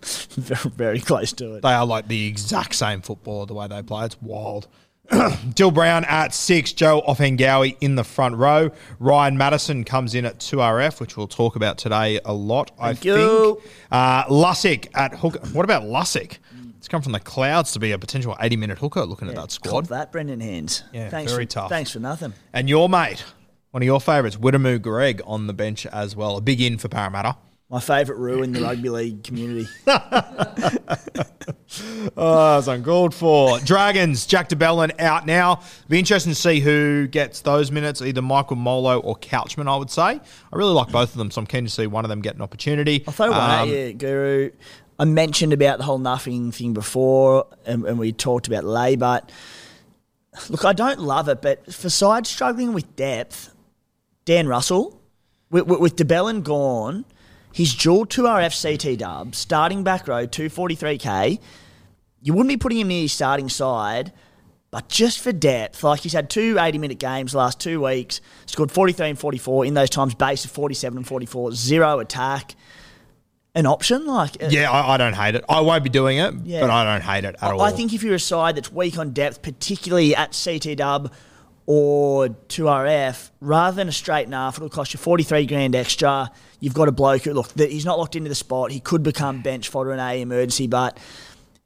very, 0.30 0.70
very 0.70 1.00
close 1.00 1.32
to 1.34 1.56
it. 1.56 1.62
They 1.62 1.72
are 1.72 1.84
like 1.86 2.08
the 2.08 2.26
exact 2.26 2.74
same 2.74 3.02
footballer 3.02 3.46
the 3.46 3.54
way 3.54 3.68
they 3.68 3.82
play. 3.82 4.06
It's 4.06 4.20
wild. 4.22 4.68
Dill 5.54 5.70
Brown 5.70 6.04
at 6.04 6.34
six, 6.34 6.72
Joe 6.72 7.02
Offengawi 7.06 7.76
in 7.80 7.96
the 7.96 8.04
front 8.04 8.36
row. 8.36 8.70
Ryan 8.98 9.36
Matterson 9.36 9.84
comes 9.84 10.14
in 10.14 10.24
at 10.24 10.38
2RF, 10.38 11.00
which 11.00 11.16
we'll 11.16 11.28
talk 11.28 11.56
about 11.56 11.78
today 11.78 12.20
a 12.24 12.32
lot, 12.32 12.70
I 12.78 12.94
Thank 12.94 13.16
think. 13.18 13.60
Uh, 13.90 14.24
Lussick 14.24 14.88
at 14.94 15.14
hooker. 15.14 15.40
What 15.48 15.64
about 15.64 15.82
Lussick? 15.82 16.38
It's 16.78 16.88
come 16.88 17.02
from 17.02 17.12
the 17.12 17.20
clouds 17.20 17.72
to 17.74 17.78
be 17.78 17.92
a 17.92 17.98
potential 17.98 18.36
80 18.40 18.56
minute 18.56 18.78
hooker 18.78 19.04
looking 19.04 19.28
at 19.28 19.36
that 19.36 19.52
squad. 19.52 19.86
that, 19.86 20.10
Brendan 20.10 20.40
Hands. 20.40 20.82
Yeah, 20.92 21.10
thanks 21.10 21.30
very 21.30 21.44
for, 21.44 21.50
tough. 21.50 21.68
Thanks 21.68 21.92
for 21.92 22.00
nothing. 22.00 22.32
And 22.52 22.68
your 22.68 22.88
mate, 22.88 23.24
one 23.70 23.82
of 23.82 23.86
your 23.86 24.00
favourites, 24.00 24.36
Wiremu 24.36 24.82
Greig 24.82 25.20
on 25.24 25.46
the 25.46 25.52
bench 25.52 25.86
as 25.86 26.16
well. 26.16 26.36
A 26.36 26.40
big 26.40 26.60
in 26.60 26.78
for 26.78 26.88
Parramatta. 26.88 27.36
My 27.72 27.80
favourite 27.80 28.18
rue 28.20 28.42
in 28.42 28.52
the 28.52 28.60
rugby 28.60 28.90
league 28.90 29.24
community. 29.24 29.66
Oh, 32.16 32.56
that's 32.56 32.66
uncalled 32.66 33.14
for. 33.14 33.58
Dragons, 33.60 34.26
Jack 34.26 34.48
de 34.48 34.56
Belin 34.56 34.92
out 34.98 35.24
now. 35.24 35.62
Be 35.88 35.98
interesting 35.98 36.32
to 36.32 36.38
see 36.38 36.60
who 36.60 37.06
gets 37.06 37.40
those 37.40 37.70
minutes, 37.70 38.02
either 38.02 38.20
Michael 38.20 38.56
Molo 38.56 39.00
or 39.00 39.16
Couchman, 39.16 39.68
I 39.68 39.76
would 39.76 39.90
say. 39.90 40.02
I 40.02 40.20
really 40.52 40.74
like 40.74 40.92
both 40.92 41.12
of 41.12 41.16
them, 41.16 41.30
so 41.30 41.40
I'm 41.40 41.46
keen 41.46 41.64
to 41.64 41.70
see 41.70 41.86
one 41.86 42.04
of 42.04 42.10
them 42.10 42.20
get 42.20 42.34
an 42.34 42.42
opportunity. 42.42 43.02
I'll 43.06 43.14
throw 43.14 43.30
one 43.30 43.40
at 43.40 43.62
Um, 43.62 43.68
you, 43.70 43.92
Guru. 43.94 44.50
I 44.98 45.06
mentioned 45.06 45.54
about 45.54 45.78
the 45.78 45.84
whole 45.84 45.98
nothing 45.98 46.52
thing 46.52 46.74
before, 46.74 47.46
and, 47.64 47.86
and 47.86 47.98
we 47.98 48.12
talked 48.12 48.48
about 48.48 48.64
Lay, 48.64 48.96
but 48.96 49.32
look, 50.50 50.66
I 50.66 50.74
don't 50.74 51.00
love 51.00 51.28
it, 51.28 51.40
but 51.40 51.72
for 51.72 51.88
sides 51.88 52.28
struggling 52.28 52.74
with 52.74 52.94
depth, 52.96 53.54
Dan 54.26 54.46
Russell, 54.46 55.00
with, 55.50 55.66
with, 55.66 55.80
with 55.80 55.96
de 55.96 56.04
Belin 56.04 56.42
gone, 56.42 57.06
he's 57.52 57.74
dual 57.74 58.06
2RF 58.06 58.62
CT 58.62 58.98
dub, 58.98 59.34
starting 59.34 59.82
back 59.84 60.06
row, 60.08 60.26
243k. 60.26 61.38
you 62.22 62.32
wouldn't 62.32 62.48
be 62.48 62.56
putting 62.56 62.78
him 62.78 62.88
near 62.88 63.00
your 63.00 63.08
starting 63.08 63.48
side, 63.48 64.12
but 64.70 64.88
just 64.88 65.20
for 65.20 65.32
depth, 65.32 65.82
like 65.84 66.00
he's 66.00 66.12
had 66.14 66.30
two 66.30 66.56
80 66.58 66.78
minute 66.78 66.98
games 66.98 67.32
the 67.32 67.38
last 67.38 67.60
two 67.60 67.82
weeks, 67.82 68.20
scored 68.46 68.70
43 68.72 69.10
and 69.10 69.18
44 69.18 69.66
in 69.66 69.74
those 69.74 69.90
times, 69.90 70.14
base 70.14 70.44
of 70.44 70.50
47 70.50 70.96
and 70.98 71.06
44, 71.06 71.52
zero 71.52 71.98
attack. 71.98 72.54
An 73.54 73.66
option? 73.66 74.06
Like, 74.06 74.42
uh, 74.42 74.46
Yeah, 74.50 74.70
I, 74.70 74.94
I 74.94 74.96
don't 74.96 75.12
hate 75.12 75.34
it. 75.34 75.44
I 75.46 75.60
won't 75.60 75.84
be 75.84 75.90
doing 75.90 76.16
it, 76.16 76.32
Yeah. 76.44 76.62
but 76.62 76.70
I 76.70 76.84
don't 76.84 77.02
hate 77.02 77.24
it 77.26 77.34
at 77.34 77.42
I, 77.42 77.50
all. 77.52 77.60
I 77.60 77.70
think 77.70 77.92
if 77.92 78.02
you're 78.02 78.14
a 78.14 78.18
side 78.18 78.56
that's 78.56 78.72
weak 78.72 78.96
on 78.96 79.10
depth, 79.10 79.42
particularly 79.42 80.16
at 80.16 80.32
CT 80.42 80.74
Dub 80.78 81.12
or 81.66 82.28
2RF, 82.28 83.30
rather 83.40 83.76
than 83.76 83.88
a 83.88 83.92
straight 83.92 84.26
enough, 84.26 84.56
it'll 84.56 84.68
cost 84.68 84.94
you 84.94 84.98
43 84.98 85.46
grand 85.46 85.74
extra. 85.74 86.30
You've 86.60 86.74
got 86.74 86.88
a 86.88 86.92
bloke 86.92 87.22
who, 87.22 87.32
look, 87.32 87.52
he's 87.58 87.84
not 87.84 87.98
locked 87.98 88.16
into 88.16 88.28
the 88.28 88.34
spot. 88.34 88.72
He 88.72 88.80
could 88.80 89.02
become 89.02 89.42
bench 89.42 89.68
fodder 89.68 89.92
in 89.92 90.00
a 90.00 90.20
emergency, 90.20 90.66
but 90.66 90.98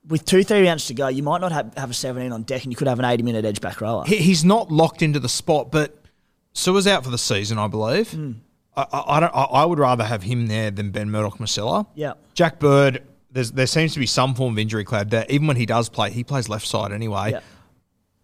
with 0.07 0.25
two, 0.25 0.45
three 0.45 0.67
rounds 0.67 0.87
to 0.87 0.95
go, 0.95 1.09
you 1.09 1.23
might 1.23 1.41
not 1.41 1.53
have, 1.53 1.75
have 1.77 1.91
a 1.91 1.95
17 1.95 2.33
on 2.33 2.43
deck 2.43 2.63
and 2.65 2.73
you 2.73 2.77
could 2.77 2.89
have 2.89 2.99
an 2.99 3.05
80 3.05 3.23
minute 3.23 3.45
edge 3.45 3.61
back 3.61 3.81
rower. 3.81 4.05
He, 4.07 4.17
he's 4.19 4.45
not 4.45 4.71
locked 4.71 5.03
into 5.03 5.19
the 5.19 5.29
spot, 5.29 5.71
but 5.71 5.97
Sua's 6.53 6.87
out 6.87 7.05
for 7.05 7.11
the 7.11 7.19
season, 7.19 7.59
I 7.59 7.69
believe. 7.69 8.13
Hmm. 8.13 8.33
I, 8.77 8.87
I, 8.93 9.17
I 9.17 9.21
don't. 9.21 9.35
I, 9.35 9.43
I 9.43 9.65
would 9.65 9.79
rather 9.79 10.05
have 10.05 10.23
him 10.23 10.47
there 10.47 10.71
than 10.71 10.91
Ben 10.91 11.11
Murdoch 11.11 11.39
Masila. 11.39 11.87
Yeah. 11.95 12.15
Jack 12.35 12.59
Bird. 12.59 13.03
There's, 13.31 13.53
there 13.53 13.67
seems 13.67 13.93
to 13.95 13.99
be 13.99 14.07
some 14.07 14.35
form 14.35 14.55
of 14.55 14.59
injury 14.59 14.85
cloud 14.85 15.11
there. 15.11 15.27
Even 15.29 15.47
when 15.47 15.57
he 15.57 15.67
does 15.67 15.89
play, 15.89 16.11
he 16.11 16.25
plays 16.25 16.49
left 16.49 16.67
side 16.67 16.93
anyway. 16.93 17.33
Yeah. 17.33 17.41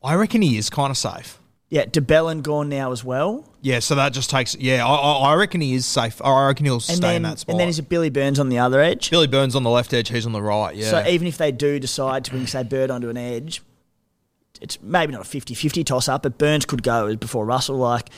I 0.02 0.14
reckon 0.14 0.40
he 0.42 0.56
is 0.56 0.70
kind 0.70 0.90
of 0.90 0.96
safe. 0.96 1.38
Yeah, 1.72 1.86
de 1.86 2.02
Belin 2.02 2.42
gone 2.42 2.68
now 2.68 2.92
as 2.92 3.02
well. 3.02 3.48
Yeah, 3.62 3.78
so 3.78 3.94
that 3.94 4.12
just 4.12 4.28
takes. 4.28 4.54
Yeah, 4.54 4.86
I, 4.86 4.94
I, 4.94 5.12
I 5.30 5.34
reckon 5.36 5.62
he 5.62 5.72
is 5.72 5.86
safe. 5.86 6.20
I 6.22 6.48
reckon 6.48 6.66
he'll 6.66 6.80
stay 6.80 6.96
then, 6.96 7.16
in 7.16 7.22
that 7.22 7.38
spot. 7.38 7.54
and 7.54 7.60
then 7.60 7.68
is 7.68 7.78
it 7.78 7.88
Billy 7.88 8.10
Burns 8.10 8.38
on 8.38 8.50
the 8.50 8.58
other 8.58 8.78
edge? 8.78 9.10
Billy 9.10 9.26
Burns 9.26 9.56
on 9.56 9.62
the 9.62 9.70
left 9.70 9.94
edge. 9.94 10.10
He's 10.10 10.26
on 10.26 10.32
the 10.32 10.42
right. 10.42 10.76
Yeah. 10.76 10.90
So 10.90 11.06
even 11.08 11.26
if 11.26 11.38
they 11.38 11.50
do 11.50 11.78
decide 11.80 12.26
to 12.26 12.30
bring, 12.30 12.46
say, 12.46 12.62
Bird 12.62 12.90
onto 12.90 13.08
an 13.08 13.16
edge, 13.16 13.62
it's 14.60 14.82
maybe 14.82 15.14
not 15.14 15.22
a 15.22 15.24
50-50 15.24 15.86
toss-up, 15.86 16.24
but 16.24 16.36
Burns 16.36 16.66
could 16.66 16.82
go 16.82 17.16
before 17.16 17.46
Russell. 17.46 17.78
Like, 17.78 18.10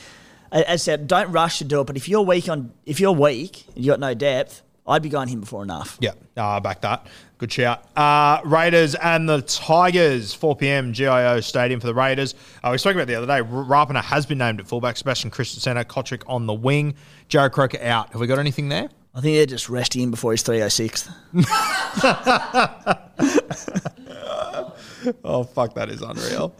as 0.51 0.65
I 0.67 0.75
said, 0.75 1.07
don't 1.07 1.31
rush 1.31 1.59
to 1.59 1.63
do 1.63 1.79
it. 1.79 1.87
But 1.87 1.95
if 1.95 2.09
you're 2.09 2.23
weak 2.23 2.49
on, 2.49 2.73
if 2.85 2.99
you're 2.99 3.13
weak 3.13 3.63
and 3.73 3.85
you 3.85 3.91
got 3.91 4.01
no 4.01 4.13
depth, 4.13 4.63
I'd 4.87 5.01
be 5.01 5.09
going 5.09 5.27
him 5.27 5.39
before 5.39 5.63
enough. 5.63 5.97
Yeah, 5.99 6.11
uh, 6.37 6.59
back 6.59 6.81
that. 6.81 7.07
Good 7.37 7.51
shout. 7.51 7.83
Uh, 7.97 8.39
Raiders 8.45 8.95
and 8.95 9.27
the 9.27 9.41
Tigers, 9.41 10.33
4 10.33 10.55
p.m. 10.55 10.93
GIO 10.93 11.41
Stadium 11.41 11.79
for 11.79 11.87
the 11.87 11.93
Raiders. 11.93 12.35
Uh, 12.63 12.69
we 12.71 12.77
spoke 12.77 12.95
about 12.95 13.03
it 13.03 13.07
the 13.07 13.15
other 13.15 13.27
day. 13.27 13.41
Rapana 13.41 14.03
has 14.03 14.25
been 14.25 14.37
named 14.37 14.59
at 14.59 14.67
fullback. 14.67 14.95
Sebastian 14.95 15.31
Christian 15.31 15.59
centre. 15.59 15.83
Cotric 15.83 16.23
on 16.27 16.45
the 16.45 16.53
wing. 16.53 16.93
Jarrod 17.29 17.51
Croker 17.51 17.81
out. 17.81 18.11
Have 18.11 18.21
we 18.21 18.27
got 18.27 18.39
anything 18.39 18.69
there? 18.69 18.89
I 19.13 19.21
think 19.21 19.35
they're 19.35 19.45
just 19.45 19.69
resting 19.69 20.03
him 20.03 20.11
before 20.11 20.31
he's 20.31 20.43
306. 20.43 21.09
Oh, 25.23 25.43
fuck, 25.43 25.73
that 25.75 25.89
is 25.89 26.01
unreal. 26.01 26.55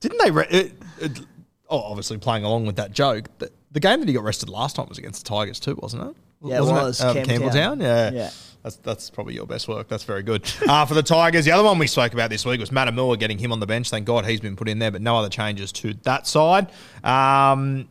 Didn't 0.00 0.18
they? 0.18 0.30
Re- 0.30 0.46
it, 0.50 0.72
it, 1.00 1.20
oh, 1.68 1.80
obviously 1.80 2.18
playing 2.18 2.44
along 2.44 2.66
with 2.66 2.76
that 2.76 2.92
joke. 2.92 3.26
The, 3.38 3.50
the 3.70 3.80
game 3.80 4.00
that 4.00 4.08
he 4.08 4.14
got 4.14 4.24
rested 4.24 4.48
last 4.48 4.76
time 4.76 4.88
was 4.88 4.98
against 4.98 5.24
the 5.24 5.28
Tigers 5.28 5.60
too, 5.60 5.78
wasn't 5.80 6.10
it? 6.10 6.16
Yeah, 6.44 6.56
it 6.56 6.60
Wasn't 6.60 6.78
was. 6.78 7.00
Um, 7.00 7.16
Campbelltown. 7.16 7.26
Campbelltown, 7.26 7.82
yeah. 7.82 8.10
Yeah. 8.10 8.30
That's, 8.62 8.76
that's 8.76 9.10
probably 9.10 9.34
your 9.34 9.46
best 9.46 9.66
work. 9.66 9.88
That's 9.88 10.04
very 10.04 10.22
good. 10.22 10.50
Uh, 10.72 10.86
for 10.86 10.94
the 10.94 11.02
Tigers, 11.02 11.44
the 11.44 11.50
other 11.50 11.64
one 11.64 11.78
we 11.78 11.86
spoke 11.86 12.14
about 12.14 12.30
this 12.30 12.46
week 12.46 12.58
was 12.58 12.70
Matamua 12.70 13.18
getting 13.18 13.36
him 13.36 13.52
on 13.52 13.60
the 13.60 13.66
bench. 13.66 13.90
Thank 13.90 14.06
God 14.06 14.24
he's 14.24 14.40
been 14.40 14.56
put 14.56 14.68
in 14.68 14.78
there, 14.78 14.90
but 14.90 15.02
no 15.02 15.16
other 15.16 15.28
changes 15.28 15.70
to 15.72 15.92
that 16.04 16.26
side. 16.26 16.70
Um, 17.04 17.88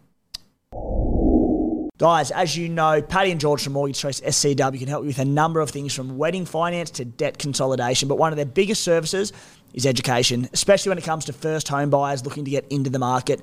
Guys, 2.01 2.31
as 2.31 2.57
you 2.57 2.67
know, 2.67 2.99
Paddy 2.99 3.29
and 3.29 3.39
George 3.39 3.63
from 3.63 3.73
Mortgage 3.73 3.99
Choice 3.99 4.21
SCW 4.21 4.79
can 4.79 4.87
help 4.87 5.03
you 5.03 5.07
with 5.07 5.19
a 5.19 5.25
number 5.25 5.59
of 5.59 5.69
things 5.69 5.93
from 5.93 6.17
wedding 6.17 6.45
finance 6.45 6.89
to 6.91 7.05
debt 7.05 7.37
consolidation. 7.37 8.07
But 8.09 8.17
one 8.17 8.33
of 8.33 8.37
their 8.37 8.45
biggest 8.47 8.81
services 8.81 9.31
is 9.75 9.85
education, 9.85 10.49
especially 10.51 10.89
when 10.89 10.97
it 10.97 11.03
comes 11.03 11.25
to 11.25 11.33
first 11.33 11.67
home 11.67 11.91
buyers 11.91 12.25
looking 12.25 12.43
to 12.45 12.49
get 12.49 12.65
into 12.71 12.89
the 12.89 12.97
market. 12.97 13.39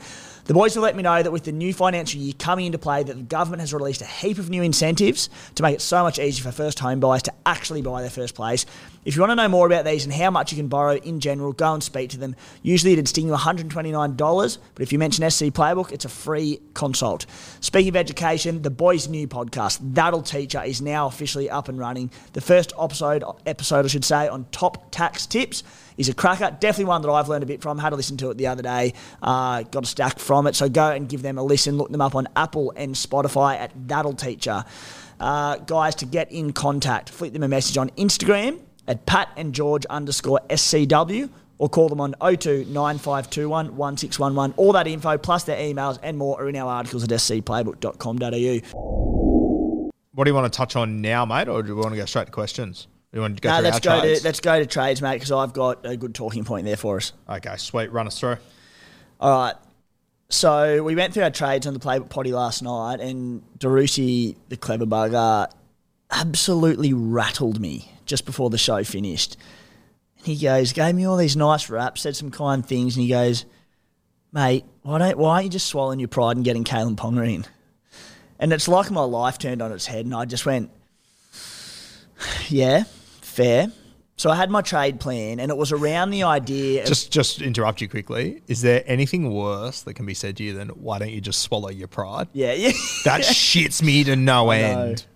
The 0.49 0.55
boys 0.55 0.72
have 0.72 0.82
let 0.82 0.96
me 0.96 1.03
know 1.03 1.22
that 1.22 1.30
with 1.30 1.44
the 1.44 1.53
new 1.53 1.74
financial 1.74 2.22
year 2.22 2.32
coming 2.38 2.64
into 2.64 2.78
play, 2.78 3.03
that 3.03 3.14
the 3.14 3.22
government 3.22 3.61
has 3.61 3.74
released 3.74 4.01
a 4.01 4.07
heap 4.07 4.38
of 4.38 4.49
new 4.49 4.62
incentives 4.62 5.28
to 5.57 5.62
make 5.62 5.74
it 5.74 5.82
so 5.82 6.03
much 6.03 6.18
easier 6.18 6.42
for 6.42 6.53
first 6.53 6.78
home 6.78 7.01
buyers 7.01 7.20
to 7.24 7.34
actually 7.44 7.82
buy 7.82 8.01
their 8.01 8.09
first 8.09 8.34
place. 8.34 8.64
If 9.05 9.14
you 9.14 9.20
want 9.20 9.32
to 9.32 9.36
know 9.36 9.49
more 9.49 9.66
about 9.66 9.84
these 9.84 10.05
and 10.05 10.12
how 10.12 10.30
much 10.30 10.51
you 10.51 10.57
can 10.57 10.68
borrow 10.68 10.94
in 10.94 11.20
general, 11.20 11.53
go 11.53 11.74
and 11.74 11.82
speak 11.82 12.09
to 12.11 12.18
them. 12.18 12.34
Usually 12.62 12.94
it'd 12.94 13.09
sting 13.09 13.26
you 13.26 13.34
$129, 13.34 14.59
but 14.74 14.82
if 14.82 14.90
you 14.90 14.99
mention 14.99 15.30
SC 15.30 15.44
Playbook, 15.44 15.92
it's 15.92 16.07
a 16.07 16.09
free 16.09 16.61
consult. 16.72 17.26
Speaking 17.61 17.90
of 17.90 17.96
education, 17.96 18.62
the 18.62 18.70
boys' 18.70 19.07
new 19.07 19.28
podcast, 19.28 19.80
That'll 19.82 20.22
Teacher, 20.22 20.62
is 20.62 20.80
now 20.80 21.09
officially 21.09 21.51
up 21.51 21.68
and 21.68 21.78
running. 21.78 22.11
The 22.32 22.40
first 22.40 22.72
episode, 22.80 23.22
episode 23.44 23.84
I 23.84 23.88
should 23.88 24.05
say, 24.05 24.28
on 24.28 24.46
top 24.51 24.90
tax 24.92 25.26
tips 25.26 25.62
is 25.99 26.09
a 26.09 26.14
cracker. 26.14 26.57
Definitely 26.59 26.86
one 26.86 27.03
that 27.03 27.11
I've 27.11 27.28
learned 27.28 27.42
a 27.42 27.46
bit 27.46 27.61
from. 27.61 27.76
Had 27.76 27.90
to 27.90 27.96
listen 27.96 28.16
to 28.18 28.30
it 28.30 28.38
the 28.38 28.46
other 28.46 28.62
day. 28.62 28.94
Uh, 29.20 29.64
got 29.64 29.84
a 29.84 29.86
stack 29.86 30.18
from 30.18 30.38
it. 30.47 30.57
So 30.57 30.68
go 30.68 30.91
and 30.91 31.09
give 31.09 31.22
them 31.22 31.39
a 31.39 31.43
listen. 31.43 31.76
Look 31.76 31.91
them 31.91 32.01
up 32.01 32.14
on 32.14 32.28
Apple 32.36 32.72
and 32.76 32.95
Spotify 32.95 33.57
at 33.57 33.72
That'll 33.89 34.14
Teacher. 34.14 34.64
Uh, 35.20 35.57
guys, 35.57 35.95
to 35.97 36.07
get 36.07 36.30
in 36.30 36.53
contact, 36.53 37.11
flick 37.11 37.32
them 37.32 37.43
a 37.43 37.49
message 37.49 37.76
on 37.76 37.91
Instagram 37.91 38.61
at 38.86 39.05
Pat 39.05 39.28
and 39.36 39.55
George 39.55 39.84
underscore 39.86 40.41
SCW 40.49 41.28
or 41.59 41.68
call 41.68 41.89
them 41.89 42.01
on 42.01 42.14
02 42.20 42.66
9521 42.66 43.76
1611. 43.76 44.55
All 44.57 44.72
that 44.72 44.86
info 44.86 45.18
plus 45.18 45.45
their 45.45 45.59
emails 45.59 45.99
and 46.03 46.16
more 46.16 46.41
are 46.41 46.49
in 46.49 46.57
our 46.57 46.70
articles 46.70 47.03
at 47.03 47.11
scplaybook.com.au. 47.11 49.91
what 50.12 50.24
do 50.24 50.30
you 50.30 50.34
want 50.34 50.53
to 50.53 50.57
touch 50.57 50.76
on 50.76 51.01
now, 51.01 51.24
mate, 51.24 51.49
or 51.49 51.62
do 51.62 51.68
you 51.68 51.76
want 51.76 51.91
to 51.91 51.97
go 51.97 52.05
straight 52.05 52.26
to 52.26 52.32
questions? 52.32 52.86
Do 53.12 53.18
you 53.18 53.22
want 53.22 53.36
to 53.36 53.41
go 53.41 53.51
No, 53.51 53.61
let's 53.61 53.80
go 53.80 54.01
trades? 54.01 54.20
to 54.20 54.24
let's 54.26 54.41
go 54.41 54.59
to 54.59 54.66
trades, 54.66 55.03
mate, 55.03 55.14
because 55.14 55.32
I've 55.32 55.53
got 55.53 55.84
a 55.84 55.97
good 55.97 56.14
talking 56.14 56.45
point 56.45 56.64
there 56.66 56.76
for 56.76 56.99
us. 56.99 57.12
Okay, 57.28 57.57
sweet. 57.57 57.91
Run 57.91 58.07
us 58.07 58.20
through. 58.20 58.36
All 59.20 59.47
right. 59.47 59.55
So 60.31 60.83
we 60.83 60.95
went 60.95 61.14
through 61.14 61.22
our 61.22 61.31
trades 61.31 61.66
on 61.66 61.72
the 61.72 61.81
playbook 61.81 62.11
potty 62.11 62.33
last 62.33 62.62
night, 62.62 63.01
and 63.01 63.43
Darusi, 63.59 64.37
the 64.51 64.59
clever 64.59 64.85
bugger, 64.85 65.51
absolutely 66.11 66.93
rattled 66.93 67.61
me 67.61 67.91
just 68.05 68.26
before 68.26 68.51
the 68.51 68.59
show 68.59 68.85
finished. 68.85 69.39
And 70.18 70.26
he 70.26 70.37
goes, 70.37 70.74
gave 70.74 70.95
me 70.95 71.07
all 71.07 71.16
these 71.16 71.37
nice 71.37 71.70
raps, 71.70 72.03
said 72.03 72.14
some 72.14 72.31
kind 72.31 72.64
things, 72.64 72.95
and 72.95 73.05
he 73.05 73.09
goes, 73.09 73.47
"Mate, 74.33 74.64
why 74.83 74.99
don't 74.99 75.16
why 75.16 75.37
aren't 75.37 75.45
you 75.45 75.51
just 75.51 75.66
swallowing 75.66 75.99
your 75.99 76.09
pride 76.09 76.37
and 76.37 76.45
getting 76.45 76.64
Kalyn 76.64 76.97
Ponga 76.97 77.26
in?" 77.26 77.47
And 78.39 78.53
it's 78.53 78.68
like 78.68 78.91
my 78.91 79.03
life 79.03 79.39
turned 79.39 79.62
on 79.62 79.72
its 79.72 79.87
head, 79.87 80.05
and 80.05 80.14
I 80.14 80.26
just 80.26 80.45
went, 80.45 80.70
"Yeah, 82.49 82.85
fair." 83.22 83.72
So 84.19 84.31
I 84.31 84.35
had 84.35 84.51
my 84.51 84.62
trade 84.62 84.99
plan, 84.99 85.39
and 85.39 85.49
it 85.49 85.57
was 85.57 85.71
around 85.71 86.11
the 86.11 86.25
idea. 86.25 86.83
Of, 86.83 86.89
Just 86.89 87.12
just 87.12 87.41
interrupt 87.41 87.81
you 87.81 87.89
quickly. 87.89 88.43
Is 88.49 88.62
there 88.62 88.83
anything 88.85 89.33
worse 89.33 89.83
that 89.83 89.95
can 89.95 90.07
be 90.07 90.14
said 90.14 90.37
to 90.39 90.43
you 90.43 90.55
than 90.55 90.71
why 90.71 90.99
don't 90.99 91.11
you 91.12 91.21
just 91.21 91.41
swallow 91.41 91.71
your 91.71 91.87
pride? 91.87 92.27
yeah, 92.33 92.53
yeah. 92.53 92.73
That 93.05 93.21
shits 93.23 93.81
me 93.81 94.03
to 94.05 94.16
no 94.16 94.51
end. 94.51 95.07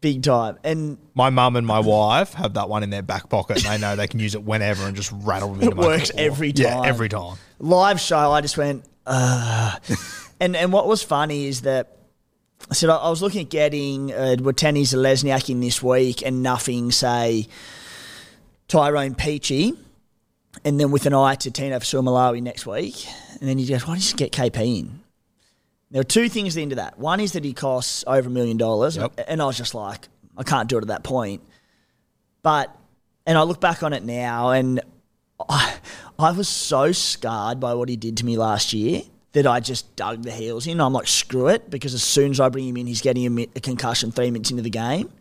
big 0.00 0.22
time. 0.22 0.58
And 0.64 0.96
My 1.14 1.28
mum 1.28 1.54
and 1.54 1.66
my 1.66 1.80
wife 1.80 2.32
have 2.32 2.54
that 2.54 2.70
one 2.70 2.82
in 2.82 2.88
their 2.88 3.02
back 3.02 3.28
pocket. 3.28 3.58
And 3.58 3.66
they 3.66 3.78
know 3.86 3.94
they 3.94 4.08
can 4.08 4.20
use 4.20 4.34
it 4.34 4.42
whenever 4.42 4.86
and 4.86 4.96
just 4.96 5.12
rattle 5.12 5.54
me. 5.54 5.66
It 5.66 5.76
works 5.76 6.10
every 6.16 6.54
time. 6.54 6.64
Yeah, 6.64 6.88
every 6.88 7.10
time. 7.10 7.36
live 7.58 8.00
show, 8.00 8.32
I 8.32 8.40
just 8.40 8.56
went, 8.56 8.86
uh. 9.06 9.76
and 10.40 10.56
and 10.56 10.72
what 10.72 10.86
was 10.88 11.02
funny 11.02 11.44
is 11.44 11.60
that 11.60 11.98
I 12.70 12.74
said 12.74 12.88
I, 12.88 13.10
was 13.10 13.20
looking 13.20 13.42
at 13.42 13.50
getting 13.50 14.12
uh, 14.12 14.36
Watene 14.38 14.80
Zelezniak 14.80 15.50
in 15.50 15.60
this 15.60 15.82
week 15.82 16.24
and 16.24 16.42
nothing, 16.42 16.90
say 16.90 17.48
Tyrone 18.72 19.14
Peachey, 19.14 19.76
and 20.64 20.80
then 20.80 20.90
with 20.90 21.04
an 21.04 21.12
eye 21.12 21.34
to 21.34 21.50
Tino 21.50 21.78
Malawi 21.78 22.42
next 22.42 22.66
week, 22.66 23.06
and 23.38 23.46
then 23.46 23.58
he 23.58 23.66
goes, 23.66 23.82
why 23.82 23.88
don't 23.88 23.96
you 23.96 24.00
just 24.00 24.16
get 24.16 24.32
KP 24.32 24.78
in? 24.78 25.00
There 25.90 26.00
are 26.00 26.04
two 26.04 26.30
things 26.30 26.56
into 26.56 26.76
that. 26.76 26.98
One 26.98 27.20
is 27.20 27.32
that 27.32 27.44
he 27.44 27.52
costs 27.52 28.02
over 28.06 28.28
a 28.28 28.32
million 28.32 28.56
dollars, 28.56 28.96
Yep. 28.96 29.20
and 29.28 29.42
I 29.42 29.44
was 29.44 29.58
just 29.58 29.74
like, 29.74 30.08
I 30.38 30.42
can't 30.42 30.70
do 30.70 30.78
it 30.78 30.80
at 30.80 30.88
that 30.88 31.04
point. 31.04 31.42
But, 32.42 32.74
and 33.26 33.36
I 33.36 33.42
look 33.42 33.60
back 33.60 33.82
on 33.82 33.92
it 33.92 34.04
now, 34.04 34.52
and 34.52 34.80
I, 35.50 35.74
I 36.18 36.32
was 36.32 36.48
so 36.48 36.92
scarred 36.92 37.60
by 37.60 37.74
what 37.74 37.90
he 37.90 37.96
did 37.96 38.16
to 38.16 38.24
me 38.24 38.38
last 38.38 38.72
year 38.72 39.02
that 39.32 39.46
I 39.46 39.60
just 39.60 39.94
dug 39.96 40.22
the 40.22 40.30
heels 40.32 40.66
in. 40.66 40.80
I'm 40.80 40.94
like, 40.94 41.08
screw 41.08 41.48
it, 41.48 41.68
because 41.68 41.92
as 41.92 42.02
soon 42.02 42.30
as 42.30 42.40
I 42.40 42.48
bring 42.48 42.68
him 42.68 42.78
in, 42.78 42.86
he's 42.86 43.02
getting 43.02 43.38
a, 43.38 43.42
a 43.54 43.60
concussion 43.60 44.12
three 44.12 44.30
minutes 44.30 44.50
into 44.50 44.62
the 44.62 44.70
game. 44.70 45.12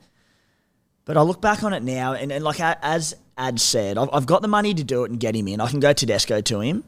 But 1.03 1.17
I 1.17 1.21
look 1.23 1.41
back 1.41 1.63
on 1.63 1.73
it 1.73 1.83
now, 1.83 2.13
and, 2.13 2.31
and 2.31 2.45
like 2.45 2.61
as 2.61 3.13
Ad 3.37 3.59
said, 3.59 3.97
I've, 3.97 4.09
I've 4.13 4.25
got 4.25 4.41
the 4.41 4.47
money 4.47 4.73
to 4.73 4.83
do 4.83 5.03
it 5.03 5.11
and 5.11 5.19
get 5.19 5.35
him 5.35 5.47
in. 5.47 5.61
I 5.61 5.67
can 5.69 5.79
go 5.79 5.93
Tedesco 5.93 6.41
to 6.41 6.59
him. 6.59 6.83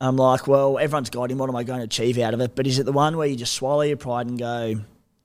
I'm 0.00 0.16
like, 0.16 0.46
well, 0.46 0.78
everyone's 0.78 1.08
got 1.10 1.30
him. 1.30 1.38
What 1.38 1.48
am 1.48 1.56
I 1.56 1.64
going 1.64 1.78
to 1.78 1.84
achieve 1.84 2.18
out 2.18 2.34
of 2.34 2.40
it? 2.40 2.54
But 2.54 2.66
is 2.66 2.78
it 2.78 2.84
the 2.84 2.92
one 2.92 3.16
where 3.16 3.26
you 3.26 3.36
just 3.36 3.54
swallow 3.54 3.82
your 3.82 3.96
pride 3.96 4.26
and 4.26 4.38
go, 4.38 4.80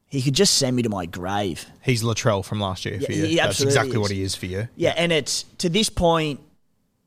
he 0.08 0.22
could 0.22 0.34
just 0.34 0.54
send 0.54 0.76
me 0.76 0.84
to 0.84 0.90
my 0.90 1.06
grave? 1.06 1.66
He's 1.82 2.04
Latrell 2.04 2.46
from 2.46 2.60
last 2.62 2.86
year 2.86 3.00
for 3.02 3.12
you. 3.12 3.26
he 3.26 3.36
That's 3.36 3.60
exactly 3.62 3.94
is. 3.94 4.00
what 4.00 4.12
he 4.12 4.22
is 4.22 4.36
for 4.36 4.46
you. 4.46 4.70
Yeah, 4.76 4.94
and 4.96 5.12
it's 5.12 5.44
to 5.58 5.68
this 5.68 5.90
point, 5.90 6.40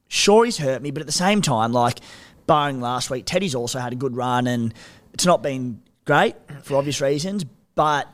sure 0.09 0.45
he's 0.45 0.59
hurt 0.59 0.83
me, 0.83 0.91
but 0.91 1.01
at 1.01 1.07
the 1.07 1.13
same 1.13 1.41
time, 1.41 1.73
like 1.73 2.01
barring 2.47 2.81
last 2.81 3.09
week, 3.11 3.25
Teddy's 3.25 3.55
also 3.55 3.79
had 3.79 3.93
a 3.95 3.97
good 3.97 4.15
run, 4.15 4.47
and 4.47 4.75
it's 5.15 5.25
not 5.25 5.43
been 5.43 5.81
great 6.05 6.37
for 6.63 6.77
obvious 6.77 7.01
reasons. 7.01 7.45
But 7.75 8.13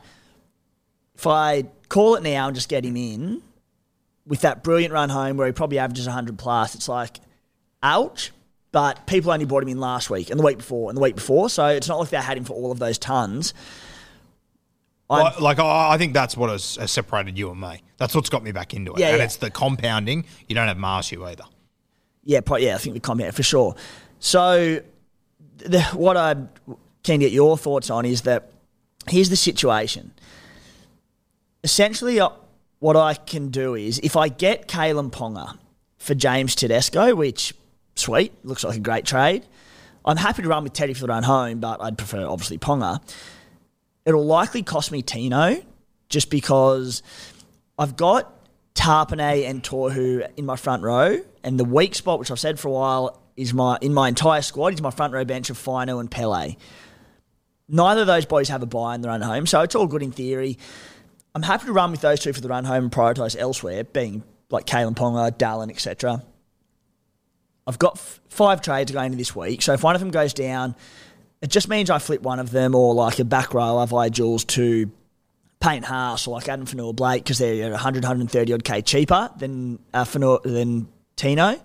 if 1.15 1.27
I 1.27 1.63
call 1.89 2.15
it 2.15 2.23
now 2.23 2.47
and 2.47 2.55
just 2.55 2.69
get 2.69 2.85
him 2.85 2.95
in, 2.95 3.41
with 4.25 4.41
that 4.41 4.63
brilliant 4.63 4.93
run 4.93 5.09
home 5.09 5.37
where 5.37 5.47
he 5.47 5.53
probably 5.53 5.79
averages 5.79 6.05
100 6.05 6.37
plus, 6.37 6.75
it's 6.75 6.87
like, 6.87 7.19
ouch. 7.81 8.31
But 8.71 9.05
people 9.05 9.31
only 9.31 9.45
brought 9.45 9.63
him 9.63 9.69
in 9.69 9.79
last 9.79 10.09
week 10.09 10.29
and 10.29 10.39
the 10.39 10.45
week 10.45 10.57
before 10.57 10.89
and 10.89 10.95
the 10.97 11.01
week 11.01 11.15
before. 11.15 11.49
So 11.49 11.67
it's 11.67 11.89
not 11.89 11.99
like 11.99 12.09
they 12.09 12.17
had 12.17 12.37
him 12.37 12.45
for 12.45 12.53
all 12.53 12.71
of 12.71 12.79
those 12.79 12.97
tons. 12.97 13.53
I'm- 15.09 15.33
Like, 15.41 15.59
I 15.59 15.91
I 15.91 15.97
think 15.97 16.13
that's 16.13 16.37
what 16.37 16.49
has, 16.49 16.77
has 16.77 16.89
separated 16.91 17.37
you 17.37 17.51
and 17.51 17.59
me. 17.59 17.83
That's 17.97 18.15
what's 18.15 18.29
got 18.29 18.43
me 18.43 18.53
back 18.53 18.73
into 18.73 18.93
it. 18.93 18.99
Yeah, 18.99 19.09
and 19.09 19.17
yeah. 19.17 19.25
it's 19.25 19.35
the 19.35 19.49
compounding. 19.51 20.25
You 20.47 20.55
don't 20.55 20.67
have 20.67 20.77
Marzhew 20.77 21.25
either. 21.27 21.43
Yeah, 22.23 22.39
pro- 22.41 22.57
yeah, 22.57 22.75
I 22.75 22.77
think 22.77 22.93
the 22.93 23.01
comment 23.01 23.33
for 23.35 23.43
sure. 23.43 23.75
So, 24.19 24.79
the, 25.57 25.81
what 25.93 26.15
keen 27.03 27.19
to 27.19 27.25
get 27.25 27.31
your 27.33 27.57
thoughts 27.57 27.89
on 27.89 28.05
is 28.05 28.21
that 28.21 28.51
here's 29.09 29.29
the 29.29 29.35
situation. 29.35 30.13
Essentially, 31.63 32.19
uh, 32.19 32.29
what 32.81 32.97
I 32.97 33.13
can 33.13 33.49
do 33.49 33.75
is 33.75 33.99
if 34.03 34.17
I 34.17 34.27
get 34.27 34.67
Kalyn 34.67 35.11
Ponga 35.11 35.57
for 35.99 36.15
James 36.15 36.55
Tedesco, 36.55 37.15
which 37.15 37.53
sweet 37.95 38.33
looks 38.43 38.63
like 38.63 38.75
a 38.75 38.79
great 38.79 39.05
trade. 39.05 39.45
I'm 40.03 40.17
happy 40.17 40.41
to 40.41 40.47
run 40.47 40.63
with 40.63 40.73
Teddy 40.73 40.95
for 40.95 41.01
the 41.01 41.07
run 41.07 41.21
home, 41.21 41.59
but 41.59 41.79
I'd 41.79 41.95
prefer 41.95 42.25
obviously 42.25 42.57
Ponga. 42.57 42.99
It'll 44.03 44.25
likely 44.25 44.63
cost 44.63 44.91
me 44.91 45.03
Tino 45.03 45.61
just 46.09 46.31
because 46.31 47.03
I've 47.77 47.95
got 47.95 48.33
Tarpanay 48.73 49.47
and 49.47 49.63
Torhu 49.63 50.27
in 50.35 50.45
my 50.47 50.55
front 50.55 50.81
row, 50.81 51.19
and 51.43 51.59
the 51.59 51.65
weak 51.65 51.93
spot, 51.93 52.17
which 52.17 52.31
I've 52.31 52.39
said 52.39 52.59
for 52.59 52.69
a 52.69 52.71
while, 52.71 53.21
is 53.37 53.53
my 53.53 53.77
in 53.79 53.93
my 53.93 54.09
entire 54.09 54.41
squad 54.41 54.73
is 54.73 54.81
my 54.81 54.89
front 54.89 55.13
row 55.13 55.23
bench 55.23 55.51
of 55.51 55.57
Fino 55.57 55.99
and 55.99 56.09
Pele. 56.09 56.55
Neither 57.69 58.01
of 58.01 58.07
those 58.07 58.25
boys 58.25 58.49
have 58.49 58.63
a 58.63 58.65
buy 58.65 58.95
in 58.95 59.01
the 59.01 59.07
run 59.07 59.21
home, 59.21 59.45
so 59.45 59.61
it's 59.61 59.75
all 59.75 59.85
good 59.85 60.01
in 60.01 60.11
theory. 60.11 60.57
I'm 61.33 61.43
happy 61.43 61.65
to 61.65 61.73
run 61.73 61.91
with 61.91 62.01
those 62.01 62.19
two 62.19 62.33
for 62.33 62.41
the 62.41 62.49
run 62.49 62.65
home 62.65 62.85
and 62.85 62.91
prioritise 62.91 63.37
elsewhere, 63.37 63.83
being 63.83 64.23
like 64.49 64.65
Kalyn 64.65 64.95
Ponga, 64.95 65.31
Dallin, 65.31 65.69
etc. 65.69 66.23
I've 67.65 67.79
got 67.79 67.97
f- 67.97 68.19
five 68.27 68.61
trades 68.61 68.91
going 68.91 69.07
into 69.07 69.17
this 69.17 69.35
week, 69.35 69.61
so 69.61 69.73
if 69.73 69.83
one 69.83 69.95
of 69.95 70.01
them 70.01 70.11
goes 70.11 70.33
down, 70.33 70.75
it 71.41 71.49
just 71.49 71.69
means 71.69 71.89
I 71.89 71.99
flip 71.99 72.21
one 72.21 72.39
of 72.39 72.51
them 72.51 72.75
or 72.75 72.93
like 72.93 73.19
a 73.19 73.25
back 73.25 73.53
row 73.53 73.79
of 73.79 73.93
I 73.93 74.09
Jules 74.09 74.43
to 74.45 74.91
Payne 75.59 75.83
Haas 75.83 76.27
or 76.27 76.35
like 76.35 76.49
Addin 76.49 76.65
Fonua 76.65 76.95
Blake 76.95 77.23
because 77.23 77.37
they're 77.37 77.71
100, 77.71 78.03
130 78.03 78.53
odd 78.53 78.63
K 78.63 78.81
cheaper 78.81 79.29
than 79.37 79.79
uh, 79.93 80.03
Fonua, 80.03 80.41
than 80.43 80.87
Tino, 81.15 81.59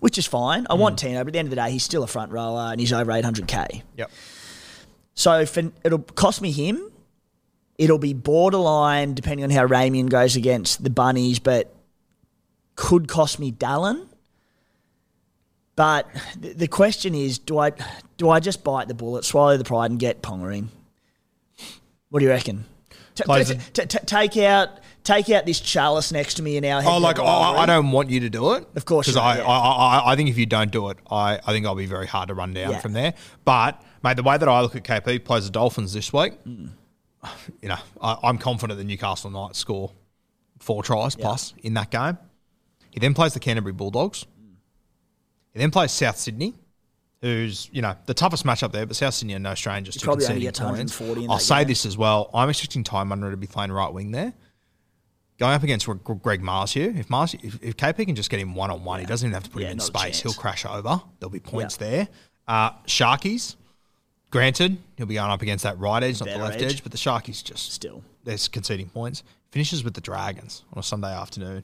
which 0.00 0.18
is 0.18 0.26
fine. 0.26 0.66
I 0.68 0.74
want 0.74 0.98
Tino, 0.98 1.20
but 1.20 1.28
at 1.28 1.32
the 1.34 1.38
end 1.38 1.46
of 1.46 1.50
the 1.50 1.56
day, 1.56 1.70
he's 1.70 1.84
still 1.84 2.02
a 2.02 2.06
front 2.06 2.32
rower 2.32 2.70
and 2.72 2.80
he's 2.80 2.92
over 2.92 3.12
800K. 3.12 3.82
Yep. 3.96 4.10
So 5.14 5.46
for, 5.46 5.70
it'll 5.84 6.00
cost 6.00 6.42
me 6.42 6.50
him. 6.50 6.90
It'll 7.76 7.98
be 7.98 8.14
borderline 8.14 9.14
depending 9.14 9.44
on 9.44 9.50
how 9.50 9.66
Ramian 9.66 10.08
goes 10.08 10.36
against 10.36 10.82
the 10.84 10.90
Bunnies, 10.90 11.38
but 11.38 11.74
could 12.76 13.08
cost 13.08 13.38
me 13.38 13.50
Dallin. 13.52 14.06
But 15.76 16.08
the, 16.38 16.52
the 16.52 16.68
question 16.68 17.14
is, 17.14 17.38
do 17.38 17.58
I 17.58 17.72
do 18.16 18.30
I 18.30 18.38
just 18.40 18.62
bite 18.62 18.86
the 18.88 18.94
bullet, 18.94 19.24
swallow 19.24 19.56
the 19.56 19.64
pride, 19.64 19.90
and 19.90 19.98
get 19.98 20.22
Ponga 20.22 20.56
in? 20.56 20.68
What 22.10 22.20
do 22.20 22.26
you 22.26 22.30
reckon? 22.30 22.64
T- 23.16 23.24
t- 23.44 23.86
t- 23.86 23.98
take 24.06 24.36
out 24.36 24.68
take 25.02 25.30
out 25.30 25.46
this 25.46 25.58
chalice 25.60 26.12
next 26.12 26.34
to 26.34 26.42
me 26.42 26.56
in 26.56 26.64
our 26.64 26.80
head. 26.80 26.90
Oh, 26.90 26.98
like 26.98 27.18
I, 27.18 27.24
I 27.24 27.66
don't 27.66 27.90
want 27.90 28.08
you 28.10 28.20
to 28.20 28.30
do 28.30 28.52
it. 28.54 28.66
Of 28.76 28.84
course 28.84 29.06
because 29.06 29.16
I, 29.16 29.38
yeah. 29.38 29.44
I, 29.44 29.98
I, 29.98 30.12
I 30.12 30.16
think 30.16 30.30
if 30.30 30.38
you 30.38 30.46
don't 30.46 30.70
do 30.70 30.90
it, 30.90 30.98
I, 31.10 31.38
I 31.44 31.52
think 31.52 31.66
I'll 31.66 31.74
be 31.74 31.86
very 31.86 32.06
hard 32.06 32.28
to 32.28 32.34
run 32.34 32.54
down 32.54 32.70
Yeah. 32.72 32.78
from 32.78 32.92
there. 32.92 33.14
But 33.44 33.82
mate, 34.04 34.16
the 34.16 34.22
way 34.22 34.38
that 34.38 34.48
I 34.48 34.60
look 34.62 34.76
at 34.76 34.84
KP 34.84 35.24
plays 35.24 35.44
the 35.44 35.50
Dolphins 35.50 35.92
this 35.92 36.12
week, 36.12 36.32
Mm. 36.44 36.70
You 37.62 37.68
know, 37.70 37.76
I, 38.00 38.16
I'm 38.22 38.38
confident 38.38 38.78
the 38.78 38.84
Newcastle 38.84 39.30
Knights 39.30 39.58
score 39.58 39.90
four 40.60 40.82
tries 40.82 41.14
plus 41.16 41.52
in 41.62 41.74
that 41.74 41.90
game. 41.90 42.18
He 42.90 43.00
then 43.00 43.14
plays 43.14 43.34
the 43.34 43.40
Canterbury 43.40 43.72
Bulldogs. 43.72 44.26
He 45.52 45.58
then 45.60 45.70
plays 45.70 45.92
South 45.92 46.16
Sydney, 46.16 46.54
who's 47.20 47.68
you 47.72 47.82
know 47.82 47.94
the 48.06 48.14
toughest 48.14 48.44
matchup 48.44 48.72
there, 48.72 48.86
but 48.86 48.96
South 48.96 49.14
Sydney 49.14 49.34
are 49.34 49.38
no 49.38 49.54
strangers 49.54 49.96
to 49.96 50.04
probably 50.04 50.26
only 50.26 50.44
conceding 50.46 50.68
points. 50.76 50.98
140 51.00 51.24
in 51.24 51.30
I'll 51.30 51.38
say 51.38 51.58
game. 51.60 51.68
this 51.68 51.86
as 51.86 51.96
well. 51.96 52.30
I'm 52.34 52.48
expecting 52.48 52.84
Ty 52.84 53.04
Munro 53.04 53.30
to 53.30 53.36
be 53.36 53.46
playing 53.46 53.72
right 53.72 53.92
wing 53.92 54.10
there. 54.10 54.32
Going 55.38 55.52
up 55.52 55.64
against 55.64 55.86
Gre- 55.86 56.12
Greg 56.14 56.42
Marzhew, 56.42 56.96
if 56.98 57.08
Marzhew, 57.08 57.42
if, 57.42 57.58
if 57.62 57.76
KP 57.76 58.06
can 58.06 58.14
just 58.14 58.30
get 58.30 58.38
him 58.38 58.54
one 58.54 58.70
on 58.70 58.84
one, 58.84 59.00
he 59.00 59.06
doesn't 59.06 59.26
even 59.26 59.34
have 59.34 59.42
to 59.44 59.50
put 59.50 59.62
Yeah, 59.62 59.68
him 59.68 59.72
in 59.74 59.80
space. 59.80 60.20
He'll 60.20 60.32
crash 60.32 60.64
over. 60.64 61.02
There'll 61.18 61.30
be 61.32 61.40
points 61.40 61.76
Yeah. 61.80 61.88
there. 61.90 62.08
Uh, 62.46 62.70
Sharkies, 62.86 63.56
granted, 64.34 64.76
he'll 64.96 65.06
be 65.06 65.14
going 65.14 65.30
up 65.30 65.42
against 65.42 65.62
that 65.62 65.78
right 65.78 66.02
edge, 66.02 66.18
not 66.20 66.28
the 66.28 66.36
left 66.38 66.56
edge. 66.60 66.72
edge, 66.72 66.82
but 66.82 66.90
the 66.90 66.98
Sharkies 66.98 67.42
just 67.44 67.72
Still, 67.72 68.02
they're 68.24 68.36
conceding 68.50 68.88
points. 68.88 69.22
Finishes 69.52 69.84
with 69.84 69.94
the 69.94 70.00
Dragons 70.00 70.64
on 70.72 70.80
a 70.80 70.82
Sunday 70.82 71.14
afternoon. 71.14 71.62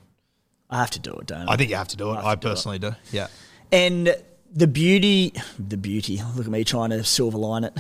I 0.71 0.79
have 0.79 0.91
to 0.93 1.01
do 1.01 1.13
it, 1.15 1.27
don't 1.27 1.49
I? 1.49 1.55
I 1.55 1.57
think 1.57 1.71
you 1.71 1.77
have 1.77 1.89
to 1.89 1.97
do 1.97 2.13
it. 2.13 2.19
I 2.19 2.37
to 2.37 2.41
do 2.41 2.47
it. 2.49 2.51
personally 2.53 2.79
do. 2.79 2.93
Yeah. 3.11 3.27
And 3.73 4.15
the 4.55 4.69
beauty, 4.69 5.33
the 5.59 5.77
beauty. 5.77 6.23
Look 6.37 6.47
at 6.47 6.53
me 6.53 6.63
trying 6.63 6.91
to 6.91 7.03
silver 7.03 7.39
line 7.39 7.65
it. 7.65 7.77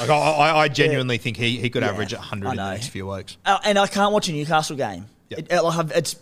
Like 0.00 0.08
I, 0.08 0.14
I, 0.16 0.58
I 0.62 0.68
genuinely 0.80 1.18
think 1.18 1.36
he, 1.36 1.58
he 1.58 1.68
could 1.68 1.82
Yeah, 1.82 1.90
average 1.90 2.14
100 2.14 2.48
in 2.50 2.56
the 2.56 2.70
next 2.70 2.88
few 2.88 3.06
weeks. 3.06 3.36
Uh, 3.44 3.58
and 3.64 3.78
I 3.78 3.86
can't 3.86 4.14
watch 4.14 4.30
a 4.30 4.32
Newcastle 4.32 4.76
game. 4.76 5.04
Yeah. 5.28 5.40
It, 5.40 5.48
it- 5.50 5.92
it's 5.94 6.16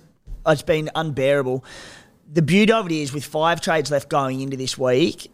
it's 0.46 0.62
been 0.62 0.90
unbearable. 0.96 1.64
The 2.32 2.42
beauty 2.42 2.72
of 2.72 2.86
it 2.86 2.92
is, 2.92 3.12
with 3.12 3.24
five 3.24 3.60
trades 3.60 3.90
left 3.92 4.08
going 4.08 4.40
into 4.40 4.56
this 4.56 4.76
week, 4.76 5.30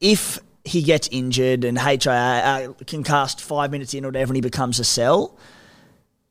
if 0.00 0.40
he 0.64 0.82
gets 0.82 1.08
injured 1.12 1.64
and 1.64 1.78
HIA 1.78 2.10
uh, 2.10 2.72
can 2.86 3.04
cast 3.04 3.40
five 3.40 3.70
minutes 3.70 3.92
in 3.94 4.04
or 4.04 4.08
whatever, 4.08 4.30
and 4.30 4.36
he 4.36 4.40
becomes 4.40 4.78
a 4.78 4.84
sell. 4.84 5.38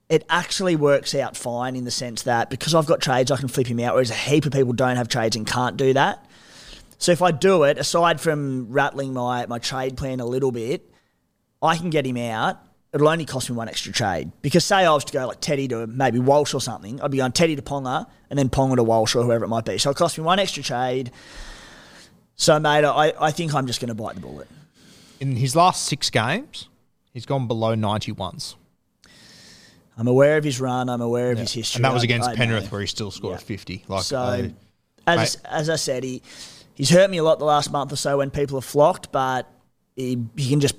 It 0.09 0.25
actually 0.29 0.75
works 0.75 1.15
out 1.15 1.37
fine 1.37 1.75
in 1.75 1.85
the 1.85 1.91
sense 1.91 2.23
that 2.23 2.49
because 2.49 2.75
I've 2.75 2.85
got 2.85 2.99
trades, 2.99 3.31
I 3.31 3.37
can 3.37 3.47
flip 3.47 3.67
him 3.67 3.79
out, 3.79 3.93
whereas 3.93 4.09
a 4.09 4.15
heap 4.15 4.45
of 4.45 4.51
people 4.51 4.73
don't 4.73 4.97
have 4.97 5.07
trades 5.07 5.35
and 5.35 5.45
can't 5.45 5.77
do 5.77 5.93
that. 5.93 6.25
So 6.97 7.11
if 7.11 7.21
I 7.21 7.31
do 7.31 7.63
it, 7.63 7.77
aside 7.77 8.21
from 8.21 8.71
rattling 8.71 9.13
my, 9.13 9.45
my 9.45 9.59
trade 9.59 9.97
plan 9.97 10.19
a 10.19 10.25
little 10.25 10.51
bit, 10.51 10.89
I 11.61 11.77
can 11.77 11.89
get 11.89 12.05
him 12.05 12.17
out. 12.17 12.59
It'll 12.93 13.07
only 13.07 13.25
cost 13.25 13.49
me 13.49 13.55
one 13.55 13.67
extra 13.67 13.91
trade. 13.91 14.31
Because 14.41 14.63
say 14.65 14.85
I 14.85 14.93
was 14.93 15.03
to 15.05 15.13
go 15.13 15.27
like 15.27 15.41
Teddy 15.41 15.67
to 15.69 15.87
maybe 15.87 16.19
Walsh 16.19 16.53
or 16.53 16.61
something, 16.61 17.01
I'd 17.01 17.11
be 17.11 17.17
going 17.17 17.31
Teddy 17.31 17.55
to 17.55 17.61
Ponga 17.61 18.05
and 18.29 18.37
then 18.37 18.49
Ponga 18.49 18.75
to 18.75 18.83
Walsh 18.83 19.15
or 19.15 19.23
whoever 19.23 19.45
it 19.45 19.47
might 19.47 19.65
be. 19.65 19.77
So 19.77 19.89
it 19.89 19.97
cost 19.97 20.17
me 20.17 20.23
one 20.23 20.39
extra 20.39 20.63
trade. 20.63 21.11
So, 22.35 22.59
mate, 22.59 22.83
I, 22.85 23.13
I 23.19 23.31
think 23.31 23.53
I'm 23.53 23.67
just 23.67 23.79
going 23.79 23.89
to 23.89 23.95
bite 23.95 24.15
the 24.15 24.21
bullet. 24.21 24.47
In 25.19 25.35
his 25.35 25.55
last 25.55 25.85
six 25.85 26.09
games, 26.09 26.67
he's 27.13 27.25
gone 27.25 27.47
below 27.47 27.75
90 27.75 28.11
once. 28.13 28.55
I'm 29.97 30.07
aware 30.07 30.37
of 30.37 30.43
his 30.43 30.59
run. 30.59 30.89
I'm 30.89 31.01
aware 31.01 31.31
of 31.31 31.37
his 31.37 31.53
history. 31.53 31.77
And 31.79 31.85
that 31.85 31.93
was 31.93 32.03
against 32.03 32.27
I 32.27 32.35
Penrith, 32.35 32.63
know. 32.65 32.69
where 32.69 32.81
he 32.81 32.87
still 32.87 33.11
scored 33.11 33.33
Yeah. 33.33 33.45
50. 33.45 33.85
Like, 33.87 34.03
So, 34.03 34.17
I- 34.19 34.53
as, 35.05 35.37
mate. 35.37 35.45
as 35.51 35.69
I 35.69 35.75
said, 35.75 36.03
he 36.03 36.21
he's 36.73 36.89
hurt 36.89 37.09
me 37.11 37.17
a 37.17 37.23
lot 37.23 37.37
the 37.37 37.45
last 37.45 37.71
month 37.71 37.91
or 37.91 37.97
so 37.97 38.17
when 38.17 38.31
people 38.31 38.57
have 38.57 38.65
flocked, 38.65 39.11
but 39.11 39.47
he, 39.95 40.17
he 40.35 40.49
can 40.49 40.59
just 40.61 40.75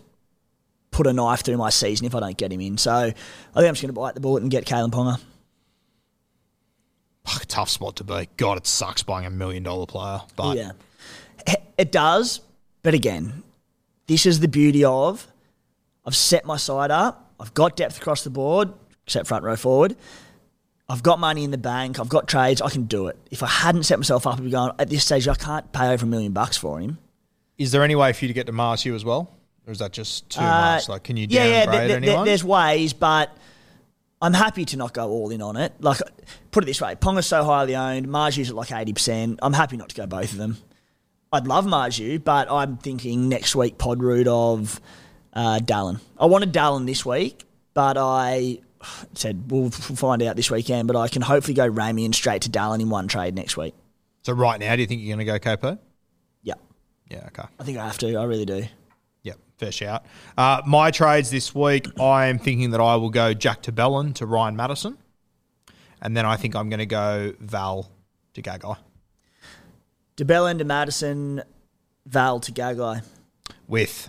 put 0.91 1.07
a 1.07 1.13
knife 1.13 1.43
through 1.43 1.59
my 1.59 1.71
season 1.71 2.07
if 2.07 2.15
I 2.15 2.21
don't 2.21 2.37
get 2.37 2.51
him 2.53 2.61
in. 2.61 2.77
So 2.79 2.91
I 2.93 3.05
think 3.13 3.17
I'm 3.57 3.75
just 3.75 3.83
going 3.83 3.95
to 3.95 4.01
bite 4.01 4.15
the 4.15 4.21
bullet 4.21 4.43
and 4.43 4.51
get 4.51 4.65
Kalyn 4.65 4.91
Ponga. 4.91 5.21
fuck, 7.25 7.45
tough 7.47 7.69
spot 7.69 7.97
to 7.97 8.05
be. 8.05 8.29
God, 8.37 8.59
it 8.59 8.67
sucks 8.67 9.03
buying 9.03 9.27
a 9.27 9.31
million 9.31 9.63
dollar 9.63 9.87
player. 9.87 10.21
But 10.37 10.57
yeah, 10.57 10.73
it 11.79 11.91
does. 11.93 12.41
But 12.83 12.95
again, 12.95 13.43
this 14.07 14.27
is 14.27 14.41
the 14.41 14.49
beauty 14.49 14.85
of 14.85 15.27
I've 16.07 16.17
set 16.17 16.45
my 16.45 16.57
side 16.57 16.91
up. 16.91 17.33
I've 17.41 17.55
got 17.55 17.77
depth 17.77 17.99
across 17.99 18.23
the 18.25 18.31
board, 18.31 18.73
except 19.07 19.27
front 19.27 19.45
row 19.45 19.57
forward. 19.57 19.97
I've 20.89 21.03
got 21.03 21.19
money 21.19 21.45
in 21.45 21.51
the 21.51 21.59
bank. 21.59 21.99
I've 21.99 22.11
got 22.11 22.29
trades. 22.29 22.61
I 22.61 22.69
can 22.69 22.85
do 22.85 23.07
it. 23.07 23.17
If 23.31 23.43
I 23.43 23.47
hadn't 23.47 23.85
set 23.85 23.99
myself 23.99 24.27
up, 24.27 24.35
I'd 24.39 24.45
be 24.45 24.51
going 24.51 24.73
at 24.79 24.91
this 24.91 25.05
stage. 25.05 25.27
I 25.27 25.35
can't 25.35 25.73
pay 25.73 25.89
over 25.93 26.05
a 26.05 26.09
million 26.09 26.33
bucks 26.33 26.57
for 26.57 26.79
him. 26.81 26.99
is 27.57 27.71
there 27.73 27.83
any 27.85 27.95
way 27.95 28.13
for 28.13 28.25
you 28.25 28.29
to 28.29 28.35
get 28.35 28.47
to 28.47 28.53
Mars 28.53 28.83
Marsu 28.83 28.95
as 28.95 29.05
well? 29.05 29.31
Or 29.67 29.73
is 29.73 29.79
that 29.79 29.93
just 29.93 30.29
too 30.29 30.41
Uh, 30.41 30.45
much? 30.75 30.89
Like, 30.91 31.05
can 31.05 31.17
you 31.17 31.27
yeah, 31.31 31.45
yeah. 31.47 31.67
there- 31.67 31.89
there- 31.89 31.97
anyone? 31.97 32.27
there's 32.27 32.45
ways, 32.45 32.93
but 32.93 33.35
I'm 34.21 34.35
happy 34.35 34.65
to 34.67 34.77
not 34.77 34.93
go 34.93 35.09
all 35.09 35.31
in 35.31 35.41
on 35.41 35.57
it. 35.57 35.73
Like, 35.81 36.01
put 36.51 36.65
it 36.65 36.67
this 36.67 36.81
way: 36.83 36.95
Ponga's 36.97 37.27
so 37.27 37.45
highly 37.45 37.75
owned, 37.77 38.07
Marzhew's 38.09 38.51
at 38.51 38.57
like 38.57 38.73
eighty 38.73 38.93
percent. 38.93 39.39
I'm 39.41 39.55
happy 39.55 39.77
not 39.79 39.89
to 39.91 39.95
go 39.95 40.07
both 40.07 40.33
of 40.33 40.39
them. 40.39 40.59
I'd 41.35 41.49
love 41.49 41.65
Marzhew, 41.67 42.23
but 42.23 42.49
I'm 42.49 42.77
thinking 42.77 43.29
next 43.29 43.57
week 43.57 43.77
pod 43.77 44.01
route 44.01 44.29
of 44.29 44.81
uh, 45.33 45.59
Dallin. 45.61 46.01
I 46.17 46.27
wanted 46.27 46.53
Dallin 46.53 46.87
this 46.87 47.05
week, 47.05 47.43
but 47.75 47.97
I 47.99 48.61
said 49.15 49.51
we'll 49.51 49.71
find 49.71 50.23
out 50.23 50.37
this 50.37 50.49
weekend. 50.49 50.87
But 50.87 50.97
I 50.97 51.09
can 51.09 51.23
hopefully 51.23 51.55
go 51.55 51.67
Ramy 51.67 52.05
and 52.05 52.15
straight 52.15 52.43
to 52.43 52.51
Dallin 52.51 52.81
in 52.81 52.89
one 52.89 53.09
trade 53.09 53.35
next 53.35 53.57
week. 53.57 53.75
so 54.23 54.33
right 54.33 54.61
now, 54.61 54.77
do 54.77 54.83
you 54.83 54.87
think 54.87 55.03
you're 55.03 55.17
going 55.17 55.27
to 55.27 55.39
go 55.39 55.57
KP? 55.57 55.79
Yeah, 56.43 56.55
Yeah, 57.11 57.25
okay. 57.27 57.49
I 57.59 57.65
think 57.65 57.79
I 57.79 57.87
have 57.87 57.99
to. 57.99 58.15
I 58.15 58.25
really 58.25 58.47
do. 58.47 58.67
Yep, 59.25 59.39
fair 59.59 59.73
shout. 59.73 60.07
Uh, 60.39 60.63
my 60.69 60.93
trades 60.93 61.31
this 61.31 61.53
week, 61.53 61.89
I 62.01 62.27
am 62.27 62.39
thinking 62.39 62.71
that 62.71 62.81
I 62.81 62.95
will 62.95 63.11
go 63.11 63.35
Jack 63.35 63.63
de 63.63 63.73
Belin 63.73 64.15
to 64.15 64.27
Ryan 64.27 64.55
Matterson. 64.55 64.99
And 66.01 66.17
then 66.17 66.27
I 66.27 66.37
think 66.37 66.55
I'm 66.55 66.69
going 66.69 66.79
to 66.79 66.87
go 66.87 67.33
Val 67.41 67.91
to 68.35 68.43
Gagai. 68.43 68.77
DeBellin 70.17 70.59
to 70.59 70.65
Matterson, 70.65 71.43
Val 72.07 72.41
to 72.41 72.53
Gagai. 72.53 73.03
With, 73.67 74.09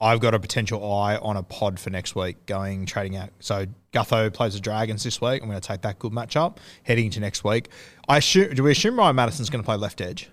I've 0.00 0.20
got 0.20 0.34
a 0.34 0.38
potential 0.38 0.92
eye 0.92 1.16
on 1.16 1.36
a 1.36 1.42
pod 1.42 1.78
for 1.78 1.90
next 1.90 2.14
week 2.14 2.46
going 2.46 2.86
trading 2.86 3.16
out. 3.16 3.30
So 3.40 3.66
Gutho 3.92 4.32
plays 4.32 4.54
the 4.54 4.60
Dragons 4.60 5.02
this 5.02 5.20
week. 5.20 5.42
I'm 5.42 5.48
going 5.48 5.60
to 5.60 5.66
take 5.66 5.82
that 5.82 5.98
good 5.98 6.12
matchup 6.12 6.56
heading 6.84 7.06
into 7.06 7.20
next 7.20 7.44
week. 7.44 7.68
I 8.08 8.18
assume, 8.18 8.54
do 8.54 8.62
we 8.62 8.72
assume 8.72 8.98
Ryan 8.98 9.16
Matterson's 9.16 9.50
going 9.50 9.62
to 9.62 9.66
play 9.66 9.76
left 9.76 10.00
edge? 10.00 10.30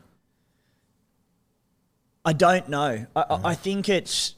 I 2.23 2.33
don't 2.33 2.69
know. 2.69 3.05
I, 3.15 3.21
I, 3.21 3.35
I 3.35 3.55
mm. 3.55 3.57
think 3.57 3.89
it's. 3.89 4.35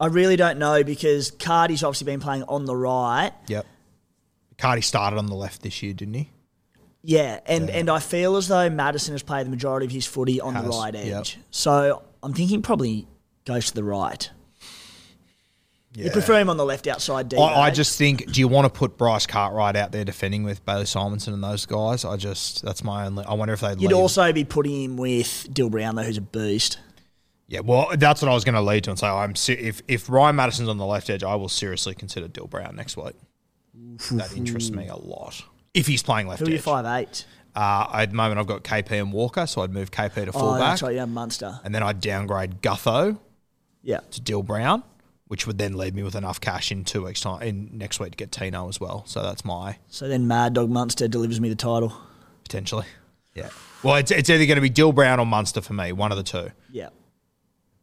I 0.00 0.06
really 0.06 0.36
don't 0.36 0.58
know 0.58 0.84
because 0.84 1.32
Cardi's 1.32 1.82
obviously 1.82 2.04
been 2.04 2.20
playing 2.20 2.44
on 2.44 2.64
the 2.66 2.76
right. 2.76 3.32
Yep. 3.48 3.66
Cardi 4.56 4.80
started 4.80 5.16
on 5.18 5.26
the 5.26 5.34
left 5.34 5.62
this 5.62 5.82
year, 5.82 5.92
didn't 5.92 6.14
he? 6.14 6.30
Yeah, 7.02 7.40
and, 7.46 7.70
and 7.70 7.88
I 7.88 8.00
feel 8.00 8.36
as 8.36 8.48
though 8.48 8.68
Matterson 8.68 9.14
has 9.14 9.22
played 9.22 9.46
the 9.46 9.50
majority 9.50 9.86
of 9.86 9.92
his 9.92 10.04
footy 10.04 10.40
on 10.40 10.54
the 10.54 10.60
Has, 10.62 10.76
right 10.76 10.94
yep. 10.94 11.20
edge. 11.20 11.38
So 11.50 12.02
I'm 12.22 12.34
thinking 12.34 12.60
probably 12.60 13.06
goes 13.44 13.66
to 13.66 13.74
the 13.74 13.84
right. 13.84 14.28
Yeah. 15.94 16.06
You 16.06 16.10
prefer 16.10 16.38
him 16.38 16.50
on 16.50 16.56
the 16.58 16.64
left 16.64 16.86
outside 16.86 17.28
D. 17.28 17.36
I, 17.36 17.62
I 17.62 17.70
just 17.70 17.96
think, 17.96 18.30
do 18.30 18.40
you 18.40 18.46
want 18.48 18.66
to 18.66 18.70
put 18.78 18.98
Bryce 18.98 19.26
Cartwright 19.26 19.74
out 19.74 19.90
there 19.90 20.04
defending 20.04 20.42
with 20.44 20.64
Bailey 20.64 20.84
Simonsson 20.84 21.32
and 21.32 21.42
those 21.42 21.66
guys? 21.66 22.04
I 22.04 22.16
just, 22.16 22.62
that's 22.62 22.84
my 22.84 23.06
only. 23.06 23.24
I 23.24 23.34
wonder 23.34 23.54
if 23.54 23.60
they'd 23.60 23.80
You'd 23.80 23.88
leave- 23.88 23.96
also 23.96 24.32
be 24.32 24.44
putting 24.44 24.82
him 24.84 24.96
with 24.96 25.48
Dill 25.52 25.70
Brown 25.70 25.94
though, 25.96 26.02
who's 26.02 26.18
a 26.18 26.20
beast. 26.22 26.78
Yeah, 27.46 27.60
well, 27.60 27.88
that's 27.96 28.20
what 28.20 28.30
I 28.30 28.34
was 28.34 28.44
going 28.44 28.56
to 28.56 28.60
lead 28.60 28.84
to 28.84 28.90
and 28.90 28.98
say. 28.98 29.06
I'm 29.06 29.34
se- 29.34 29.54
if 29.54 29.80
if 29.88 30.10
Ryan 30.10 30.36
Matterson's 30.36 30.68
on 30.68 30.76
the 30.76 30.84
left 30.84 31.08
edge, 31.08 31.24
I 31.24 31.34
will 31.36 31.48
seriously 31.48 31.94
consider 31.94 32.28
Dill 32.28 32.46
Brown 32.46 32.76
next 32.76 32.96
week. 32.98 33.14
That 34.12 34.36
interests 34.36 34.70
me 34.70 34.88
a 34.88 34.96
lot. 34.96 35.42
If 35.74 35.86
he's 35.86 36.02
playing 36.02 36.26
left 36.28 36.40
Who 36.40 36.46
are 36.46 36.50
you 36.50 36.56
edge, 36.56 36.62
five 36.62 36.84
eight? 36.86 37.24
uh, 37.54 37.88
at 37.92 38.10
the 38.10 38.16
moment 38.16 38.40
I've 38.40 38.46
got 38.46 38.62
KP 38.64 38.92
and 39.00 39.12
Walker, 39.12 39.46
so 39.46 39.62
I'd 39.62 39.72
move 39.72 39.90
KP 39.90 40.14
to 40.14 40.32
fullback. 40.32 40.34
Oh, 40.34 40.40
fullback, 40.40 40.60
that's 40.70 40.82
right. 40.82 40.94
Yeah, 40.94 41.04
Munster. 41.04 41.60
and 41.64 41.74
then 41.74 41.82
I'd 41.82 42.00
downgrade 42.00 42.62
Gutho 42.62 43.18
Yeah. 43.82 44.00
to 44.12 44.20
Dill 44.20 44.42
Brown, 44.42 44.82
which 45.26 45.46
would 45.46 45.58
then 45.58 45.76
leave 45.76 45.94
me 45.94 46.02
with 46.02 46.14
enough 46.14 46.40
cash 46.40 46.72
in 46.72 46.84
two 46.84 47.04
weeks 47.04 47.20
time, 47.20 47.42
in 47.42 47.70
next 47.72 48.00
week 48.00 48.12
to 48.12 48.16
get 48.16 48.32
Tino 48.32 48.68
as 48.68 48.80
well. 48.80 49.04
So 49.06 49.22
that's 49.22 49.44
my 49.44 49.78
So 49.88 50.08
then 50.08 50.26
Mad 50.26 50.54
Dog 50.54 50.70
Munster 50.70 51.06
delivers 51.08 51.40
me 51.40 51.48
the 51.48 51.54
title. 51.56 51.92
potentially. 52.44 52.86
Yeah. 53.34 53.50
Well, 53.82 53.96
it's, 53.96 54.10
it's 54.10 54.28
either 54.30 54.46
going 54.46 54.56
to 54.56 54.62
be 54.62 54.70
Dill 54.70 54.92
Brown 54.92 55.20
or 55.20 55.26
Munster 55.26 55.60
for 55.60 55.72
me, 55.74 55.92
one 55.92 56.10
of 56.10 56.16
the 56.18 56.24
two. 56.24 56.50
Yeah. 56.72 56.88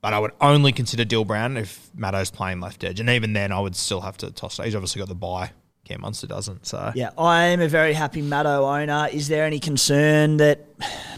But 0.01 0.13
I 0.13 0.19
would 0.19 0.31
only 0.41 0.71
consider 0.71 1.05
Dill 1.05 1.23
Brown 1.23 1.55
if 1.57 1.89
Maddo's 1.95 2.29
playing 2.29 2.59
left 2.59 2.83
edge. 2.83 2.99
And 2.99 3.09
even 3.09 3.33
then, 3.33 3.51
I 3.51 3.59
would 3.59 3.75
still 3.75 4.01
have 4.01 4.17
to 4.17 4.29
toss. 4.31 4.57
He's 4.57 4.75
obviously 4.75 4.99
got 4.99 5.07
the 5.07 5.15
buy. 5.15 5.51
Cam 5.85 6.01
Munster 6.01 6.27
doesn't. 6.27 6.65
So 6.65 6.91
Yeah, 6.95 7.11
I 7.17 7.45
am 7.45 7.61
a 7.61 7.67
very 7.67 7.93
happy 7.93 8.21
Maddo 8.21 8.61
owner. 8.81 9.07
Is 9.11 9.27
there 9.27 9.45
any 9.45 9.59
concern 9.59 10.37
that 10.37 10.59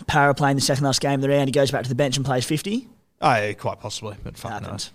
Para 0.07 0.33
playing 0.35 0.55
the 0.57 0.61
second 0.61 0.83
last 0.83 1.01
game 1.01 1.15
of 1.15 1.21
the 1.21 1.29
round, 1.29 1.47
he 1.47 1.51
goes 1.51 1.71
back 1.71 1.83
to 1.83 1.89
the 1.89 1.95
bench 1.95 2.17
and 2.17 2.25
plays 2.25 2.45
50? 2.45 2.87
Oh, 3.21 3.53
quite 3.57 3.79
possibly, 3.79 4.15
but 4.23 4.37
fuck 4.37 4.61
knows. 4.61 4.91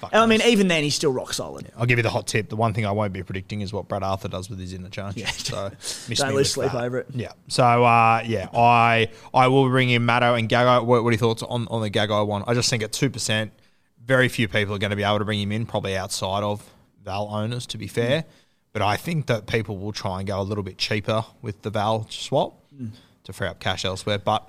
Fuck 0.00 0.10
I 0.14 0.26
mean, 0.26 0.38
knows. 0.38 0.46
even 0.48 0.68
then, 0.68 0.84
he's 0.84 0.94
still 0.94 1.12
rock 1.12 1.32
solid. 1.32 1.72
I'll 1.76 1.86
give 1.86 1.98
you 1.98 2.04
the 2.04 2.10
hot 2.10 2.28
tip. 2.28 2.48
The 2.50 2.54
one 2.56 2.72
thing 2.72 2.86
I 2.86 2.92
won't 2.92 3.12
be 3.12 3.22
predicting 3.24 3.62
is 3.62 3.72
what 3.72 3.88
Brad 3.88 4.04
Arthur 4.04 4.28
does 4.28 4.48
with 4.48 4.60
his 4.60 4.72
interchange. 4.72 5.16
Yeah. 5.16 5.26
So 5.30 5.70
Don't 6.14 6.34
lose 6.34 6.52
sleep 6.52 6.70
that. 6.70 6.84
over 6.84 6.98
it. 6.98 7.06
Yeah. 7.12 7.32
So 7.48 7.64
uh, 7.64 8.22
yeah, 8.24 8.48
I 8.54 9.08
I 9.34 9.48
will 9.48 9.68
bring 9.68 9.90
in 9.90 10.06
Matto 10.06 10.34
and 10.34 10.48
Gago. 10.48 10.84
What, 10.84 11.02
what 11.02 11.08
are 11.08 11.12
your 11.12 11.18
thoughts 11.18 11.42
on, 11.42 11.66
on 11.68 11.82
the 11.82 11.90
Gago 11.90 12.24
one? 12.26 12.44
I 12.46 12.54
just 12.54 12.70
think 12.70 12.84
at 12.84 12.92
two 12.92 13.10
percent, 13.10 13.52
very 14.04 14.28
few 14.28 14.46
people 14.46 14.72
are 14.74 14.78
going 14.78 14.90
to 14.90 14.96
be 14.96 15.02
able 15.02 15.18
to 15.18 15.24
bring 15.24 15.40
him 15.40 15.50
in. 15.50 15.66
Probably 15.66 15.96
outside 15.96 16.44
of 16.44 16.64
Val 17.02 17.26
owners, 17.32 17.66
to 17.66 17.78
be 17.78 17.88
fair. 17.88 18.24
But 18.72 18.82
I 18.82 18.96
think 18.96 19.26
that 19.26 19.46
people 19.46 19.78
will 19.78 19.92
try 19.92 20.18
and 20.18 20.26
go 20.26 20.40
a 20.40 20.42
little 20.42 20.64
bit 20.64 20.78
cheaper 20.78 21.24
with 21.42 21.62
the 21.62 21.70
Val 21.70 22.06
swap 22.10 22.54
Mm. 22.74 22.90
to 23.24 23.32
free 23.32 23.48
up 23.48 23.58
cash 23.60 23.84
elsewhere. 23.84 24.18
But 24.18 24.48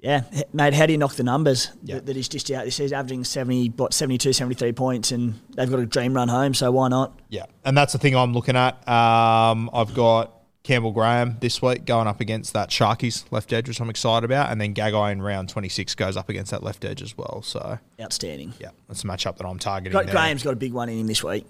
Yeah, 0.00 0.22
mate, 0.52 0.74
how 0.74 0.86
do 0.86 0.92
you 0.92 0.98
knock 0.98 1.14
the 1.16 1.24
numbers 1.24 1.70
Yeah. 1.82 1.96
that, 1.96 2.06
that 2.06 2.14
he's 2.16 2.28
just 2.28 2.48
out? 2.52 2.64
This 2.66 2.76
he's 2.76 2.92
averaging 2.92 3.24
70, 3.24 3.70
what, 3.70 3.92
72, 3.92 4.32
73 4.32 4.70
points, 4.72 5.10
and 5.10 5.40
they've 5.56 5.68
got 5.68 5.80
a 5.80 5.86
dream 5.86 6.14
run 6.14 6.28
home, 6.28 6.54
so 6.54 6.70
why 6.70 6.86
not? 6.88 7.18
Yeah, 7.30 7.46
and 7.64 7.76
that's 7.76 7.94
the 7.94 7.98
thing 7.98 8.14
I'm 8.14 8.32
looking 8.32 8.54
at. 8.54 8.74
Um, 8.88 9.68
I've 9.72 9.92
got 9.94 10.34
Campbell 10.62 10.92
Graham 10.92 11.38
this 11.40 11.60
week 11.60 11.84
going 11.84 12.06
up 12.06 12.20
against 12.20 12.52
that 12.52 12.68
Sharkies 12.70 13.24
left 13.32 13.52
edge, 13.52 13.66
which 13.66 13.80
I'm 13.80 13.90
excited 13.90 14.24
about, 14.24 14.52
and 14.52 14.60
then 14.60 14.72
Gagai 14.72 15.10
in 15.10 15.20
round 15.20 15.48
26 15.48 15.96
goes 15.96 16.16
up 16.16 16.28
against 16.28 16.52
that 16.52 16.62
left 16.62 16.84
edge 16.84 17.02
as 17.02 17.18
well. 17.18 17.42
So 17.42 17.80
Outstanding. 18.00 18.52
yeah, 18.60 18.70
that's 18.86 19.02
a 19.02 19.06
matchup 19.08 19.36
that 19.38 19.46
I'm 19.46 19.58
targeting. 19.58 19.98
There. 19.98 20.12
Graham's 20.12 20.44
got 20.44 20.52
a 20.52 20.56
big 20.56 20.74
one 20.74 20.88
in 20.90 21.00
him 21.00 21.06
this 21.08 21.24
week. 21.24 21.44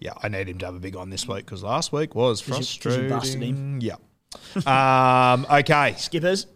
Yeah, 0.00 0.14
I 0.22 0.28
need 0.28 0.48
him 0.48 0.58
to 0.58 0.66
have 0.66 0.74
a 0.74 0.80
big 0.80 0.94
one 0.96 1.10
this 1.10 1.28
week 1.28 1.44
because 1.44 1.62
last 1.62 1.92
week 1.92 2.14
was 2.14 2.40
frustrating. 2.40 3.04
you 3.04 3.10
busted 3.10 3.42
him. 3.42 3.80
Yeah. 3.82 3.96
um, 4.66 5.46
okay, 5.52 5.94
Skippers, 5.98 6.46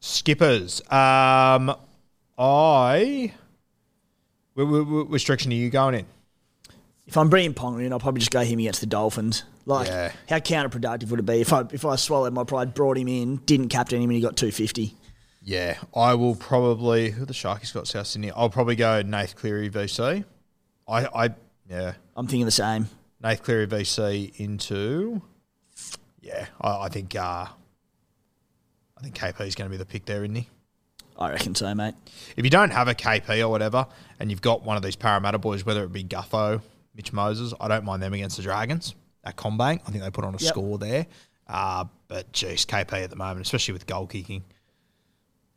skippers. 0.00 0.80
Um, 0.90 1.74
I. 2.38 3.32
Wh- 4.54 4.60
wh- 4.60 4.86
wh- 5.06 5.10
Which 5.10 5.24
direction 5.24 5.52
are 5.52 5.56
you 5.56 5.70
going 5.70 5.94
in? 5.94 6.06
if 7.06 7.16
I'm 7.16 7.28
bringing 7.28 7.52
Ponga 7.52 7.84
in, 7.84 7.92
I'll 7.92 7.98
probably 8.00 8.20
just 8.20 8.30
go 8.30 8.40
him 8.40 8.58
against 8.60 8.80
the 8.80 8.86
Dolphins. 8.86 9.42
Like, 9.66 9.86
Yeah. 9.88 10.12
how 10.28 10.38
counterproductive 10.38 11.10
would 11.10 11.20
it 11.20 11.26
be 11.26 11.40
if 11.40 11.52
I 11.52 11.64
if 11.72 11.84
I 11.84 11.96
swallowed 11.96 12.32
my 12.32 12.44
pride, 12.44 12.74
brought 12.74 12.96
him 12.98 13.08
in, 13.08 13.36
didn't 13.46 13.68
captain 13.68 13.98
him, 14.00 14.10
and 14.10 14.16
he 14.16 14.20
got 14.20 14.36
250? 14.36 14.94
Yeah, 15.42 15.78
I 15.94 16.14
will 16.14 16.34
probably. 16.36 17.10
Who 17.10 17.24
the 17.24 17.32
Sharkies 17.32 17.72
got 17.74 17.86
South 17.88 18.06
Sydney? 18.06 18.30
I'll 18.30 18.50
probably 18.50 18.76
go 18.76 19.02
Nath 19.02 19.34
Cleary 19.36 19.68
VC. 19.70 20.24
I, 20.88 21.06
I, 21.26 21.30
yeah, 21.72 21.94
I'm 22.16 22.26
thinking 22.26 22.44
the 22.44 22.50
same. 22.50 22.88
Nath 23.22 23.42
Cleary 23.42 23.66
VC 23.66 24.38
into. 24.38 25.22
Yeah, 26.20 26.46
I, 26.60 26.82
I 26.84 26.88
think. 26.88 27.16
Uh, 27.16 27.46
I 28.96 29.00
think 29.02 29.16
KP 29.18 29.46
is 29.48 29.54
going 29.56 29.68
to 29.68 29.70
be 29.70 29.76
the 29.78 29.84
pick 29.86 30.04
there, 30.04 30.22
isn't 30.22 30.34
he? 30.36 30.48
I 31.18 31.30
reckon 31.30 31.54
so, 31.56 31.74
mate. 31.74 31.94
If 32.36 32.44
you 32.44 32.50
don't 32.50 32.70
have 32.70 32.86
a 32.88 32.94
KP 32.94 33.40
or 33.40 33.48
whatever, 33.48 33.86
and 34.20 34.30
you've 34.30 34.40
got 34.42 34.62
one 34.62 34.76
of 34.76 34.82
these 34.84 34.94
Parramatta 34.96 35.38
boys, 35.38 35.66
whether 35.66 35.82
it 35.82 35.92
be 35.92 36.04
Gutho, 36.04 36.60
Mitch 36.94 37.12
Moses, 37.12 37.52
I 37.60 37.66
don't 37.68 37.84
mind 37.84 38.02
them 38.02 38.12
against 38.12 38.36
the 38.36 38.44
Dragons 38.44 38.94
at 39.24 39.36
CommBank. 39.36 39.80
I 39.86 39.90
think 39.90 40.04
they 40.04 40.10
put 40.10 40.24
on 40.24 40.34
a 40.34 40.38
Yep. 40.38 40.48
score 40.48 40.78
there. 40.78 41.06
Uh, 41.48 41.84
but 42.06 42.30
geez, 42.32 42.64
KP 42.64 43.02
at 43.02 43.10
the 43.10 43.16
moment, 43.16 43.40
especially 43.44 43.72
with 43.72 43.86
goal 43.86 44.06
kicking, 44.06 44.44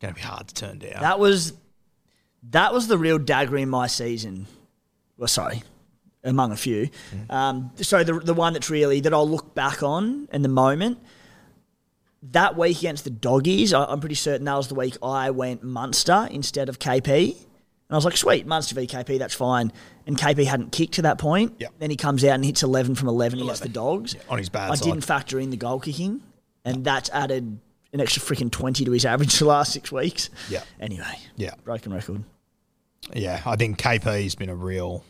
going 0.00 0.12
to 0.12 0.20
be 0.20 0.26
hard 0.26 0.48
to 0.48 0.54
turn 0.54 0.78
down. 0.78 1.00
That 1.02 1.18
was 1.20 1.52
that 2.50 2.72
was 2.72 2.86
the 2.88 2.98
real 2.98 3.18
dagger 3.18 3.56
in 3.56 3.68
my 3.68 3.86
season. 3.86 4.46
Well, 5.16 5.28
sorry, 5.28 5.62
among 6.26 6.52
a 6.52 6.56
few. 6.56 6.90
Um, 7.30 7.70
so 7.76 8.04
the 8.04 8.14
the 8.20 8.34
one 8.34 8.52
that's 8.52 8.68
really 8.68 9.00
that 9.00 9.14
I'll 9.14 9.28
look 9.28 9.54
back 9.54 9.82
on 9.82 10.28
in 10.32 10.42
the 10.42 10.48
moment. 10.48 10.98
That 12.32 12.56
week 12.56 12.78
against 12.78 13.04
the 13.04 13.10
doggies, 13.10 13.72
I, 13.72 13.84
I'm 13.84 14.00
pretty 14.00 14.14
certain 14.16 14.44
that 14.46 14.56
was 14.56 14.68
the 14.68 14.74
week 14.74 14.96
I 15.02 15.30
went 15.30 15.62
Munster 15.62 16.26
instead 16.30 16.68
of 16.68 16.78
KP. 16.78 17.36
And 17.36 17.94
I 17.94 17.94
was 17.94 18.04
like, 18.04 18.16
sweet, 18.16 18.46
Munster 18.46 18.74
v 18.74 18.86
KP, 18.88 19.16
that's 19.18 19.34
fine. 19.34 19.70
And 20.08 20.18
KP 20.18 20.44
hadn't 20.44 20.72
kicked 20.72 20.94
to 20.94 21.02
that 21.02 21.18
point. 21.18 21.54
Yep. 21.60 21.74
Then 21.78 21.90
he 21.90 21.94
comes 21.96 22.24
out 22.24 22.32
and 22.34 22.44
hits 22.44 22.64
11 22.64 22.96
from 22.96 23.06
11, 23.08 23.40
against 23.40 23.62
the 23.62 23.68
dogs. 23.68 24.16
on 24.28 24.38
his 24.38 24.48
bad 24.48 24.72
I 24.72 24.74
side. 24.74 24.84
didn't 24.86 25.04
factor 25.04 25.38
in 25.38 25.50
the 25.50 25.56
goal 25.56 25.78
kicking, 25.78 26.20
and 26.64 26.84
that's 26.84 27.10
added 27.10 27.60
an 27.92 28.00
extra 28.00 28.20
freaking 28.22 28.50
20 28.50 28.84
to 28.86 28.90
his 28.90 29.04
average 29.04 29.38
the 29.38 29.44
last 29.44 29.72
six 29.72 29.92
weeks. 29.92 30.30
Yeah. 30.48 30.64
Anyway, 30.80 31.04
Yeah. 31.36 31.54
broken 31.62 31.92
record. 31.94 32.24
Yeah, 33.14 33.40
I 33.46 33.54
think 33.54 33.78
KP's 33.80 34.34
been 34.34 34.48
a 34.48 34.56
real. 34.56 35.04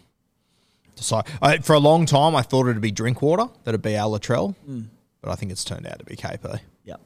Decide. 0.97 1.25
I, 1.43 1.59
for 1.59 1.75
a 1.75 1.79
long 1.79 2.07
time, 2.07 2.35
I 2.35 2.43
thought 2.43 2.67
it'd 2.67 2.81
be 2.81 2.91
Drinkwater, 2.91 3.47
that'd 3.65 3.83
be 3.83 3.95
Al 3.95 4.11
Latrell, 4.19 4.55
but 5.21 5.31
I 5.31 5.35
think 5.35 5.53
it's 5.53 5.65
turned 5.65 5.87
out 5.87 5.99
to 5.99 6.05
be 6.05 6.17
KP. 6.17 6.61
Yep. 6.85 7.01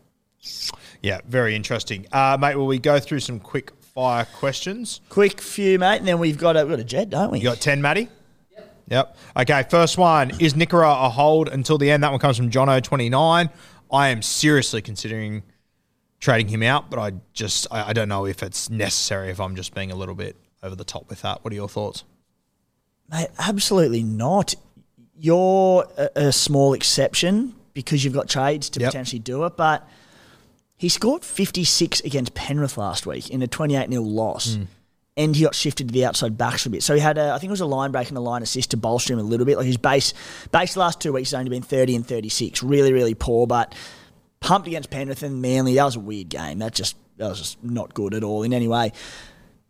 Yeah, 1.02 1.20
very 1.28 1.54
interesting, 1.54 2.06
uh, 2.12 2.38
mate. 2.40 2.56
Will 2.56 2.66
we 2.66 2.78
go 2.78 2.98
through 2.98 3.20
some 3.20 3.40
quick 3.40 3.72
fire 3.94 4.24
questions? 4.38 5.00
Quick 5.08 5.40
few, 5.40 5.78
mate, 5.78 5.98
and 5.98 6.08
then 6.08 6.18
we've 6.18 6.38
got 6.38 6.56
a, 6.56 6.60
we've 6.60 6.70
got 6.70 6.80
a 6.80 6.84
jet, 6.84 7.10
don't 7.10 7.32
we? 7.32 7.38
You 7.38 7.44
got 7.44 7.60
ten, 7.60 7.82
Matty. 7.82 8.08
Yep. 8.52 8.76
Yep. 8.88 9.16
Okay, 9.40 9.64
first 9.68 9.98
one 9.98 10.30
is 10.40 10.54
Nikora 10.54 11.06
a 11.06 11.10
hold 11.10 11.48
until 11.48 11.76
the 11.76 11.90
end. 11.90 12.02
That 12.02 12.10
one 12.10 12.20
comes 12.20 12.36
from 12.36 12.50
Jono 12.50 12.82
twenty 12.82 13.08
nine. 13.08 13.50
I 13.92 14.08
am 14.08 14.22
seriously 14.22 14.82
considering 14.82 15.42
trading 16.20 16.48
him 16.48 16.62
out, 16.62 16.90
but 16.90 16.98
I 17.00 17.12
just 17.32 17.66
I, 17.70 17.88
I 17.90 17.92
don't 17.92 18.08
know 18.08 18.24
if 18.24 18.42
it's 18.42 18.70
necessary. 18.70 19.30
If 19.30 19.40
I'm 19.40 19.56
just 19.56 19.74
being 19.74 19.90
a 19.90 19.96
little 19.96 20.14
bit 20.14 20.36
over 20.62 20.76
the 20.76 20.84
top 20.84 21.08
with 21.08 21.22
that. 21.22 21.42
What 21.44 21.52
are 21.52 21.56
your 21.56 21.68
thoughts? 21.68 22.04
Mate, 23.10 23.28
absolutely 23.38 24.02
not. 24.02 24.54
You're 25.18 25.86
a, 25.98 26.10
a 26.28 26.32
small 26.32 26.72
exception 26.74 27.54
because 27.74 28.04
you've 28.04 28.14
got 28.14 28.28
trades 28.28 28.70
to 28.70 28.80
Yep. 28.80 28.88
potentially 28.90 29.18
do 29.18 29.44
it, 29.44 29.56
but 29.56 29.86
he 30.76 30.88
scored 30.88 31.24
56 31.24 32.00
against 32.00 32.34
Penrith 32.34 32.78
last 32.78 33.06
week 33.06 33.28
in 33.30 33.42
a 33.42 33.46
28 33.46 33.90
0 33.90 34.02
loss. 34.02 34.54
Hmm. 34.54 34.62
And 35.16 35.36
he 35.36 35.42
got 35.42 35.54
shifted 35.54 35.88
to 35.88 35.92
the 35.92 36.06
outside 36.06 36.38
backs 36.38 36.64
a 36.64 36.70
bit. 36.70 36.82
So 36.82 36.94
he 36.94 37.00
had, 37.00 37.18
a, 37.18 37.32
I 37.32 37.38
think 37.38 37.50
it 37.50 37.50
was 37.50 37.60
a 37.60 37.66
line 37.66 37.90
break 37.90 38.08
and 38.08 38.16
a 38.16 38.20
line 38.22 38.42
assist 38.42 38.70
to 38.70 38.78
bolster 38.78 39.12
him 39.12 39.18
a 39.18 39.22
little 39.22 39.44
bit. 39.44 39.58
Like 39.58 39.66
his 39.66 39.76
base, 39.76 40.14
base 40.50 40.74
the 40.74 40.80
last 40.80 41.00
two 41.00 41.12
weeks 41.12 41.32
has 41.32 41.38
only 41.38 41.50
been 41.50 41.62
30 41.62 41.96
and 41.96 42.06
36. 42.06 42.62
Really, 42.62 42.92
really 42.94 43.14
poor, 43.14 43.46
but 43.46 43.74
pumped 44.38 44.66
against 44.68 44.88
Penrith 44.88 45.22
and 45.22 45.42
Manly. 45.42 45.74
That 45.74 45.84
was 45.84 45.96
a 45.96 46.00
weird 46.00 46.30
game. 46.30 46.60
That 46.60 46.72
just, 46.74 46.96
that 47.18 47.28
was 47.28 47.38
just 47.38 47.62
not 47.62 47.92
good 47.92 48.14
at 48.14 48.24
all 48.24 48.44
in 48.44 48.54
any 48.54 48.68
way. 48.68 48.92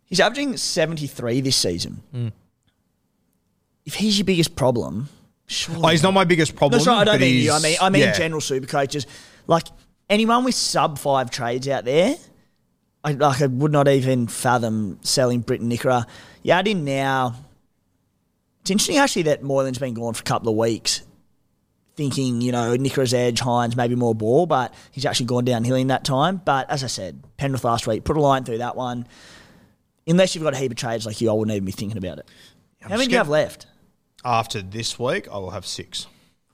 He's 0.05 0.21
averaging 0.21 0.55
73 0.55 1.41
this 1.41 1.57
season. 1.57 2.01
Hmm. 2.11 2.27
If 3.85 3.95
he's 3.95 4.17
your 4.17 4.25
biggest 4.25 4.55
problem, 4.55 5.09
surely 5.47 5.81
Oh, 5.83 5.87
he's 5.89 6.03
not 6.03 6.13
my 6.13 6.23
biggest 6.23 6.55
problem. 6.55 6.79
no, 6.79 6.83
sorry, 6.83 6.99
I 7.01 7.03
don't 7.03 7.15
but 7.15 7.21
mean 7.21 7.43
you. 7.43 7.51
I 7.51 7.59
mean, 7.59 7.77
I 7.81 7.89
mean 7.89 8.01
yeah. 8.03 8.13
general 8.13 8.41
super 8.41 8.67
coaches. 8.67 9.07
Like 9.47 9.67
anyone 10.09 10.43
with 10.43 10.55
sub 10.55 10.99
five 10.99 11.31
trades 11.31 11.67
out 11.67 11.85
there, 11.85 12.15
I 13.03 13.13
like. 13.13 13.41
I 13.41 13.47
would 13.47 13.71
not 13.71 13.87
even 13.87 14.27
fathom 14.27 14.99
selling 15.01 15.41
Briton 15.41 15.69
Nikora. 15.69 16.05
You 16.43 16.53
add 16.53 16.67
in 16.67 16.85
now 16.85 17.35
It's 18.61 18.69
interesting 18.69 18.97
actually 18.97 19.23
that 19.23 19.41
Moylan's 19.43 19.79
been 19.79 19.95
gone 19.95 20.13
for 20.13 20.21
a 20.21 20.23
couple 20.23 20.49
of 20.49 20.55
weeks, 20.57 21.01
thinking 21.95 22.41
you 22.41 22.51
know 22.51 22.75
Nicholas 22.75 23.11
Edge, 23.13 23.41
Hynes 23.41 23.75
maybe 23.75 23.95
more 23.95 24.13
ball, 24.13 24.45
but 24.45 24.73
he's 24.91 25.05
actually 25.07 25.25
gone 25.25 25.45
downhill 25.45 25.75
in 25.75 25.87
that 25.87 26.03
time. 26.05 26.39
But 26.45 26.69
as 26.69 26.83
I 26.83 26.87
said, 26.87 27.23
Penrith 27.37 27.63
last 27.63 27.87
week 27.87 28.03
put 28.03 28.15
a 28.17 28.21
line 28.21 28.43
through 28.43 28.59
that 28.59 28.75
one. 28.75 29.07
Unless 30.07 30.35
you've 30.35 30.43
got 30.43 30.53
a 30.53 30.57
heap 30.57 30.71
of 30.71 30.77
trades 30.77 31.05
like 31.07 31.19
you, 31.21 31.29
I 31.29 31.33
wouldn't 31.33 31.55
even 31.55 31.65
be 31.65 31.71
thinking 31.71 31.97
about 31.97 32.19
it. 32.19 32.27
How 32.81 32.89
many 32.89 33.05
do 33.05 33.11
you 33.11 33.17
have 33.17 33.29
left? 33.29 33.67
After 34.23 34.61
this 34.61 34.99
week, 34.99 35.27
I 35.31 35.37
will 35.37 35.51
have 35.51 35.65
six. 35.65 36.07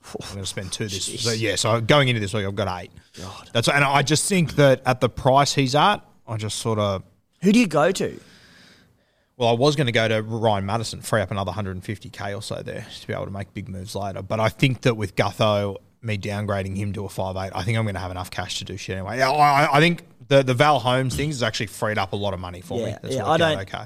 I'm 0.04 0.26
going 0.34 0.40
to 0.44 0.46
spend 0.46 0.72
two 0.72 0.88
this. 0.88 1.22
So 1.22 1.32
yeah, 1.32 1.56
so 1.56 1.80
going 1.80 2.08
into 2.08 2.20
this 2.20 2.32
week, 2.32 2.46
I've 2.46 2.54
got 2.54 2.82
eight. 2.82 2.90
God. 3.18 3.50
That's 3.52 3.68
and 3.68 3.84
I 3.84 4.02
just 4.02 4.28
think 4.28 4.54
that 4.56 4.82
at 4.86 5.00
the 5.00 5.08
price 5.08 5.54
he's 5.54 5.74
at, 5.74 5.98
I 6.26 6.36
just 6.36 6.58
sort 6.58 6.78
of. 6.78 7.02
Who 7.42 7.52
do 7.52 7.58
you 7.60 7.66
go 7.66 7.92
to? 7.92 8.20
Well, 9.36 9.50
I 9.50 9.52
was 9.52 9.76
going 9.76 9.86
to 9.86 9.92
go 9.92 10.08
to 10.08 10.20
Ryan 10.22 10.66
Matterson, 10.66 11.00
free 11.00 11.20
up 11.20 11.30
another 11.30 11.52
150k 11.52 12.36
or 12.36 12.42
so 12.42 12.56
there 12.60 12.84
to 13.00 13.06
be 13.06 13.12
able 13.14 13.26
to 13.26 13.30
make 13.30 13.54
big 13.54 13.68
moves 13.68 13.94
later. 13.94 14.20
But 14.20 14.40
I 14.40 14.48
think 14.48 14.80
that 14.80 14.96
with 14.96 15.14
Gutho, 15.14 15.76
me 16.02 16.18
downgrading 16.18 16.76
him 16.76 16.92
to 16.94 17.04
a 17.04 17.08
five 17.08 17.36
eight, 17.36 17.52
I 17.54 17.62
think 17.62 17.78
I'm 17.78 17.84
going 17.84 17.94
to 17.94 18.00
have 18.00 18.10
enough 18.10 18.30
cash 18.32 18.58
to 18.58 18.64
do 18.64 18.76
shit 18.76 18.96
anyway. 18.96 19.18
Yeah, 19.18 19.30
I, 19.30 19.76
I 19.76 19.80
think 19.80 20.02
the 20.26 20.42
the 20.42 20.54
Val 20.54 20.80
Holmes 20.80 21.14
things 21.14 21.36
has 21.36 21.42
actually 21.44 21.66
freed 21.66 21.98
up 21.98 22.12
a 22.12 22.16
lot 22.16 22.34
of 22.34 22.40
money 22.40 22.60
for 22.62 22.78
me. 22.78 22.86
Yeah, 22.86 22.98
That's 23.02 23.14
yeah, 23.14 23.26
I 23.26 23.36
don't- 23.36 23.58
Okay. 23.60 23.84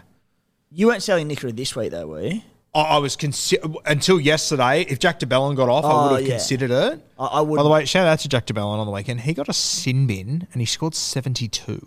You 0.75 0.87
weren't 0.87 1.03
selling 1.03 1.29
Nicola 1.29 1.53
this 1.53 1.77
week 1.77 1.91
though, 1.91 2.07
were 2.07 2.23
you? 2.23 2.41
I, 2.75 2.99
was 2.99 3.17
consi- 3.17 3.77
until 3.85 4.19
yesterday. 4.19 4.83
If 4.89 4.99
Jack 4.99 5.19
de 5.19 5.27
Belin 5.27 5.55
got 5.57 5.69
off, 5.69 5.85
I 5.85 5.89
Oh, 5.91 6.03
would 6.13 6.21
have 6.21 6.27
yeah. 6.29 6.37
considered 6.37 6.71
it. 6.71 7.07
I, 7.19 7.25
I 7.27 7.41
would. 7.43 7.57
By 7.57 7.63
the 7.63 7.69
way, 7.69 7.85
shout 7.85 8.07
out 8.07 8.21
to 8.21 8.29
Jack 8.29 8.47
de 8.47 8.55
Belin 8.55 8.79
on 8.79 8.87
the 8.87 8.93
weekend. 8.93 9.21
He 9.21 9.35
got 9.35 9.49
a 9.49 9.53
sin 9.53 10.07
bin 10.07 10.47
and 10.53 10.61
he 10.63 10.65
scored 10.67 10.95
72. 10.95 11.87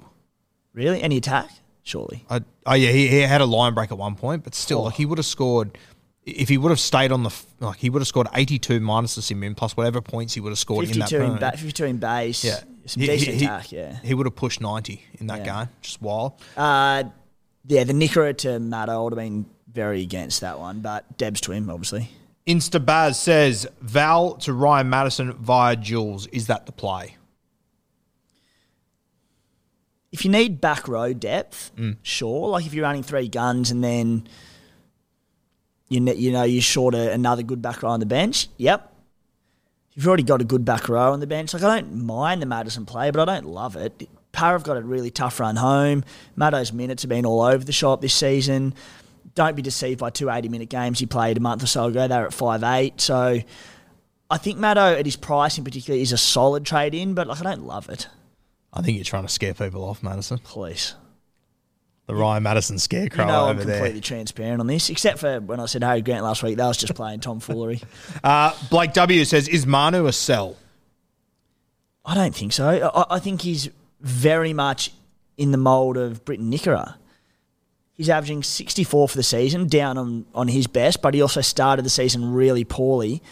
really, 0.74 1.02
any 1.02 1.18
attack? 1.18 1.50
Surely. 1.84 2.24
I, 2.30 2.42
oh 2.66 2.74
yeah, 2.74 2.92
he, 2.92 3.08
he 3.08 3.20
had 3.22 3.42
a 3.42 3.46
line 3.46 3.74
break 3.74 3.92
at 3.92 3.98
one 3.98 4.16
point, 4.16 4.44
but 4.44 4.54
still, 4.56 4.84
like 4.84 4.96
he 4.96 5.06
would 5.06 5.18
have 5.20 5.26
scored 5.26 5.78
if 6.26 6.50
he 6.50 6.58
would 6.58 6.70
have 6.70 6.80
stayed 6.80 7.12
on 7.12 7.22
the 7.22 7.30
like 7.60 7.78
he 7.78 7.92
would 7.92 8.00
have 8.00 8.08
scored 8.08 8.28
eighty 8.34 8.58
two 8.58 8.80
minus 8.80 9.14
the 9.16 9.22
sin 9.22 9.40
bin 9.40 9.54
plus 9.54 9.78
whatever 9.78 10.02
points 10.02 10.34
he 10.34 10.40
would 10.40 10.50
have 10.50 10.58
scored 10.58 10.90
in 10.90 10.98
that 11.00 11.12
in, 11.14 11.36
ba- 11.38 11.52
fifty-two 11.52 11.86
in 11.86 11.98
base. 11.98 12.44
yeah, 12.44 12.62
some 12.88 13.02
He- 13.02 13.08
decent 13.08 13.38
he, 13.38 13.46
attack. 13.46 13.72
Yeah. 13.72 14.00
he 14.04 14.16
would 14.16 14.26
have 14.26 14.36
pushed 14.36 14.62
ninety 14.62 15.04
in 15.20 15.28
that 15.28 15.46
Yeah. 15.46 15.60
game. 15.66 15.70
Just 15.84 16.02
wild. 16.02 16.34
Uh, 16.58 17.04
yeah, 17.68 17.84
the 17.84 17.94
Nicola 17.94 18.34
to 18.34 18.60
Matt, 18.60 18.90
I 18.90 18.98
would 18.98 19.14
have 19.14 19.18
been 19.20 19.46
very 19.76 20.02
against 20.02 20.42
that 20.42 20.58
one, 20.58 20.80
but 20.80 21.18
Debs 21.18 21.42
to 21.42 21.52
him, 21.52 21.70
obviously. 21.70 22.10
Instabaz 22.48 23.16
says 23.16 23.68
Val 23.82 24.36
to 24.38 24.54
Ryan 24.54 24.90
Matterson 24.90 25.34
via 25.34 25.76
Jules. 25.76 26.28
Is 26.28 26.48
that 26.48 26.66
the 26.66 26.72
play? 26.72 27.18
If 30.12 30.24
you 30.24 30.32
need 30.32 30.62
back 30.62 30.88
row 30.88 31.12
depth, 31.14 31.72
Mm. 31.78 31.98
sure. 32.02 32.50
Like 32.50 32.66
if 32.66 32.74
you're 32.74 32.84
running 32.84 33.04
three 33.04 33.28
guns 33.28 33.70
and 33.72 33.84
then 33.84 34.28
you 35.90 36.00
ne- 36.00 36.16
you 36.16 36.32
know 36.32 36.44
you're 36.44 36.62
short 36.62 36.96
a, 36.96 37.12
another 37.12 37.44
good 37.44 37.62
back 37.62 37.84
row 37.84 37.90
on 37.90 38.00
the 38.00 38.06
bench, 38.06 38.48
yep. 38.58 38.94
You've 39.94 40.08
already 40.08 40.24
got 40.24 40.42
a 40.42 40.46
good 40.46 40.66
back 40.66 40.88
row 40.90 41.12
on 41.14 41.20
the 41.20 41.28
bench, 41.28 41.54
like 41.54 41.64
I 41.64 41.80
don't 41.80 42.04
mind 42.06 42.42
the 42.42 42.46
Matterson 42.46 42.86
play, 42.86 43.12
but 43.12 43.28
I 43.28 43.34
don't 43.36 43.48
love 43.48 43.76
it. 43.76 44.08
Para 44.32 44.52
have 44.54 44.64
got 44.64 44.76
a 44.78 44.82
really 44.82 45.10
tough 45.10 45.40
run 45.40 45.56
home. 45.56 46.04
Maddo's 46.36 46.74
minutes 46.74 47.04
have 47.04 47.10
been 47.10 47.26
all 47.26 47.42
over 47.42 47.64
the 47.64 47.72
shop 47.72 48.02
this 48.02 48.14
season. 48.14 48.74
Don't 49.36 49.56
be 49.56 49.62
deceived 49.62 50.00
by 50.00 50.10
two 50.10 50.30
80 50.30 50.50
minute 50.50 50.70
games 50.70 51.00
he 51.00 51.06
played 51.06 51.38
a 51.38 51.42
month 51.42 51.62
or 51.64 51.68
so 51.68 51.86
ago. 51.86 52.08
They 52.08 52.18
were 52.18 52.26
at 52.28 52.34
five 52.34 52.64
eight. 52.64 53.00
So 53.02 53.40
I 54.30 54.38
think 54.38 54.58
Maddo 54.60 54.98
at 54.98 55.06
his 55.06 55.16
price 55.18 55.58
in 55.58 55.64
particular 55.64 56.00
is 56.00 56.12
a 56.12 56.18
solid 56.18 56.66
trade 56.66 56.94
in, 56.96 57.14
but 57.14 57.28
like 57.28 57.40
I 57.42 57.44
don't 57.44 57.66
love 57.66 57.90
it. 57.90 58.08
I 58.74 58.82
think 58.82 58.96
you're 58.98 59.06
trying 59.06 59.24
to 59.24 59.30
scare 59.30 59.54
people 59.54 59.84
off, 59.84 60.02
Matterson. 60.04 60.38
Please. 60.40 60.96
The 62.08 62.14
Ryan 62.16 62.44
Matterson 62.44 62.78
scarecrow 62.78 63.26
You 63.26 63.32
know 63.32 63.46
I'm 63.48 63.58
completely 63.58 63.92
there. 63.94 64.02
transparent 64.02 64.60
on 64.60 64.68
this, 64.68 64.90
except 64.92 65.18
for 65.18 65.40
when 65.40 65.60
I 65.60 65.66
said 65.66 65.84
Harry 65.84 66.02
Grant 66.02 66.24
last 66.24 66.44
week. 66.44 66.58
That 66.58 66.68
was 66.68 66.78
just 66.78 66.94
playing 66.96 67.22
tomfoolery. 67.22 67.82
Uh, 68.24 68.56
Blake 68.70 68.94
W 68.94 69.26
says, 69.26 69.48
"Is 69.48 69.66
Manu 69.66 70.06
a 70.06 70.14
sell?" 70.14 70.56
I 72.06 72.14
don't 72.16 72.36
think 72.36 72.54
so. 72.54 72.68
I, 72.94 73.16
I 73.16 73.20
think 73.20 73.42
he's 73.42 73.70
very 74.02 74.54
much 74.54 74.92
in 75.38 75.52
the 75.52 75.58
mould 75.58 75.98
of 75.98 76.24
Briton 76.26 76.52
Nikora. 76.52 76.96
He's 77.96 78.10
averaging 78.10 78.44
64 78.44 79.08
for 79.08 79.16
the 79.16 79.24
season, 79.24 79.68
down 79.68 79.98
on, 79.98 80.26
on 80.36 80.50
his 80.50 80.68
best, 80.68 81.02
but 81.02 81.14
he 81.14 81.22
also 81.22 81.42
started 81.42 81.86
the 81.86 81.90
season 81.90 82.34
really 82.34 82.66
poorly. 82.66 83.24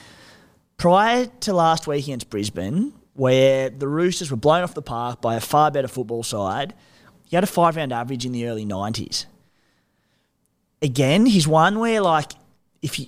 Prior 0.78 1.26
to 1.42 1.54
last 1.54 1.86
week 1.86 2.06
against 2.06 2.30
Brisbane, 2.30 2.94
where 3.14 3.70
the 3.70 3.88
Roosters 3.88 4.32
were 4.32 4.38
blown 4.38 4.64
off 4.64 4.74
the 4.74 4.82
park 4.82 5.22
by 5.22 5.36
a 5.36 5.42
far 5.42 5.70
better 5.70 5.90
football 5.90 6.24
side, 6.24 6.74
he 7.30 7.36
had 7.36 7.44
a 7.44 7.48
five 7.48 7.76
round 7.76 7.92
average 7.92 8.26
in 8.26 8.32
the 8.32 8.48
early 8.48 8.66
90s. 8.66 9.26
Again, 10.82 11.26
he's 11.26 11.48
one 11.48 11.80
where, 11.80 12.02
like, 12.02 12.32
if 12.82 13.00
you. 13.00 13.08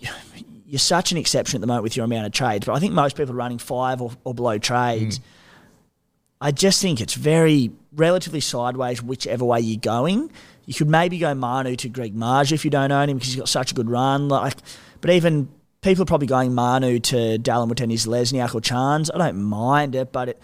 You're 0.68 0.80
such 0.80 1.12
an 1.12 1.20
exception 1.20 1.58
at 1.58 1.62
the 1.62 1.68
moment 1.68 1.84
with 1.84 1.96
your 1.96 2.06
amount 2.06 2.26
of 2.26 2.32
trades, 2.32 2.66
but 2.66 2.74
I 2.74 2.80
think 2.80 2.92
most 2.92 3.16
people 3.16 3.34
are 3.34 3.38
running 3.38 3.60
five 3.60 4.02
or, 4.02 4.12
or 4.24 4.34
below 4.34 4.58
trades. 4.58 5.20
Hmm. 5.20 5.24
I 6.42 6.52
just 6.52 6.82
think 6.82 7.00
it's 7.00 7.14
very 7.14 7.72
relatively 7.94 8.40
sideways 8.40 9.02
whichever 9.02 9.46
way 9.46 9.60
you're 9.60 9.80
going. 9.80 10.32
You 10.66 10.74
could 10.74 10.90
maybe 10.90 11.18
go 11.18 11.34
Manu 11.34 11.76
to 11.76 11.90
Greg 11.90 12.16
Marge 12.16 12.52
if 12.52 12.66
you 12.66 12.72
don't 12.72 12.92
own 12.92 13.10
him 13.10 13.18
because 13.18 13.34
he's 13.34 13.40
got 13.40 13.50
such 13.50 13.72
a 13.72 13.76
good 13.76 13.90
run. 13.90 14.28
Like, 14.30 14.58
but 15.02 15.12
even 15.12 15.50
people 15.82 16.04
are 16.04 16.08
probably 16.08 16.28
going 16.28 16.54
Manu 16.54 17.00
to 17.00 17.38
Dallin 17.38 17.72
Watenis, 17.72 18.08
Lesniak 18.08 18.56
or 18.56 18.62
Chance. 18.62 19.12
I 19.14 19.18
don't 19.18 19.44
mind 19.44 19.96
it, 19.96 20.12
but 20.12 20.30
it, 20.30 20.42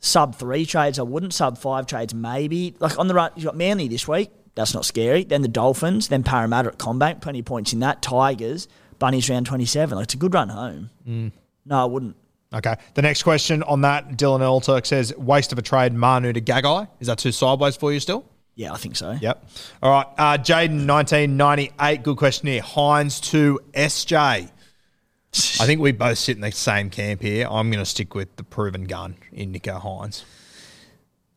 sub 0.00 0.36
three 0.36 0.64
trades 0.64 0.98
I 0.98 1.02
wouldn't. 1.02 1.34
Sub 1.34 1.58
five 1.58 1.86
trades 1.86 2.14
maybe. 2.14 2.74
Like 2.78 2.98
on 2.98 3.08
the 3.08 3.14
right, 3.14 3.30
you've 3.36 3.44
got 3.44 3.56
Manly 3.56 3.88
this 3.88 4.08
week. 4.08 4.30
That's 4.54 4.74
not 4.74 4.84
scary. 4.84 5.24
Then 5.24 5.42
the 5.42 5.48
Dolphins. 5.48 6.08
Then 6.08 6.22
Parramatta 6.24 6.70
at 6.70 6.78
CommBank. 6.78 7.20
Plenty 7.20 7.40
of 7.40 7.44
points 7.44 7.72
in 7.72 7.80
that. 7.80 8.02
Tigers. 8.02 8.66
Bunnies 8.98 9.30
round 9.30 9.46
twenty 9.46 9.66
seven. 9.66 9.96
Like 9.96 10.04
it's 10.04 10.14
a 10.14 10.16
good 10.18 10.34
run 10.34 10.48
home. 10.48 10.90
Mm. 11.06 11.32
No, 11.64 11.82
I 11.82 11.84
wouldn't. 11.84 12.16
Okay. 12.52 12.74
The 12.94 13.02
next 13.02 13.22
question 13.22 13.62
on 13.62 13.82
that, 13.82 14.16
Dylan 14.16 14.40
Elturk 14.40 14.86
says, 14.86 15.14
"Waste 15.16 15.52
of 15.52 15.58
a 15.58 15.62
trade, 15.62 15.92
Manu 15.92 16.32
to 16.32 16.40
Gagai." 16.40 16.88
Is 16.98 17.06
that 17.06 17.18
too 17.18 17.30
sideways 17.30 17.76
for 17.76 17.92
you 17.92 18.00
still? 18.00 18.24
Yeah, 18.58 18.72
I 18.72 18.76
think 18.76 18.96
so. 18.96 19.12
Yep. 19.12 19.48
All 19.84 19.92
right. 19.92 20.06
Uh, 20.18 20.36
Jaden, 20.36 20.88
1998. 20.88 22.02
Good 22.02 22.16
question 22.16 22.48
here. 22.48 22.60
Hynes 22.60 23.20
to 23.30 23.60
SJ. 23.72 24.16
I 24.18 25.66
think 25.66 25.80
we 25.80 25.92
both 25.92 26.18
sit 26.18 26.34
in 26.34 26.40
the 26.40 26.50
same 26.50 26.90
camp 26.90 27.22
here. 27.22 27.46
I'm 27.48 27.70
going 27.70 27.82
to 27.82 27.88
stick 27.88 28.16
with 28.16 28.34
the 28.34 28.42
proven 28.42 28.84
gun 28.84 29.14
in 29.32 29.52
Nico 29.52 29.78
Hynes. 29.78 30.24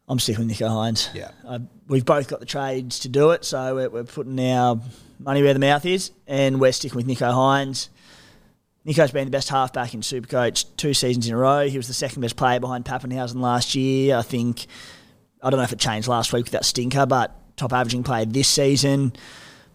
I'm 0.07 0.17
sticking 0.17 0.47
with 0.47 0.47
Nico 0.47 0.67
Hynes. 0.67 1.13
Yeah. 1.13 1.29
Uh, 1.45 1.59
we've 1.87 2.03
both 2.03 2.27
got 2.27 2.39
the 2.39 2.45
trades 2.47 2.97
to 2.99 3.07
do 3.07 3.29
it, 3.29 3.45
so 3.45 3.75
we're, 3.75 3.89
we're 3.91 4.03
putting 4.03 4.39
our 4.39 4.81
money 5.19 5.43
where 5.43 5.53
the 5.53 5.59
mouth 5.59 5.85
is, 5.85 6.09
and 6.25 6.59
we're 6.59 6.71
sticking 6.71 6.95
with 6.95 7.05
Nico 7.05 7.29
Hynes. 7.31 7.89
Nico's 8.83 9.11
been 9.11 9.25
the 9.25 9.31
best 9.31 9.49
halfback 9.49 9.93
in 9.93 10.01
Supercoach 10.01 10.65
two 10.75 10.95
seasons 10.95 11.27
in 11.27 11.35
a 11.35 11.37
row. 11.37 11.67
He 11.67 11.77
was 11.77 11.87
the 11.87 11.93
second 11.93 12.23
best 12.23 12.35
player 12.35 12.59
behind 12.59 12.83
Papenhuyzen 12.83 13.35
last 13.35 13.75
year. 13.75 14.17
I 14.17 14.23
think, 14.23 14.65
I 15.41 15.49
don't 15.49 15.57
know 15.57 15.63
if 15.63 15.73
it 15.73 15.79
changed 15.79 16.07
last 16.07 16.33
week 16.33 16.45
with 16.45 16.51
that 16.51 16.65
stinker, 16.65 17.05
but 17.05 17.35
top 17.57 17.73
averaging 17.73 18.03
player 18.03 18.25
this 18.25 18.47
season. 18.47 19.13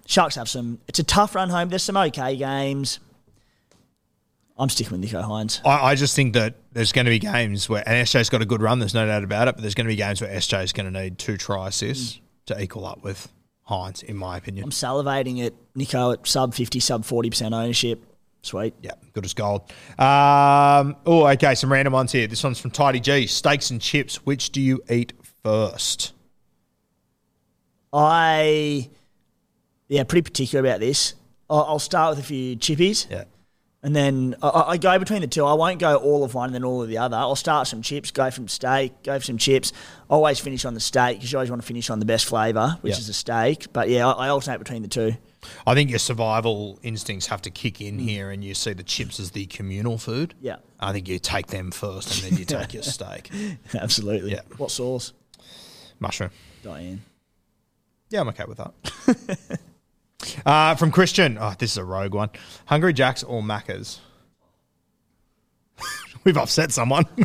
Sharks 0.07 0.37
have 0.37 0.49
some, 0.49 0.79
it's 0.87 0.99
a 0.99 1.05
tough 1.05 1.35
run 1.35 1.51
home. 1.51 1.69
There's 1.69 1.83
some 1.83 1.97
okay 1.97 2.37
games. 2.37 3.01
I'm 4.59 4.69
sticking 4.71 4.93
with 4.93 5.01
Nico 5.01 5.21
Hynes. 5.21 5.61
I, 5.67 5.91
I 5.91 5.95
just 5.95 6.17
think 6.17 6.33
that 6.35 6.55
there's 6.73 6.93
going 6.93 7.05
to 7.05 7.11
be 7.11 7.19
games 7.19 7.69
where, 7.69 7.87
and 7.87 8.07
SJ's 8.07 8.31
got 8.31 8.41
a 8.41 8.47
good 8.47 8.63
run, 8.63 8.79
there's 8.79 8.95
no 8.95 9.07
doubt 9.07 9.23
about 9.25 9.49
it, 9.49 9.57
but 9.57 9.63
there's 9.63 9.75
going 9.75 9.87
to 9.87 9.93
be 9.93 9.97
games 9.97 10.21
where 10.21 10.31
SJ's 10.31 10.73
going 10.73 10.91
to 10.91 11.03
need 11.03 11.19
two 11.19 11.37
try 11.37 11.69
assists 11.69 12.21
to 12.47 12.61
equal 12.61 12.87
up 12.87 13.03
with 13.03 13.29
Hynes, 13.69 14.03
in 14.03 14.17
my 14.17 14.39
opinion. 14.39 14.65
I'm 14.65 14.71
salivating 14.71 15.45
at 15.45 15.53
Nico 15.75 16.13
at 16.13 16.27
sub 16.27 16.55
50, 16.55 16.81
sub 16.81 17.03
40% 17.03 17.53
ownership. 17.53 18.03
Sweet. 18.43 18.75
Yeah, 18.81 18.93
good 19.13 19.25
as 19.25 19.35
gold. 19.35 19.63
Um, 19.99 20.97
oh, 21.05 21.27
okay, 21.27 21.57
some 21.57 21.71
random 21.71 21.93
ones 21.93 22.13
here. 22.13 22.29
This 22.29 22.45
one's 22.45 22.61
from 22.61 22.71
Tidy 22.71 23.01
G. 23.01 23.27
Steaks 23.27 23.71
and 23.71 23.81
chips. 23.81 24.25
Which 24.25 24.51
do 24.51 24.61
you 24.61 24.81
eat 24.89 25.13
first? 25.47 26.13
I, 27.93 28.91
yeah, 29.89 30.03
pretty 30.03 30.23
particular 30.29 30.67
about 30.69 30.81
this. 30.81 31.15
I'll, 31.49 31.63
I'll 31.65 31.79
start 31.79 32.17
with 32.17 32.25
a 32.25 32.27
few 32.27 32.57
chippies. 32.57 33.09
Yeah. 33.09 33.25
And 33.83 33.95
then 33.95 34.35
I, 34.43 34.49
I 34.71 34.77
go 34.79 34.99
between 34.99 35.21
the 35.21 35.29
two. 35.29 35.45
I 35.45 35.53
won't 35.53 35.79
go 35.79 35.95
all 35.97 36.25
of 36.25 36.35
one 36.35 36.47
and 36.47 36.55
then 36.57 36.65
all 36.65 36.83
of 36.83 36.89
the 36.89 36.99
other. 36.99 37.17
I'll 37.17 37.37
start 37.37 37.63
with 37.63 37.69
some 37.69 37.83
chips, 37.83 38.11
go 38.11 38.29
from 38.33 38.49
steak, 38.49 39.05
go 39.05 39.17
for 39.21 39.25
some 39.25 39.39
chips. 39.39 39.73
Always 40.11 40.41
finish 40.41 40.65
on 40.65 40.75
the 40.75 40.81
steak 40.81 41.19
because 41.19 41.31
you 41.31 41.39
always 41.39 41.51
want 41.51 41.63
to 41.63 41.67
finish 41.69 41.89
on 41.91 42.01
the 42.01 42.07
best 42.07 42.25
flavour, 42.25 42.77
which 42.81 42.95
Yeah. 42.95 42.99
is 42.99 43.07
the 43.07 43.13
steak. 43.13 43.73
But 43.73 43.89
yeah, 43.89 44.09
I, 44.09 44.27
I 44.27 44.29
alternate 44.31 44.59
between 44.59 44.83
the 44.83 44.89
two. 44.89 45.13
I 45.65 45.75
think 45.75 45.91
your 45.91 46.01
survival 46.01 46.81
instincts 46.83 47.29
have 47.29 47.41
to 47.43 47.51
kick 47.51 47.81
in 47.81 48.01
here, 48.01 48.31
and 48.33 48.43
you 48.43 48.55
see 48.55 48.73
the 48.73 48.83
chips 48.83 49.21
as 49.21 49.31
the 49.31 49.47
communal 49.47 49.97
food. 49.99 50.35
Yeah. 50.41 50.57
I 50.81 50.93
think 50.93 51.07
you 51.07 51.21
take 51.21 51.47
them 51.47 51.71
first, 51.71 52.13
and 52.25 52.33
then 52.33 52.39
you 52.41 52.45
take 52.45 52.75
your 52.75 52.83
steak. 52.83 53.31
Absolutely. 53.73 54.33
Yeah. 54.33 54.41
What 54.57 54.73
sauce? 54.73 55.13
Mushroom. 56.01 56.31
Diane. 56.63 57.03
Yeah, 58.11 58.21
I'm 58.21 58.29
okay 58.29 58.45
with 58.47 58.59
that. 58.59 59.61
uh, 60.47 60.75
from 60.77 60.91
Christian. 60.93 61.39
Oh, 61.41 61.55
this 61.59 61.73
is 61.73 61.77
a 61.77 61.85
rogue 61.85 62.15
one. 62.15 62.31
Hungry 62.67 62.93
Jacks 62.93 63.23
or 63.23 63.43
Macca's? 63.43 64.01
We've 66.25 66.37
upset 66.37 66.73
someone. 66.73 67.05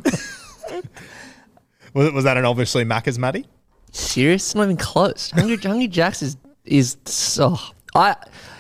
was, 1.94 2.08
it- 2.08 2.14
was 2.14 2.24
that 2.24 2.38
an 2.38 2.46
obviously 2.46 2.84
Macca's, 2.84 3.20
Matty? 3.20 3.46
Serious? 3.92 4.44
It's 4.48 4.56
not 4.56 4.64
even 4.64 4.78
close. 4.78 5.32
Hungry, 5.32 5.58
Hungry 5.58 5.88
Jacks 5.88 6.22
is 6.22 6.38
is 6.64 6.98
so. 7.06 7.58
I 7.94 8.16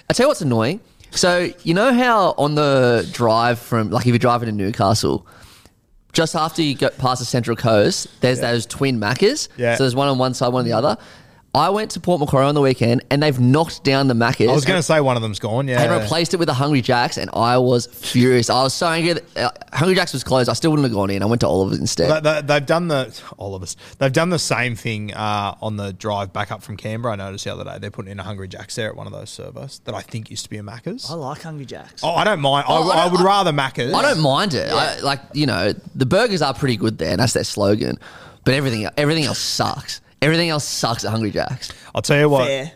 I 0.10 0.14
tell 0.14 0.26
you 0.26 0.28
what's 0.28 0.42
annoying. 0.42 0.82
So 1.12 1.50
you 1.64 1.74
know 1.74 1.94
how 1.94 2.34
on 2.38 2.56
the 2.56 3.08
drive 3.14 3.58
from 3.60 3.92
like 3.92 4.06
if 4.06 4.10
you're 4.10 4.20
driving 4.20 4.48
to 4.48 4.52
Newcastle, 4.52 5.26
just 6.14 6.36
after 6.36 6.62
you 6.62 6.74
get 6.74 6.98
past 6.98 7.20
the 7.20 7.26
Central 7.26 7.56
Coast, 7.56 8.08
there's 8.22 8.40
those 8.42 8.66
twin 8.66 9.00
Maccas. 9.00 9.48
Yeah. 9.58 9.76
So 9.76 9.84
there's 9.84 9.96
one 9.96 10.08
on 10.08 10.18
one 10.18 10.34
side, 10.34 10.50
one 10.50 10.62
on 10.62 10.66
the 10.66 10.74
other. 10.74 10.98
I 11.54 11.70
went 11.70 11.92
to 11.92 12.00
Port 12.00 12.22
Macquarie 12.22 12.46
on 12.46 12.56
the 12.56 12.62
weekend, 12.62 13.04
and 13.12 13.22
they've 13.22 13.38
knocked 13.38 13.84
down 13.84 14.08
the 14.08 14.14
Maccas. 14.14 14.48
I 14.50 14.54
was 14.54 14.64
going 14.64 14.80
to 14.80 14.84
say 14.84 15.02
one 15.02 15.18
of 15.18 15.22
them's 15.22 15.40
gone. 15.40 15.68
Yeah, 15.68 15.82
and 15.82 16.02
replaced 16.02 16.34
it 16.34 16.38
with 16.38 16.48
a 16.48 16.54
Hungry 16.54 16.82
Jacks, 16.82 17.18
and 17.18 17.30
I 17.34 17.58
was 17.58 17.88
furious. 17.88 18.50
I 18.50 18.64
was 18.64 18.74
so 18.74 18.88
angry. 18.88 19.14
That, 19.14 19.38
uh, 19.38 19.52
Hungry 19.76 19.96
Jacks 19.96 20.14
was 20.14 20.24
closed. 20.24 20.48
I 20.50 20.54
still 20.54 20.72
wouldn't 20.72 20.86
have 20.88 20.94
gone 20.94 21.10
in. 21.10 21.22
I 21.22 21.26
went 21.26 21.42
to 21.42 21.48
Oliver's 21.48 21.78
instead. 21.80 22.24
They, 22.24 22.42
they, 22.42 22.54
have 22.54 22.66
done 22.66 22.88
the 22.88 23.14
Oliver's. 23.38 23.76
They've 23.98 24.14
done 24.14 24.30
the 24.30 24.40
same 24.40 24.78
thing 24.78 25.14
uh, 25.14 25.56
on 25.62 25.76
the 25.76 25.92
drive 25.92 26.32
back 26.32 26.54
up 26.54 26.64
from 26.64 26.78
Canberra. 26.78 27.14
I 27.14 27.18
noticed 27.18 27.44
the 27.44 27.52
other 27.54 27.66
day 27.66 27.80
they're 27.80 27.92
putting 27.92 28.14
in 28.14 28.20
a 28.22 28.24
Hungry 28.24 28.48
Jacks 28.48 28.76
there 28.76 28.88
at 28.88 28.96
one 28.96 29.06
of 29.08 29.12
those 29.12 29.30
servers 29.30 29.80
that 29.80 29.94
I 29.94 30.02
think 30.02 30.30
used 30.32 30.46
to 30.46 30.50
be 30.50 30.58
a 30.58 30.64
Macca's. 30.64 31.12
I 31.12 31.16
like 31.16 31.42
Hungry 31.42 31.66
Jacks. 31.66 32.02
Oh, 32.02 32.12
I 32.16 32.24
don't 32.24 32.40
mind. 32.40 32.66
I, 32.70 32.72
Oh, 32.78 32.90
I 32.90 32.94
I, 32.94 33.04
don't- 33.04 33.12
would 33.12 33.22
rather 33.26 33.52
Macca's. 33.52 33.94
I 33.94 34.02
don't 34.02 34.22
mind 34.22 34.54
it. 34.54 34.72
I, 34.72 35.00
like 35.02 35.20
you 35.34 35.48
know, 35.48 35.74
the 35.96 36.06
burgers 36.06 36.42
are 36.42 36.54
pretty 36.54 36.78
good 36.78 36.98
there, 36.98 37.12
and 37.12 37.20
that's 37.20 37.34
their 37.34 37.44
slogan. 37.44 37.98
But 38.46 38.54
everything, 38.54 38.88
everything 38.96 39.26
else 39.26 39.38
sucks. 39.40 40.00
Everything 40.22 40.50
else 40.50 40.66
sucks 40.66 41.04
at 41.04 41.12
Hungry 41.12 41.32
Jacks. 41.32 41.72
I'll 41.96 42.02
tell 42.02 42.20
you 42.20 42.30
what. 42.30 42.48
Fair. 42.48 42.72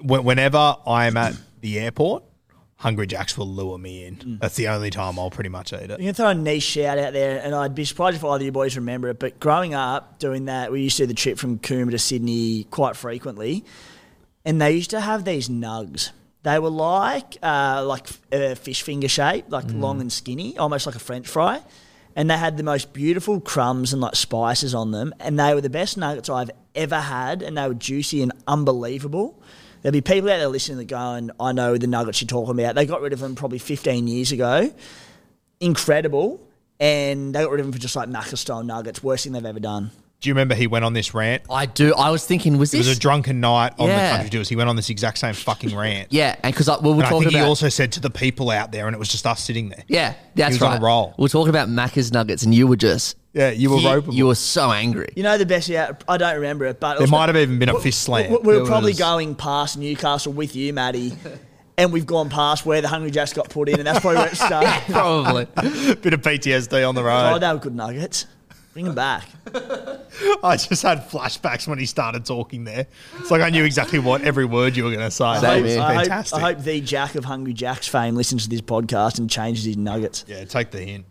When, 0.00 0.24
whenever 0.24 0.76
I 0.86 1.06
am 1.06 1.16
at 1.16 1.34
the 1.60 1.78
airport, 1.78 2.24
Hungry 2.76 3.06
Jacks 3.08 3.36
will 3.36 3.48
lure 3.48 3.76
me 3.76 4.04
in. 4.04 4.16
Mm. 4.16 4.40
That's 4.40 4.54
the 4.54 4.68
only 4.68 4.90
time 4.90 5.18
I'll 5.18 5.30
pretty 5.30 5.50
much 5.50 5.72
eat 5.72 5.90
it. 5.90 5.98
You 6.00 6.06
can 6.06 6.14
throw 6.14 6.28
a 6.28 6.34
niche 6.34 6.62
shout 6.62 6.96
out 6.96 7.12
there, 7.12 7.42
and 7.42 7.54
I'd 7.54 7.74
be 7.74 7.84
surprised 7.84 8.16
if 8.16 8.24
either 8.24 8.36
of 8.36 8.42
you 8.42 8.52
boys 8.52 8.76
remember 8.76 9.08
it. 9.08 9.18
But 9.18 9.40
growing 9.40 9.74
up 9.74 10.20
doing 10.20 10.44
that, 10.44 10.70
we 10.70 10.82
used 10.82 10.96
to 10.98 11.02
do 11.02 11.08
the 11.08 11.14
trip 11.14 11.38
from 11.38 11.58
Coombe 11.58 11.90
to 11.90 11.98
Sydney 11.98 12.64
quite 12.64 12.96
frequently, 12.96 13.64
and 14.44 14.60
they 14.60 14.70
used 14.70 14.90
to 14.90 15.00
have 15.00 15.24
these 15.24 15.48
nugs. 15.48 16.10
They 16.44 16.60
were 16.60 16.70
like 16.70 17.36
uh, 17.42 17.84
like 17.84 18.06
uh, 18.32 18.54
fish 18.54 18.82
finger 18.82 19.08
shaped, 19.08 19.50
like 19.50 19.64
long 19.72 20.00
and 20.00 20.12
skinny, 20.12 20.56
almost 20.56 20.86
like 20.86 20.94
a 20.94 21.00
French 21.00 21.26
fry. 21.26 21.60
And 22.16 22.30
they 22.30 22.36
had 22.36 22.56
the 22.56 22.62
most 22.62 22.92
beautiful 22.92 23.40
crumbs 23.40 23.92
and 23.92 24.02
like 24.02 24.16
spices 24.16 24.74
on 24.74 24.90
them, 24.90 25.14
and 25.20 25.38
they 25.38 25.54
were 25.54 25.60
the 25.60 25.70
best 25.70 25.96
nuggets 25.96 26.28
I've 26.28 26.50
ever 26.74 27.00
had, 27.00 27.42
and 27.42 27.56
they 27.56 27.68
were 27.68 27.74
juicy 27.74 28.22
and 28.22 28.32
unbelievable. 28.46 29.40
There'll 29.82 29.92
be 29.92 30.00
people 30.00 30.28
out 30.30 30.38
there 30.38 30.48
listening 30.48 30.78
that 30.78 30.86
going, 30.86 31.30
I 31.38 31.52
know 31.52 31.76
the 31.76 31.86
nuggets 31.86 32.20
you're 32.20 32.26
talking 32.26 32.58
about. 32.58 32.74
They 32.74 32.86
got 32.86 33.00
rid 33.00 33.12
of 33.12 33.20
them 33.20 33.36
probably 33.36 33.58
15 33.58 34.08
years 34.08 34.32
ago 34.32 34.72
incredible, 35.60 36.40
and 36.80 37.34
they 37.34 37.42
got 37.42 37.50
rid 37.50 37.60
of 37.60 37.66
them 37.66 37.72
for 37.72 37.78
just 37.78 37.96
like 37.96 38.08
Macca 38.08 38.36
style 38.36 38.62
nuggets. 38.62 39.02
Worst 39.02 39.24
thing 39.24 39.32
they've 39.32 39.44
ever 39.44 39.60
done. 39.60 39.90
Do 40.20 40.28
you 40.28 40.34
remember 40.34 40.56
he 40.56 40.66
went 40.66 40.84
on 40.84 40.94
this 40.94 41.14
rant? 41.14 41.44
I 41.48 41.66
do. 41.66 41.94
I 41.94 42.10
was 42.10 42.26
thinking, 42.26 42.58
was 42.58 42.74
It 42.74 42.78
this? 42.78 42.88
was 42.88 42.96
a 42.96 43.00
drunken 43.00 43.38
night 43.38 43.74
on 43.78 43.86
Yeah. 43.86 44.02
the 44.10 44.16
country 44.16 44.30
tours. 44.30 44.48
He 44.48 44.56
went 44.56 44.68
on 44.68 44.74
this 44.74 44.90
exact 44.90 45.18
same 45.18 45.32
fucking 45.32 45.76
rant. 45.76 46.08
yeah, 46.10 46.34
and 46.42 46.52
because 46.52 46.68
we 46.82 46.88
were 46.88 46.94
And 46.96 47.04
I 47.04 47.08
talking 47.08 47.20
think 47.28 47.34
about. 47.34 47.44
he 47.44 47.48
also 47.48 47.68
said 47.68 47.92
to 47.92 48.00
the 48.00 48.10
people 48.10 48.50
out 48.50 48.72
there, 48.72 48.86
and 48.88 48.96
it 48.96 48.98
was 48.98 49.08
just 49.08 49.24
us 49.28 49.40
sitting 49.40 49.68
there. 49.68 49.84
yeah, 49.86 50.14
that's 50.34 50.54
was 50.54 50.62
on 50.62 50.70
a 50.72 50.74
right. 50.74 50.82
roll. 50.82 51.14
We 51.18 51.22
were 51.22 51.28
talking 51.28 51.50
about 51.50 51.68
Macca's 51.68 52.12
nuggets, 52.12 52.42
and 52.42 52.52
you 52.52 52.66
were 52.66 52.74
just. 52.76 53.16
Yeah, 53.32 53.50
you 53.50 53.70
were 53.70 53.76
you, 53.76 53.86
ropeable. 53.86 54.12
You 54.14 54.26
were 54.26 54.34
so 54.34 54.72
angry. 54.72 55.06
You 55.14 55.22
know 55.22 55.38
the 55.38 55.46
best 55.46 55.68
yeah, 55.68 55.92
I 56.08 56.16
don't 56.16 56.34
remember 56.34 56.64
it, 56.64 56.80
but 56.80 56.96
it 56.96 56.98
There 56.98 57.02
was- 57.04 57.10
might 57.12 57.28
have 57.28 57.36
even 57.36 57.60
been 57.60 57.68
a 57.68 57.78
fist 57.78 58.02
slam. 58.02 58.32
We, 58.32 58.38
we 58.38 58.56
were 58.56 58.62
It 58.62 58.66
probably 58.66 58.90
was- 58.90 58.98
going 58.98 59.36
past 59.36 59.78
Newcastle 59.78 60.32
with 60.32 60.56
you, 60.56 60.72
Matty, 60.72 61.12
and 61.76 61.92
we've 61.92 62.06
gone 62.06 62.28
past 62.28 62.66
where 62.66 62.80
the 62.80 62.88
Hungry 62.88 63.12
Jacks 63.12 63.32
got 63.32 63.50
put 63.50 63.68
in, 63.68 63.78
and 63.78 63.86
that's 63.86 64.00
probably 64.00 64.18
where 64.18 64.28
it 64.30 64.36
started. 64.36 64.92
Probably. 64.92 65.44
bit 65.94 66.12
of 66.12 66.22
PTSD 66.22 66.88
on 66.88 66.96
the 66.96 67.04
road. 67.04 67.28
oh, 67.28 67.30
road. 67.34 67.42
they 67.42 67.52
were 67.52 67.58
good 67.60 67.76
nuggets. 67.76 68.26
Bring 68.72 68.86
them 68.86 68.94
back. 68.96 69.24
I 70.42 70.56
just 70.56 70.82
had 70.82 71.08
flashbacks 71.08 71.66
when 71.66 71.78
he 71.78 71.86
started 71.86 72.24
talking 72.24 72.64
there. 72.64 72.86
It's 73.18 73.30
like 73.30 73.42
I 73.42 73.50
knew 73.50 73.64
exactly 73.64 73.98
what 73.98 74.22
every 74.22 74.44
word 74.44 74.76
you 74.76 74.84
were 74.84 74.90
going 74.90 75.04
to 75.04 75.10
say. 75.10 75.40
That 75.40 75.62
was 75.62 75.72
here. 75.72 75.80
I 75.80 75.94
hope, 75.94 76.02
fantastic. 76.04 76.38
I 76.38 76.40
hope 76.40 76.58
the 76.58 76.80
Jack 76.80 77.14
of 77.14 77.24
Hungry 77.24 77.52
Jacks 77.52 77.88
fame 77.88 78.14
listens 78.14 78.44
to 78.44 78.50
this 78.50 78.60
podcast 78.60 79.18
and 79.18 79.28
changes 79.30 79.64
his 79.64 79.76
nuggets. 79.76 80.24
Yeah, 80.26 80.44
take 80.44 80.70
the 80.70 80.80
hint. 80.80 81.06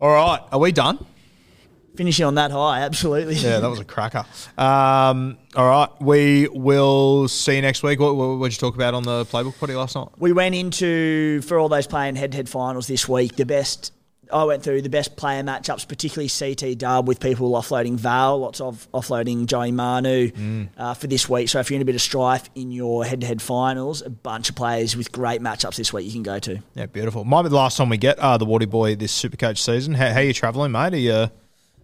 All 0.00 0.10
right, 0.10 0.40
are 0.52 0.58
we 0.58 0.72
done? 0.72 1.04
Finishing 1.96 2.26
on 2.26 2.34
that 2.34 2.50
high, 2.50 2.80
absolutely. 2.82 3.36
Yeah, 3.36 3.60
that 3.60 3.70
was 3.70 3.80
a 3.80 3.84
cracker. 3.84 4.26
Um, 4.58 5.38
all 5.54 5.66
right, 5.66 5.88
we 5.98 6.46
will 6.48 7.26
see 7.26 7.56
you 7.56 7.62
next 7.62 7.82
week. 7.82 7.98
What 7.98 8.14
what 8.14 8.42
did 8.42 8.52
you 8.52 8.58
talk 8.58 8.74
about 8.74 8.92
on 8.92 9.02
the 9.02 9.24
playbook 9.24 9.58
party 9.58 9.74
last 9.74 9.96
night? 9.96 10.08
We 10.18 10.34
went 10.34 10.54
into 10.54 11.40
for 11.40 11.58
all 11.58 11.70
those 11.70 11.86
playing 11.86 12.16
head-to-head 12.16 12.50
finals 12.50 12.86
this 12.86 13.08
week. 13.08 13.36
The 13.36 13.46
best 13.46 13.92
I 14.32 14.44
went 14.44 14.62
through 14.62 14.82
the 14.82 14.88
best 14.88 15.16
player 15.16 15.42
matchups, 15.42 15.86
particularly 15.86 16.28
CT 16.28 16.78
Dub 16.78 17.06
with 17.06 17.20
people 17.20 17.52
offloading 17.52 17.94
Val, 17.94 18.38
lots 18.38 18.60
of 18.60 18.88
offloading 18.92 19.46
Joey 19.46 19.72
Manu 19.72 20.32
uh, 20.76 20.94
for 20.94 21.06
this 21.06 21.28
week. 21.28 21.48
So 21.48 21.60
if 21.60 21.70
you're 21.70 21.76
in 21.76 21.82
a 21.82 21.84
bit 21.84 21.94
of 21.94 22.00
strife 22.00 22.48
in 22.54 22.72
your 22.72 23.04
head-to-head 23.04 23.40
finals, 23.40 24.02
a 24.02 24.10
bunch 24.10 24.48
of 24.48 24.56
players 24.56 24.96
with 24.96 25.12
great 25.12 25.40
matchups 25.40 25.76
this 25.76 25.92
week 25.92 26.06
you 26.06 26.12
can 26.12 26.22
go 26.22 26.38
to. 26.40 26.58
Yeah, 26.74 26.86
beautiful. 26.86 27.24
Might 27.24 27.42
be 27.44 27.48
the 27.50 27.56
last 27.56 27.76
time 27.76 27.88
we 27.88 27.96
get 27.98 28.18
uh, 28.18 28.36
the 28.36 28.44
Warty 28.44 28.66
Boy 28.66 28.96
this 28.96 29.16
Supercoach 29.20 29.58
season. 29.58 29.94
How, 29.94 30.10
how 30.10 30.18
are 30.18 30.22
you 30.22 30.32
travelling, 30.32 30.72
mate? 30.72 30.94
Are 30.94 30.96
you, 30.96 31.30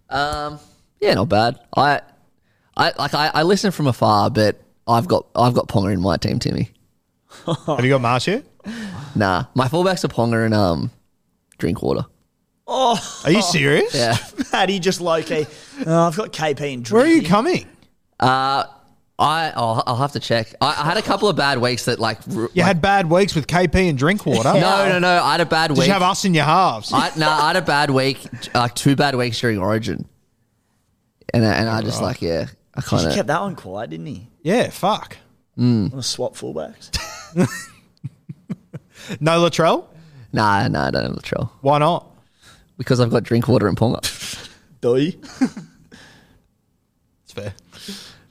Um, 0.09 0.59
yeah, 0.99 1.13
not 1.13 1.29
bad. 1.29 1.59
I, 1.75 2.01
I 2.75 2.91
like 2.97 3.13
I, 3.13 3.31
I 3.33 3.43
listen 3.43 3.71
from 3.71 3.87
afar, 3.87 4.29
but 4.29 4.61
I've 4.87 5.07
got 5.07 5.27
I've 5.35 5.53
got 5.53 5.67
Ponga 5.67 5.93
in 5.93 6.01
my 6.01 6.17
team, 6.17 6.39
Timmy. 6.39 6.71
have 7.67 7.83
you 7.83 7.89
got 7.89 8.01
Marsh 8.01 8.25
here? 8.25 8.43
Nah, 9.15 9.45
my 9.53 9.67
fullbacks 9.67 10.03
are 10.03 10.07
Ponga 10.07 10.43
and 10.43 10.55
um, 10.55 10.89
Drinkwater. 11.59 12.05
Oh, 12.65 13.21
are 13.25 13.31
you 13.31 13.41
serious? 13.41 13.93
Yeah. 13.93 14.17
Paddy 14.51 14.79
just 14.79 15.01
low-key. 15.01 15.45
Oh, 15.85 16.07
I've 16.07 16.15
got 16.15 16.31
KP 16.31 16.73
and 16.73 16.83
drink. 16.85 16.91
Where 16.91 17.03
are 17.03 17.07
you 17.07 17.23
coming? 17.27 17.67
Uh, 18.19 18.63
I 19.19 19.51
I'll, 19.55 19.83
I'll 19.85 19.95
have 19.97 20.13
to 20.13 20.19
check. 20.19 20.53
I, 20.61 20.69
I 20.69 20.85
had 20.85 20.97
a 20.97 21.01
couple 21.01 21.27
of 21.27 21.35
bad 21.35 21.59
weeks 21.59 21.85
that 21.85 21.99
like. 21.99 22.19
r- 22.29 22.33
You 22.33 22.49
like- 22.55 22.65
had 22.65 22.81
bad 22.81 23.09
weeks 23.09 23.35
with 23.35 23.47
KP 23.47 23.89
and 23.89 23.97
Drinkwater. 23.97 24.53
no, 24.53 24.87
no, 24.89 24.97
no. 24.99 25.21
I 25.23 25.33
had 25.33 25.41
a 25.41 25.45
bad 25.45 25.67
Did 25.69 25.77
week. 25.77 25.87
you 25.87 25.93
have 25.93 26.01
us 26.01 26.23
in 26.25 26.33
your 26.33 26.45
halves? 26.45 26.91
I, 26.93 27.11
no, 27.17 27.29
I 27.29 27.47
had 27.47 27.55
a 27.57 27.61
bad 27.61 27.89
week, 27.91 28.19
like 28.55 28.73
two 28.75 28.95
bad 28.95 29.15
weeks 29.15 29.39
during 29.39 29.59
Origin, 29.59 30.07
and 31.33 31.45
I- 31.45 31.53
and 31.55 31.69
I 31.69 31.81
just 31.81 32.01
like 32.01 32.21
yeah, 32.21 32.47
I 32.73 32.81
kind 32.81 33.01
He 33.01 33.07
of 33.09 33.13
kept 33.13 33.27
that 33.27 33.41
one 33.41 33.55
quiet, 33.55 33.89
didn't 33.89 34.05
he? 34.07 34.27
yeah, 34.41 34.69
fuck. 34.69 35.17
On 35.57 35.91
a 35.93 36.01
swap 36.03 36.33
fullbacks. 36.35 36.89
No 39.19 39.41
Latrell? 39.41 39.85
nah, 40.31 40.67
nah, 40.69 40.87
I 40.87 40.91
don't 40.91 41.03
have 41.03 41.11
Latrell 41.13 41.49
Why 41.61 41.77
not? 41.77 42.09
Because 42.83 42.99
I've 42.99 43.09
got 43.09 43.23
Drinkwater 43.23 43.67
and 43.67 43.77
Ponga. 43.77 44.49
Doi. 44.81 45.15
It's 47.23 47.33
fair. 47.33 47.53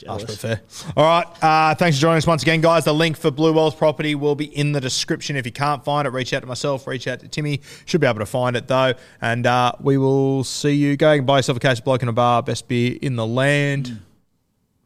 Harsh 0.06 0.24
but 0.24 0.36
fair. 0.36 0.60
All 0.96 1.04
right. 1.04 1.26
Uh, 1.42 1.74
thanks 1.74 1.96
for 1.96 2.02
joining 2.02 2.18
us 2.18 2.26
once 2.26 2.42
again, 2.42 2.60
guys. 2.60 2.84
The 2.84 2.94
link 2.94 3.16
for 3.16 3.30
Blue 3.30 3.52
Wealth 3.52 3.78
property 3.78 4.14
will 4.14 4.34
be 4.34 4.46
in 4.46 4.72
the 4.72 4.80
description. 4.80 5.36
If 5.36 5.46
you 5.46 5.52
can't 5.52 5.84
find 5.84 6.06
it, 6.06 6.10
reach 6.10 6.32
out 6.32 6.40
to 6.40 6.46
myself, 6.46 6.86
reach 6.86 7.06
out 7.06 7.20
to 7.20 7.28
Timmy. 7.28 7.60
Should 7.84 8.00
be 8.00 8.06
able 8.06 8.18
to 8.18 8.26
find 8.26 8.56
it, 8.56 8.66
though. 8.68 8.94
And 9.20 9.46
uh, 9.46 9.72
we 9.80 9.98
will 9.98 10.44
see 10.44 10.72
you. 10.72 10.96
Go 10.96 11.12
and 11.12 11.26
buy 11.26 11.38
yourself 11.38 11.56
a 11.56 11.60
case 11.60 11.78
of 11.78 11.84
bloke 11.84 12.02
in 12.02 12.08
a 12.08 12.12
bar, 12.12 12.42
best 12.42 12.68
beer 12.68 12.98
in 13.00 13.16
the 13.16 13.26
land. 13.26 14.00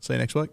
See 0.00 0.12
you 0.12 0.18
next 0.18 0.34
week. 0.34 0.50